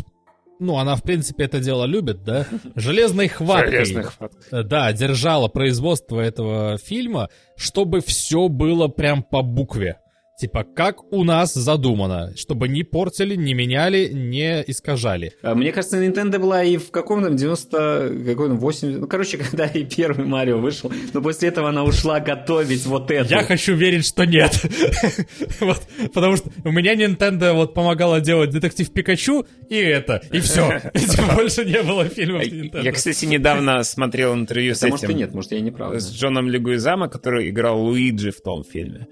[0.59, 2.45] ну, она, в принципе, это дело любит, да?
[2.75, 3.85] Железной хваткой.
[3.85, 4.33] Железный хват.
[4.51, 10.00] э, Да, держала производство этого фильма, чтобы все было прям по букве.
[10.41, 15.35] Типа, как у нас задумано, чтобы не портили, не меняли, не искажали.
[15.43, 19.85] А Мне кажется, Nintendo была и в каком-то 90, какой-то 80, ну, короче, когда и
[19.85, 23.29] первый Марио вышел, но после этого она ушла готовить вот это.
[23.29, 24.59] Я хочу верить, что нет.
[25.61, 25.83] Вот,
[26.15, 30.81] потому что у меня Nintendo вот помогала делать детектив Пикачу и это, и все.
[31.35, 32.83] Больше не было фильмов Nintendo.
[32.83, 35.95] Я, кстати, недавно смотрел интервью с Да, может и этим, нет, может я не прав.
[36.01, 39.07] с Джоном Легуизамо, который играл Луиджи в том фильме.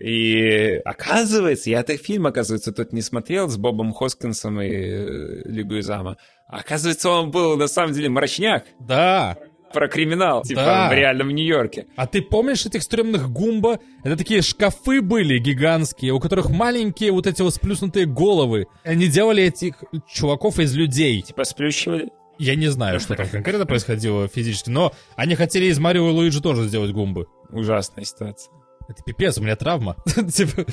[0.00, 6.16] И оказывается, я этот фильм, оказывается, тут не смотрел с Бобом Хоскинсом и э, Легуизамо.
[6.48, 9.36] Оказывается, он был на самом деле мрачняк Да.
[9.72, 10.88] про криминал, типа Да.
[10.90, 11.86] в реальном Нью-Йорке.
[11.96, 13.80] А ты помнишь этих стрёмных гумба?
[14.04, 18.66] Это такие шкафы были гигантские, у которых маленькие вот эти вот сплюснутые головы.
[18.84, 19.82] Они делали этих
[20.12, 21.22] чуваков из людей.
[21.22, 22.10] Типа сплющивали.
[22.38, 26.42] Я не знаю, что там конкретно происходило физически, но они хотели из Марио и Луиджи
[26.42, 27.28] тоже сделать гумбы.
[27.50, 28.52] Ужасная ситуация.
[28.88, 29.96] Это пипец, у меня травма.
[30.32, 30.64] Типа,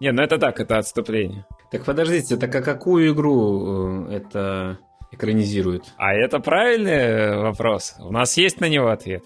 [0.00, 1.44] Не, ну это так, это отступление.
[1.70, 4.78] Так подождите, так а какую игру э, это
[5.10, 5.84] экранизирует?
[5.96, 7.94] А это правильный вопрос.
[7.98, 9.24] У нас есть на него ответ.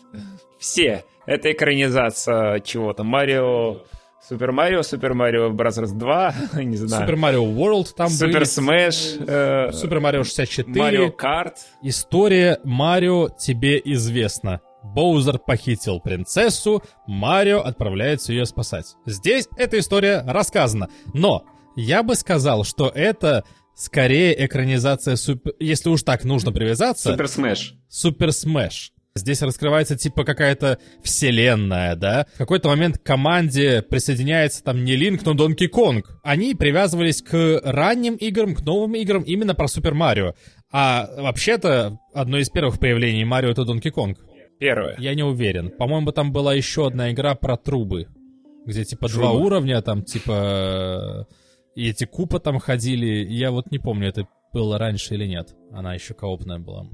[0.58, 1.04] Все.
[1.26, 3.04] Это экранизация чего-то.
[3.04, 3.82] Марио...
[4.28, 7.02] Супер Марио, Super Mario Brothers 2, не знаю.
[7.02, 8.44] Super Mario World там Супер были.
[8.44, 9.16] Smash.
[9.26, 10.78] э, Super Mario 64.
[10.78, 11.55] Mario Kart.
[11.82, 14.60] История Марио тебе известна.
[14.94, 18.96] Боузер похитил принцессу, Марио отправляется ее спасать.
[19.06, 20.88] Здесь эта история рассказана.
[21.14, 21.44] Но
[21.76, 23.44] я бы сказал, что это
[23.74, 25.52] скорее экранизация супер...
[25.58, 27.74] Если уж так нужно привязаться, Super Smash.
[27.89, 28.93] Super Smash.
[29.16, 32.26] Здесь раскрывается типа какая-то вселенная, да?
[32.34, 36.20] В какой-то момент к команде присоединяется там не Линк, но Донки Конг.
[36.22, 40.34] Они привязывались к ранним играм, к новым играм именно про Супер Марио.
[40.70, 44.18] А вообще-то одно из первых появлений Марио это Донки Конг.
[44.61, 44.95] Первое.
[44.99, 45.70] Я не уверен.
[45.70, 48.07] По-моему, там была еще одна игра про трубы,
[48.66, 49.45] где типа два Трубы.
[49.47, 51.27] уровня, там типа
[51.74, 53.27] и эти купы там ходили.
[53.28, 55.57] Я вот не помню, это было раньше или нет.
[55.73, 56.87] Она еще коопная была.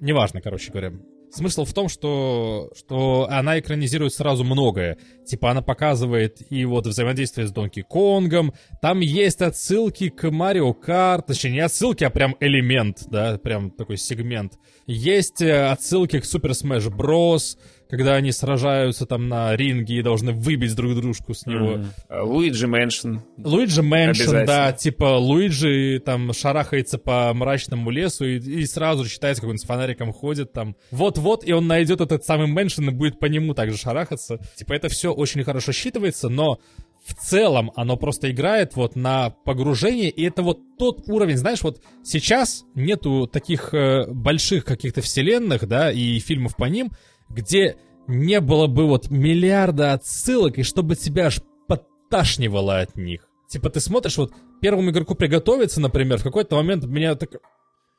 [0.00, 0.92] Неважно, короче говоря.
[1.36, 4.96] Смысл в том, что, что она экранизирует сразу многое.
[5.26, 8.54] Типа она показывает и вот взаимодействие с Донки Конгом.
[8.80, 11.26] Там есть отсылки к Mario Kart.
[11.26, 14.54] Точнее, не отсылки, а прям элемент, да, прям такой сегмент.
[14.86, 17.58] Есть э, отсылки к Super Smash Bros.,
[17.88, 21.76] когда они сражаются там на ринге и должны выбить друг дружку с него.
[21.76, 21.90] Мгм.
[22.10, 23.18] Luigi's Mansion.
[23.38, 29.42] Luigi's Mansion, да, типа Луиджи там шарахается по мрачному лесу и, и сразу же считается,
[29.42, 30.76] как он с фонариком ходит там.
[30.90, 34.38] Вот-вот, и он найдет этот самый mansion и будет по нему также шарахаться.
[34.56, 36.58] Типа это все очень хорошо считывается, но
[37.06, 41.80] в целом оно просто играет вот на погружение, и это вот тот уровень, знаешь, вот
[42.02, 46.90] сейчас нету таких э, больших каких-то вселенных, да, и фильмов по ним,
[47.28, 47.76] где
[48.06, 53.28] не было бы вот миллиарда отсылок, и чтобы тебя аж подташнивало от них.
[53.48, 57.30] Типа ты смотришь, вот первому игроку приготовиться, например, в какой-то момент меня так...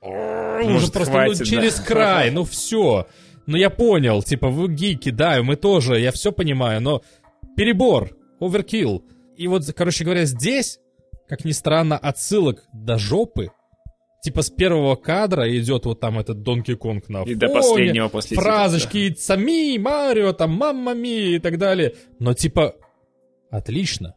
[0.02, 1.84] Уже Может, просто хватит, ну, через да.
[1.84, 3.08] край, ну все.
[3.46, 7.02] Ну я понял, типа вы гики, да, и мы тоже, я все понимаю, но
[7.56, 9.04] перебор, оверкилл.
[9.38, 10.80] И вот, короче говоря, здесь,
[11.28, 13.50] как ни странно, отсылок до жопы.
[14.28, 18.10] Типа с первого кадра идет вот там этот Донки Конг на И до фоне, последнего
[18.10, 21.94] после фразочки «Сами», «Марио», там «Мамма ми» и так далее.
[22.20, 22.76] Но типа,
[23.50, 24.16] отлично.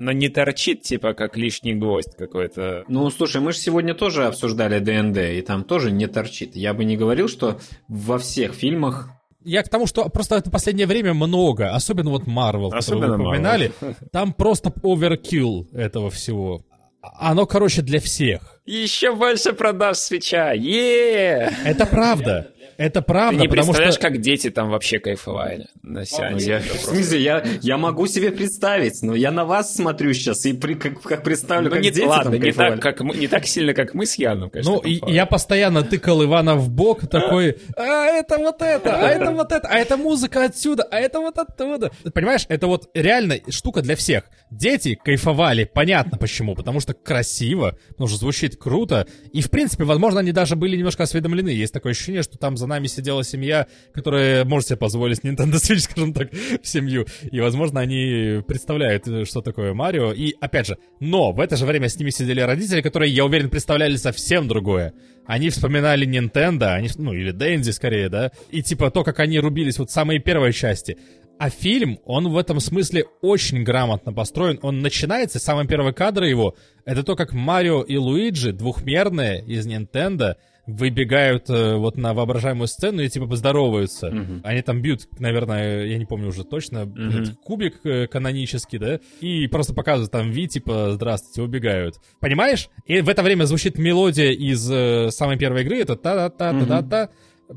[0.00, 2.82] Но не торчит, типа, как лишний гвоздь какой-то.
[2.88, 6.56] Ну, слушай, мы же сегодня тоже обсуждали ДНД, и там тоже не торчит.
[6.56, 9.10] Я бы не говорил, что во всех фильмах...
[9.44, 13.22] Я к тому, что просто это последнее время много, особенно вот Марвел, который Особенно вы
[13.22, 13.28] Marvel.
[13.28, 13.72] упоминали,
[14.10, 16.64] там просто оверкилл этого всего.
[17.02, 18.60] Оно, короче, для всех.
[18.64, 20.52] Еще больше продаж свеча.
[20.52, 22.48] е Это правда.
[22.78, 24.02] Это Ты правда, не потому представляешь, что...
[24.08, 26.58] как дети там вообще кайфовали на Ну, сеансе.
[26.60, 30.74] в смысле, я, я могу себе представить, но я на вас смотрю сейчас и при-
[30.74, 32.72] как, как представлю, Ну, как не, дети ладно, там не кайфовали.
[32.72, 34.72] так, как мы, не так сильно, как мы с Яном, конечно.
[34.72, 39.30] Ну, и я постоянно тыкал Ивана в бок, такой, а это вот это, а это
[39.32, 41.92] вот это, а это музыка отсюда, а это вот оттуда.
[42.14, 44.24] Понимаешь, это вот реально штука для всех.
[44.52, 50.20] Дети кайфовали, понятно почему, потому что красиво, потому что звучит круто, и в принципе, возможно,
[50.20, 51.48] они даже были немножко осведомлены.
[51.48, 55.78] Есть такое ощущение, что там за нами сидела семья, которая может себе позволить Nintendo Switch,
[55.90, 56.30] скажем так,
[56.62, 61.40] в семью, и, возможно, они представляют, э, что такое Марио, и, опять же, но в
[61.40, 64.92] это же время с ними сидели родители, которые, я уверен, представляли совсем другое.
[65.24, 69.78] Они вспоминали Nintendo, они, ну, или Дэнди скорее, да, и типа то, как они рубились
[69.78, 70.98] вот самые первые части.
[71.42, 74.60] А фильм, он в этом смысле очень грамотно построен.
[74.62, 76.54] Он начинается, самые первые кадры его,
[76.84, 80.36] это то, как Марио и Луиджи, двухмерные из Nintendo,
[80.68, 84.06] выбегают э, вот на воображаемую сцену и типа поздороваются.
[84.44, 89.48] Они там бьют, наверное, я не помню уже точно, этот кубик э, канонический, да, и
[89.48, 91.96] просто показывают там Ви, типа, здравствуйте, убегают.
[92.20, 92.68] Понимаешь?
[92.86, 97.08] И в это время звучит мелодия из э, самой первой игры, это та-та-та-та-та-та.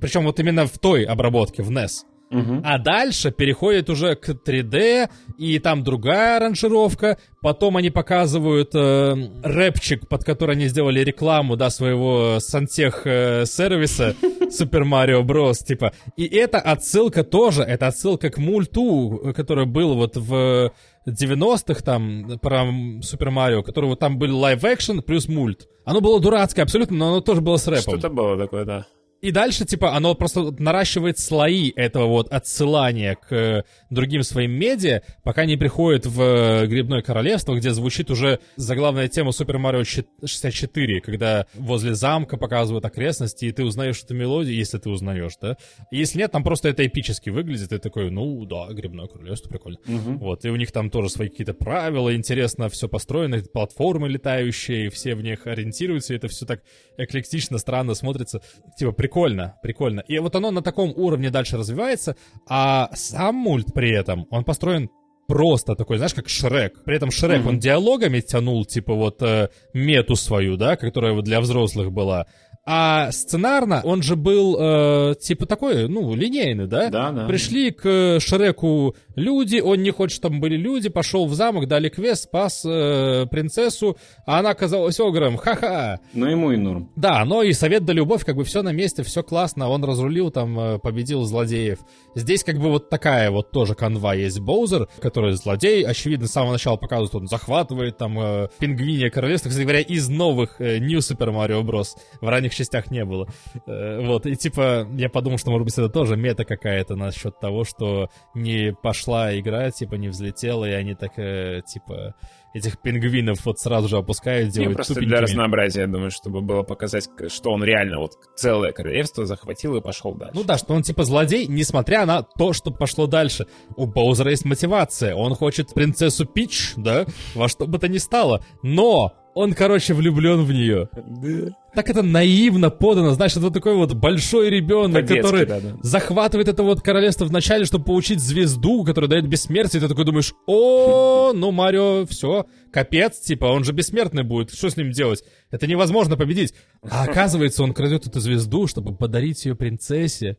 [0.01, 2.14] Причем вот именно в той обработке, в NES.
[2.63, 7.17] А дальше переходит уже к 3D, и там другая аранжировка.
[7.41, 14.83] Потом они показывают э, рэпчик, под который они сделали рекламу, да, своего сантех э, Super
[14.83, 15.63] Mario Bros.
[15.65, 15.93] Типа.
[16.17, 20.71] И это отсылка тоже, это отсылка к мульту, который был вот в
[21.07, 22.65] 90-х там про
[23.01, 25.67] Супер Марио, который вот там был live-action плюс мульт.
[25.83, 27.99] Оно было дурацкое абсолютно, но оно тоже было с рэпом.
[27.99, 28.87] Что-то было такое, да.
[29.21, 35.01] И дальше, типа, оно просто наращивает слои этого вот отсылания к э, другим своим медиа,
[35.23, 41.01] пока не приходит в э, Грибное Королевство, где звучит уже заглавная тема Супер Марио 64,
[41.01, 45.57] когда возле замка показывают окрестности, и ты узнаешь эту мелодию, если ты узнаешь, да?
[45.91, 49.79] Если нет, там просто это эпически выглядит, и такой, ну да, Грибное Королевство, прикольно.
[49.87, 50.17] Угу.
[50.19, 55.15] Вот, и у них там тоже свои какие-то правила, интересно все построено, платформы летающие, все
[55.15, 56.61] в них ориентируются, и это все так
[56.97, 58.41] эклектично, странно смотрится.
[58.77, 60.01] Типа, прикольно прикольно.
[60.01, 62.15] И вот оно на таком уровне дальше развивается,
[62.47, 64.89] а сам мульт при этом, он построен
[65.27, 66.83] просто такой, знаешь, как Шрек.
[66.83, 67.49] При этом Шрек, mm-hmm.
[67.49, 72.25] он диалогами тянул, типа, вот э, мету свою, да, которая вот для взрослых была.
[72.67, 76.89] А сценарно он же был э, типа такой, ну, линейный, да?
[76.89, 77.27] Да, да.
[77.27, 82.23] Пришли к Шреку люди, он не хочет, чтобы были люди, пошел в замок, дали квест,
[82.23, 85.99] спас э, принцессу, а она оказалась огром, ха-ха.
[86.13, 86.91] Ну, ему и норм.
[86.95, 90.31] Да, но и совет да любовь, как бы все на месте, все классно, он разрулил
[90.31, 91.77] там, э, победил злодеев.
[92.15, 96.53] Здесь как бы вот такая вот тоже канва есть Боузер, который злодей, очевидно, с самого
[96.53, 101.31] начала показывает, он захватывает там э, пингвиния королевства, кстати говоря, из новых э, New Super
[101.31, 101.89] Mario Bros.
[102.21, 103.27] В ранних частях не было.
[103.67, 107.63] Э, вот, и типа, я подумал, что, может быть, это тоже мета какая-то насчет того,
[107.63, 112.15] что не пошла игра, типа, не взлетела, и они так, э, типа,
[112.55, 115.09] этих пингвинов вот сразу же опускают, делают Не, просто тупенькими.
[115.09, 119.81] для разнообразия, я думаю, чтобы было показать, что он реально вот целое королевство захватил и
[119.81, 120.33] пошел дальше.
[120.35, 123.47] Ну да, что он типа злодей, несмотря на то, что пошло дальше.
[123.75, 128.41] У Боузера есть мотивация, он хочет принцессу Пич, да, во что бы то ни стало,
[128.63, 130.89] но он, короче, влюблен в нее.
[130.93, 131.51] Да.
[131.75, 135.77] Так это наивно подано, знаешь, это вот такой вот большой ребенок, который да, да.
[135.81, 140.33] захватывает это вот королевство вначале, чтобы получить звезду, которая дает бессмертие, и ты такой думаешь,
[140.47, 145.21] о, ну Марио, все, капец, типа, он же бессмертный будет, что с ним делать?
[145.51, 146.53] Это невозможно победить.
[146.89, 150.37] А оказывается, он крадет эту звезду, чтобы подарить ее принцессе,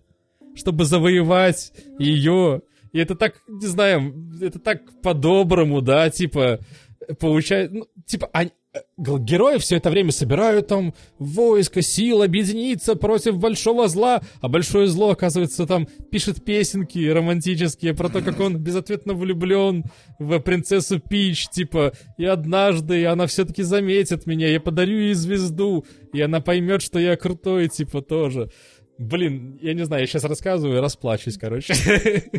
[0.55, 2.63] чтобы завоевать ее.
[2.95, 6.61] И это так, не знаю, это так по-доброму, да, типа,
[7.21, 8.53] получает, ну, типа, они,
[8.97, 15.11] герои все это время собирают там войско, сил, объединиться против большого зла, а большое зло,
[15.11, 19.85] оказывается, там пишет песенки романтические про то, как он безответно влюблен
[20.19, 26.21] в принцессу Пич, типа, и однажды она все-таки заметит меня, я подарю ей звезду, и
[26.21, 28.51] она поймет, что я крутой, типа, тоже.
[28.99, 31.75] Блин, я не знаю, я сейчас рассказываю и расплачусь, короче.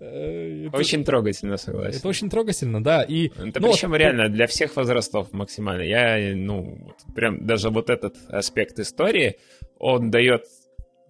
[0.00, 1.98] Э, очень трогательно, согласен.
[1.98, 3.02] Это очень трогательно, да.
[3.02, 5.82] И, это ну, причем вот, реально для всех возрастов максимально.
[5.82, 9.36] Я, ну, прям даже вот этот аспект истории,
[9.78, 10.44] он дает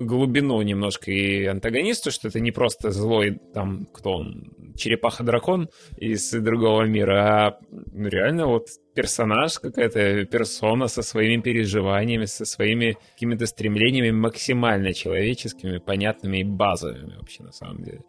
[0.00, 5.68] глубину немножко и антагонисту, что это не просто злой, там, кто он, черепаха-дракон
[5.98, 12.96] из другого мира, а ну, реально вот персонаж, какая-то персона со своими переживаниями, со своими
[13.12, 18.00] какими-то стремлениями максимально человеческими, понятными и базовыми вообще на самом деле.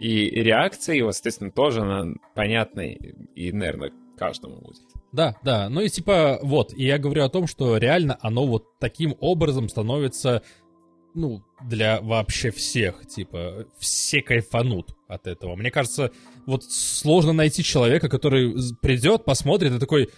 [0.00, 2.94] И реакция его, соответственно, тоже она понятной
[3.34, 4.80] и, наверное, каждому будет.
[5.12, 5.68] Да, да.
[5.68, 9.68] Ну и типа, вот, и я говорю о том, что реально оно вот таким образом
[9.68, 10.42] становится,
[11.14, 15.54] ну, для вообще всех, типа, все кайфанут от этого.
[15.54, 16.12] Мне кажется,
[16.46, 20.08] вот сложно найти человека, который придет, посмотрит и такой,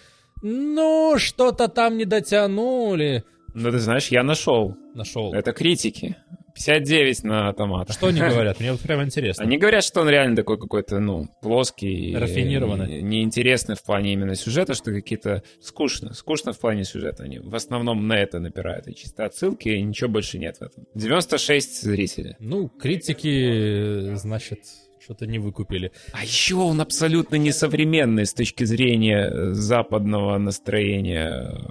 [0.41, 3.25] ну, что-то там не дотянули.
[3.53, 4.77] Ну, ты знаешь, я нашел.
[4.95, 5.33] Нашел.
[5.33, 6.15] Это критики.
[6.53, 7.91] 59 на томат.
[7.91, 8.59] Что они говорят?
[8.59, 9.43] Мне вот прям интересно.
[9.43, 12.15] Они говорят, что он реально такой какой-то, ну, плоский.
[12.15, 13.01] Рафинированный.
[13.01, 16.13] Неинтересный в плане именно сюжета, что какие-то скучно.
[16.13, 17.23] Скучно в плане сюжета.
[17.23, 18.87] Они в основном на это напирают.
[18.87, 20.85] И чисто отсылки, и ничего больше нет в этом.
[20.95, 22.35] 96 зрителей.
[22.39, 24.59] Ну, критики, значит,
[25.03, 25.91] что-то не выкупили.
[26.13, 31.29] А еще он абсолютно несовременный с точки зрения западного настроения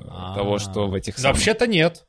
[0.09, 0.35] А-а-а.
[0.35, 1.19] того, что в этих.
[1.19, 2.05] Вообще-то нет.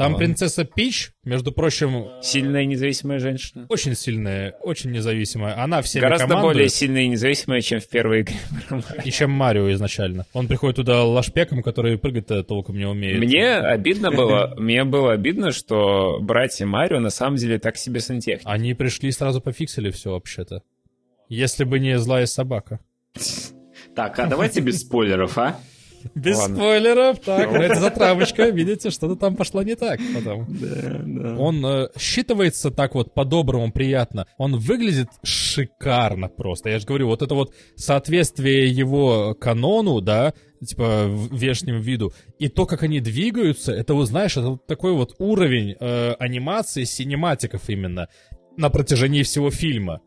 [0.00, 0.24] Там Ладно.
[0.24, 2.06] принцесса Пич, между прочим...
[2.22, 3.66] Сильная независимая женщина.
[3.68, 5.62] Очень сильная, очень независимая.
[5.62, 6.54] Она всеми Гораздо командует.
[6.54, 8.36] более сильная и независимая, чем в первой игре.
[9.04, 10.24] И чем Марио изначально.
[10.32, 13.18] Он приходит туда лашпеком, который прыгать толком не умеет.
[13.18, 18.48] Мне обидно было, мне было обидно, что братья Марио на самом деле так себе сантехники.
[18.48, 20.62] Они пришли и сразу пофиксили все вообще-то.
[21.28, 22.80] Если бы не злая собака.
[23.94, 25.60] Так, а давайте без спойлеров, а?
[26.14, 26.56] Без Ладно.
[26.56, 30.46] спойлеров, так, это затравочка, видите, что-то там пошло не так потом.
[30.48, 31.36] Да, да.
[31.36, 34.26] Он э, считывается так вот по-доброму, приятно.
[34.38, 36.70] Он выглядит шикарно просто.
[36.70, 42.66] Я же говорю, вот это вот соответствие его канону, да, типа внешнему виду, и то,
[42.66, 48.08] как они двигаются, это, вот, знаешь, это вот такой вот уровень э, анимации синематиков именно
[48.56, 50.00] на протяжении всего фильма.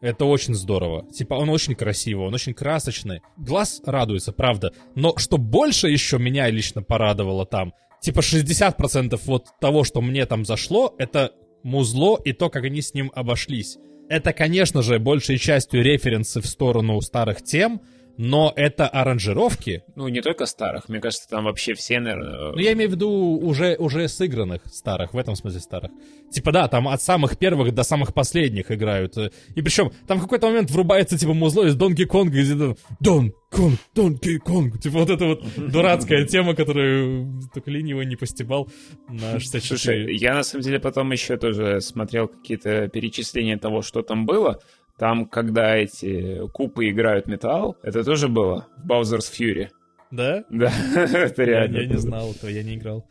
[0.00, 1.06] Это очень здорово.
[1.10, 3.22] Типа, он очень красивый, он очень красочный.
[3.36, 4.72] Глаз радуется, правда.
[4.94, 10.44] Но что больше еще меня лично порадовало там, типа 60% вот того, что мне там
[10.44, 11.32] зашло, это
[11.62, 13.78] музло и то, как они с ним обошлись.
[14.08, 17.80] Это, конечно же, большей частью референсы в сторону старых тем,
[18.18, 19.84] но это аранжировки.
[19.94, 22.52] Ну, не только старых, мне кажется, там вообще все, наверное...
[22.52, 25.90] Ну, я имею в виду уже, уже сыгранных старых, в этом смысле старых.
[26.30, 29.16] Типа, да, там от самых первых до самых последних играют.
[29.16, 33.78] И причем там в какой-то момент врубается, типа, музло из Донки Конга, и Дон Конг,
[33.94, 34.80] Донки Конг.
[34.80, 38.68] Типа, вот эта вот дурацкая тема, которую только лениво не постебал
[39.08, 39.60] на 64.
[39.62, 44.60] Слушай, я на самом деле потом еще тоже смотрел какие-то перечисления того, что там было.
[44.98, 49.68] Там, когда эти купы играют металл, это тоже было в Bowser's Fury.
[50.10, 50.44] Да?
[50.50, 51.76] Да, это реально.
[51.76, 53.06] Я, я не знал этого, я не играл.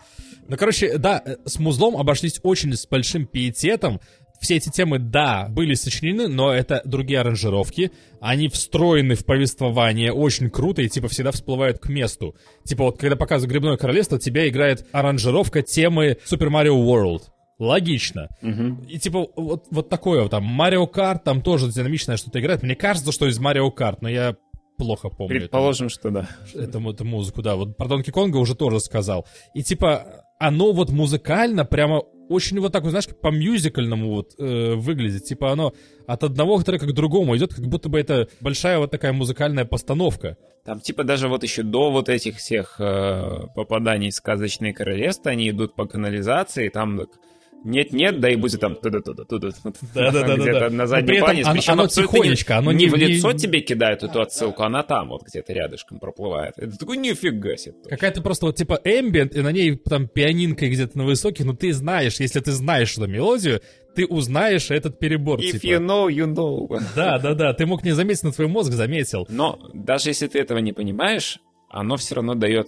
[0.48, 4.00] Ну, короче, да, с музлом обошлись очень с большим пиететом.
[4.40, 7.92] Все эти темы, да, были сочинены, но это другие аранжировки.
[8.20, 12.36] Они встроены в повествование очень круто и, типа, всегда всплывают к месту.
[12.64, 17.24] Типа, вот, когда показывают «Грибное королевство», тебя играет аранжировка темы Super Mario World.
[17.58, 18.28] Логично.
[18.42, 18.86] Угу.
[18.90, 22.64] И типа вот, вот такое вот, там Марио Карт, там тоже динамичное что-то играет.
[22.64, 24.36] Мне кажется, что из Марио Карт, но я
[24.78, 25.40] плохо помню.
[25.40, 26.30] Предположим, это, что да.
[26.54, 27.56] Эту, эту музыку, да.
[27.56, 29.26] Вот про Донки Конга уже тоже сказал.
[29.54, 34.74] И типа оно вот музыкально прямо очень вот так, вот, знаешь, по мюзикальному вот э,
[34.76, 35.26] выглядит.
[35.26, 35.74] Типа оно
[36.08, 40.38] от одного трека к другому идет, как будто бы это большая вот такая музыкальная постановка.
[40.66, 45.50] Там типа даже вот еще до вот этих всех э, попаданий в сказочные королевства они
[45.50, 47.02] идут по канализации, там
[47.66, 49.50] нет-нет, да и будет там туда-туда-туда.
[49.94, 50.38] Да-да-да.
[50.38, 51.44] Где-то на заднем плане.
[51.44, 55.52] Оно, оно тихонечко, оно не, в лицо тебе кидают эту отсылку, она там вот где-то
[55.52, 56.54] рядышком проплывает.
[56.58, 57.76] Это такой нифига себе.
[57.90, 61.74] Какая-то просто вот типа эмбиент, и на ней там пианинка где-то на высоких, но ты
[61.74, 63.62] знаешь, если ты знаешь эту мелодию,
[63.96, 65.40] ты узнаешь этот перебор.
[65.40, 65.66] If типа.
[65.66, 66.82] you know, you know.
[66.96, 67.54] Да, да, да.
[67.54, 69.26] Ты мог не заметить, но твой мозг заметил.
[69.30, 71.40] Но даже если ты этого не понимаешь,
[71.70, 72.68] оно все равно дает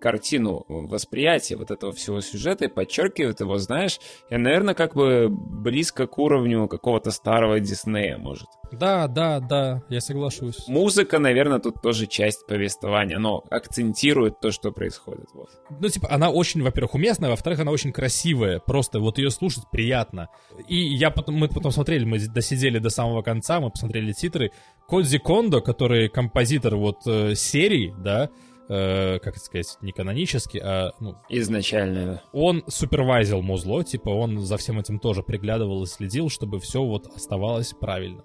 [0.00, 4.00] картину восприятия вот этого всего сюжета и подчеркивает его, знаешь,
[4.30, 8.46] и, наверное, как бы близко к уровню какого-то старого Диснея, может.
[8.72, 10.68] Да, да, да, я соглашусь.
[10.68, 15.26] Музыка, наверное, тут тоже часть повествования, но акцентирует то, что происходит.
[15.34, 15.48] Вот.
[15.70, 20.28] Ну, типа, она очень, во-первых, уместная, во-вторых, она очень красивая, просто вот ее слушать приятно.
[20.68, 24.52] И я потом, мы потом смотрели, мы досидели до самого конца, мы посмотрели титры.
[24.86, 28.30] Кодзи Кондо, который композитор вот э, серии, да,
[28.68, 30.92] э, как это сказать, не канонически, а...
[31.00, 32.22] Ну, Изначально.
[32.32, 37.06] Он супервайзил музло, типа он за всем этим тоже приглядывал и следил, чтобы все вот
[37.14, 38.22] оставалось правильно.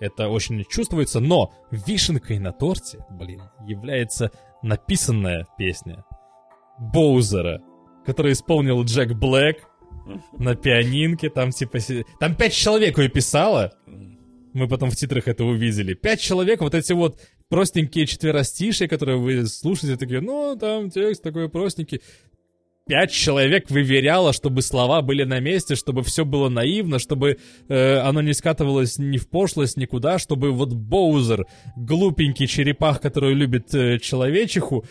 [0.00, 4.32] Это очень чувствуется, но вишенкой на торте, блин, является
[4.62, 6.04] написанная песня
[6.78, 7.62] Боузера,
[8.04, 9.58] которую исполнил Джек Блэк
[10.32, 11.78] на пианинке, там типа...
[12.18, 13.72] Там пять человек ее писало,
[14.52, 15.94] мы потом в титрах это увидели.
[15.94, 17.20] Пять человек, вот эти вот
[17.52, 22.00] простенькие четверостишие, которые вы слушаете, такие, ну, там текст такой простенький.
[22.86, 27.36] Пять человек выверяло, чтобы слова были на месте, чтобы все было наивно, чтобы
[27.68, 31.44] э, оно не скатывалось ни в пошлость, никуда, чтобы вот Боузер,
[31.76, 34.86] глупенький черепах, который любит э, человечиху,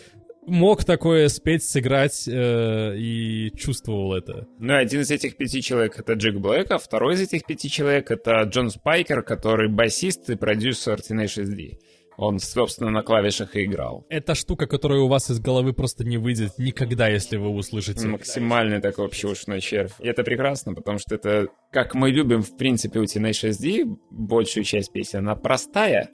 [0.46, 4.48] мог такое спеть, сыграть э, и чувствовал это.
[4.60, 8.12] Ну, один из этих пяти человек— это Джек Блэк, а второй из этих пяти человек—
[8.12, 11.80] это Джон Спайкер, который басист и продюсер Tenacious D.
[12.22, 14.06] Он, собственно, на клавишах и играл.
[14.07, 18.07] Это штука, которая у вас из головы просто не выйдет никогда, если вы услышите.
[18.07, 19.93] Максимальный такой общеушный червь.
[19.98, 24.65] И это прекрасно, потому что это, как мы любим, в принципе, у Tenacious D, большую
[24.65, 26.10] часть песни, она простая,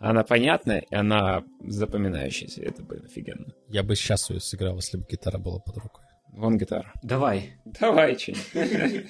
[0.00, 2.60] она понятная, и она запоминающаяся.
[2.60, 3.54] Это, блин, офигенно.
[3.68, 6.04] Я бы сейчас ее сыграл, если бы гитара была под рукой.
[6.32, 6.92] Вон гитара.
[7.04, 7.52] Давай.
[7.64, 8.36] Давай, Чинь.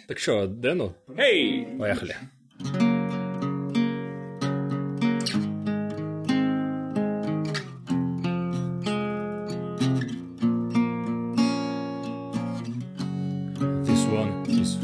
[0.07, 0.95] Так что, Дэну?
[1.17, 1.67] Эй!
[1.79, 2.15] Поехали.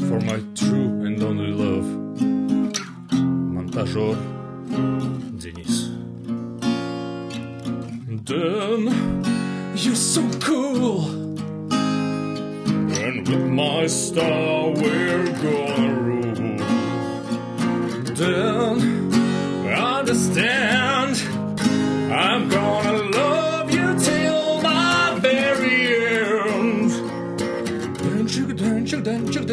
[0.08, 1.84] for my true and only love.
[3.54, 4.16] Монтажер
[5.38, 5.90] Денис.
[8.24, 8.80] Then
[9.76, 11.04] you're so cool.
[13.02, 16.58] And with my star we're gonna rule.
[18.14, 18.87] Then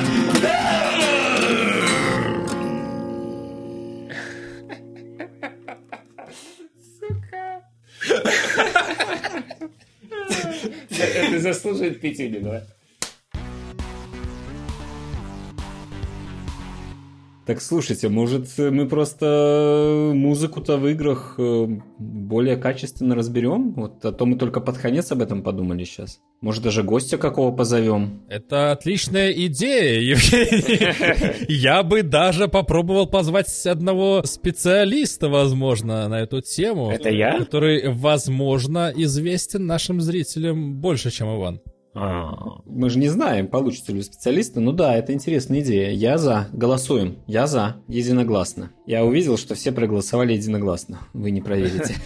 [7.00, 7.46] Сука.
[10.98, 12.66] Это заслуживает пяти, да?
[17.50, 21.66] Так слушайте, может мы просто музыку-то в играх э,
[21.98, 23.72] более качественно разберем?
[23.72, 26.20] Вот а то мы только под конец об этом подумали сейчас.
[26.40, 28.22] Может даже гостя какого позовем?
[28.28, 31.44] Это отличная идея, Евгений.
[31.48, 36.92] Я бы даже попробовал позвать одного специалиста, возможно, на эту тему.
[36.92, 37.36] Это я?
[37.36, 41.60] Который, возможно, известен нашим зрителям больше, чем Иван.
[41.92, 44.60] А, мы же не знаем, получится ли специалиста.
[44.60, 45.90] Ну да, это интересная идея.
[45.90, 46.48] Я за.
[46.52, 47.18] Голосуем.
[47.26, 47.76] Я за.
[47.88, 48.70] Единогласно.
[48.86, 51.00] Я увидел, что все проголосовали единогласно.
[51.12, 51.96] Вы не проверите.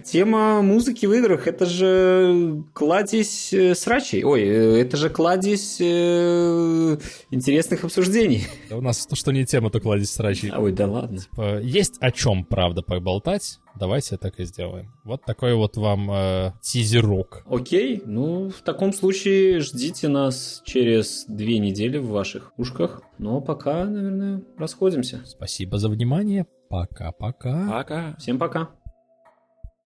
[0.04, 4.24] Тема музыки в играх это же кладезь э, срачей.
[4.24, 6.98] Ой, э, это же кладезь э,
[7.30, 8.46] интересных обсуждений.
[8.70, 10.52] У нас то, что не тема, то кладезь срачей.
[10.52, 11.18] Ой, да ладно.
[11.18, 13.60] Типа, Есть о чем, правда, поболтать.
[13.78, 14.92] Давайте так и сделаем.
[15.04, 17.44] Вот такой вот вам э, тизерок.
[17.46, 23.02] Окей, ну в таком случае ждите нас через две недели в ваших ушках.
[23.18, 25.22] Но пока, наверное, расходимся.
[25.24, 26.46] Спасибо за внимание.
[26.68, 27.68] Пока-пока.
[27.70, 28.16] Пока.
[28.18, 28.68] Всем пока.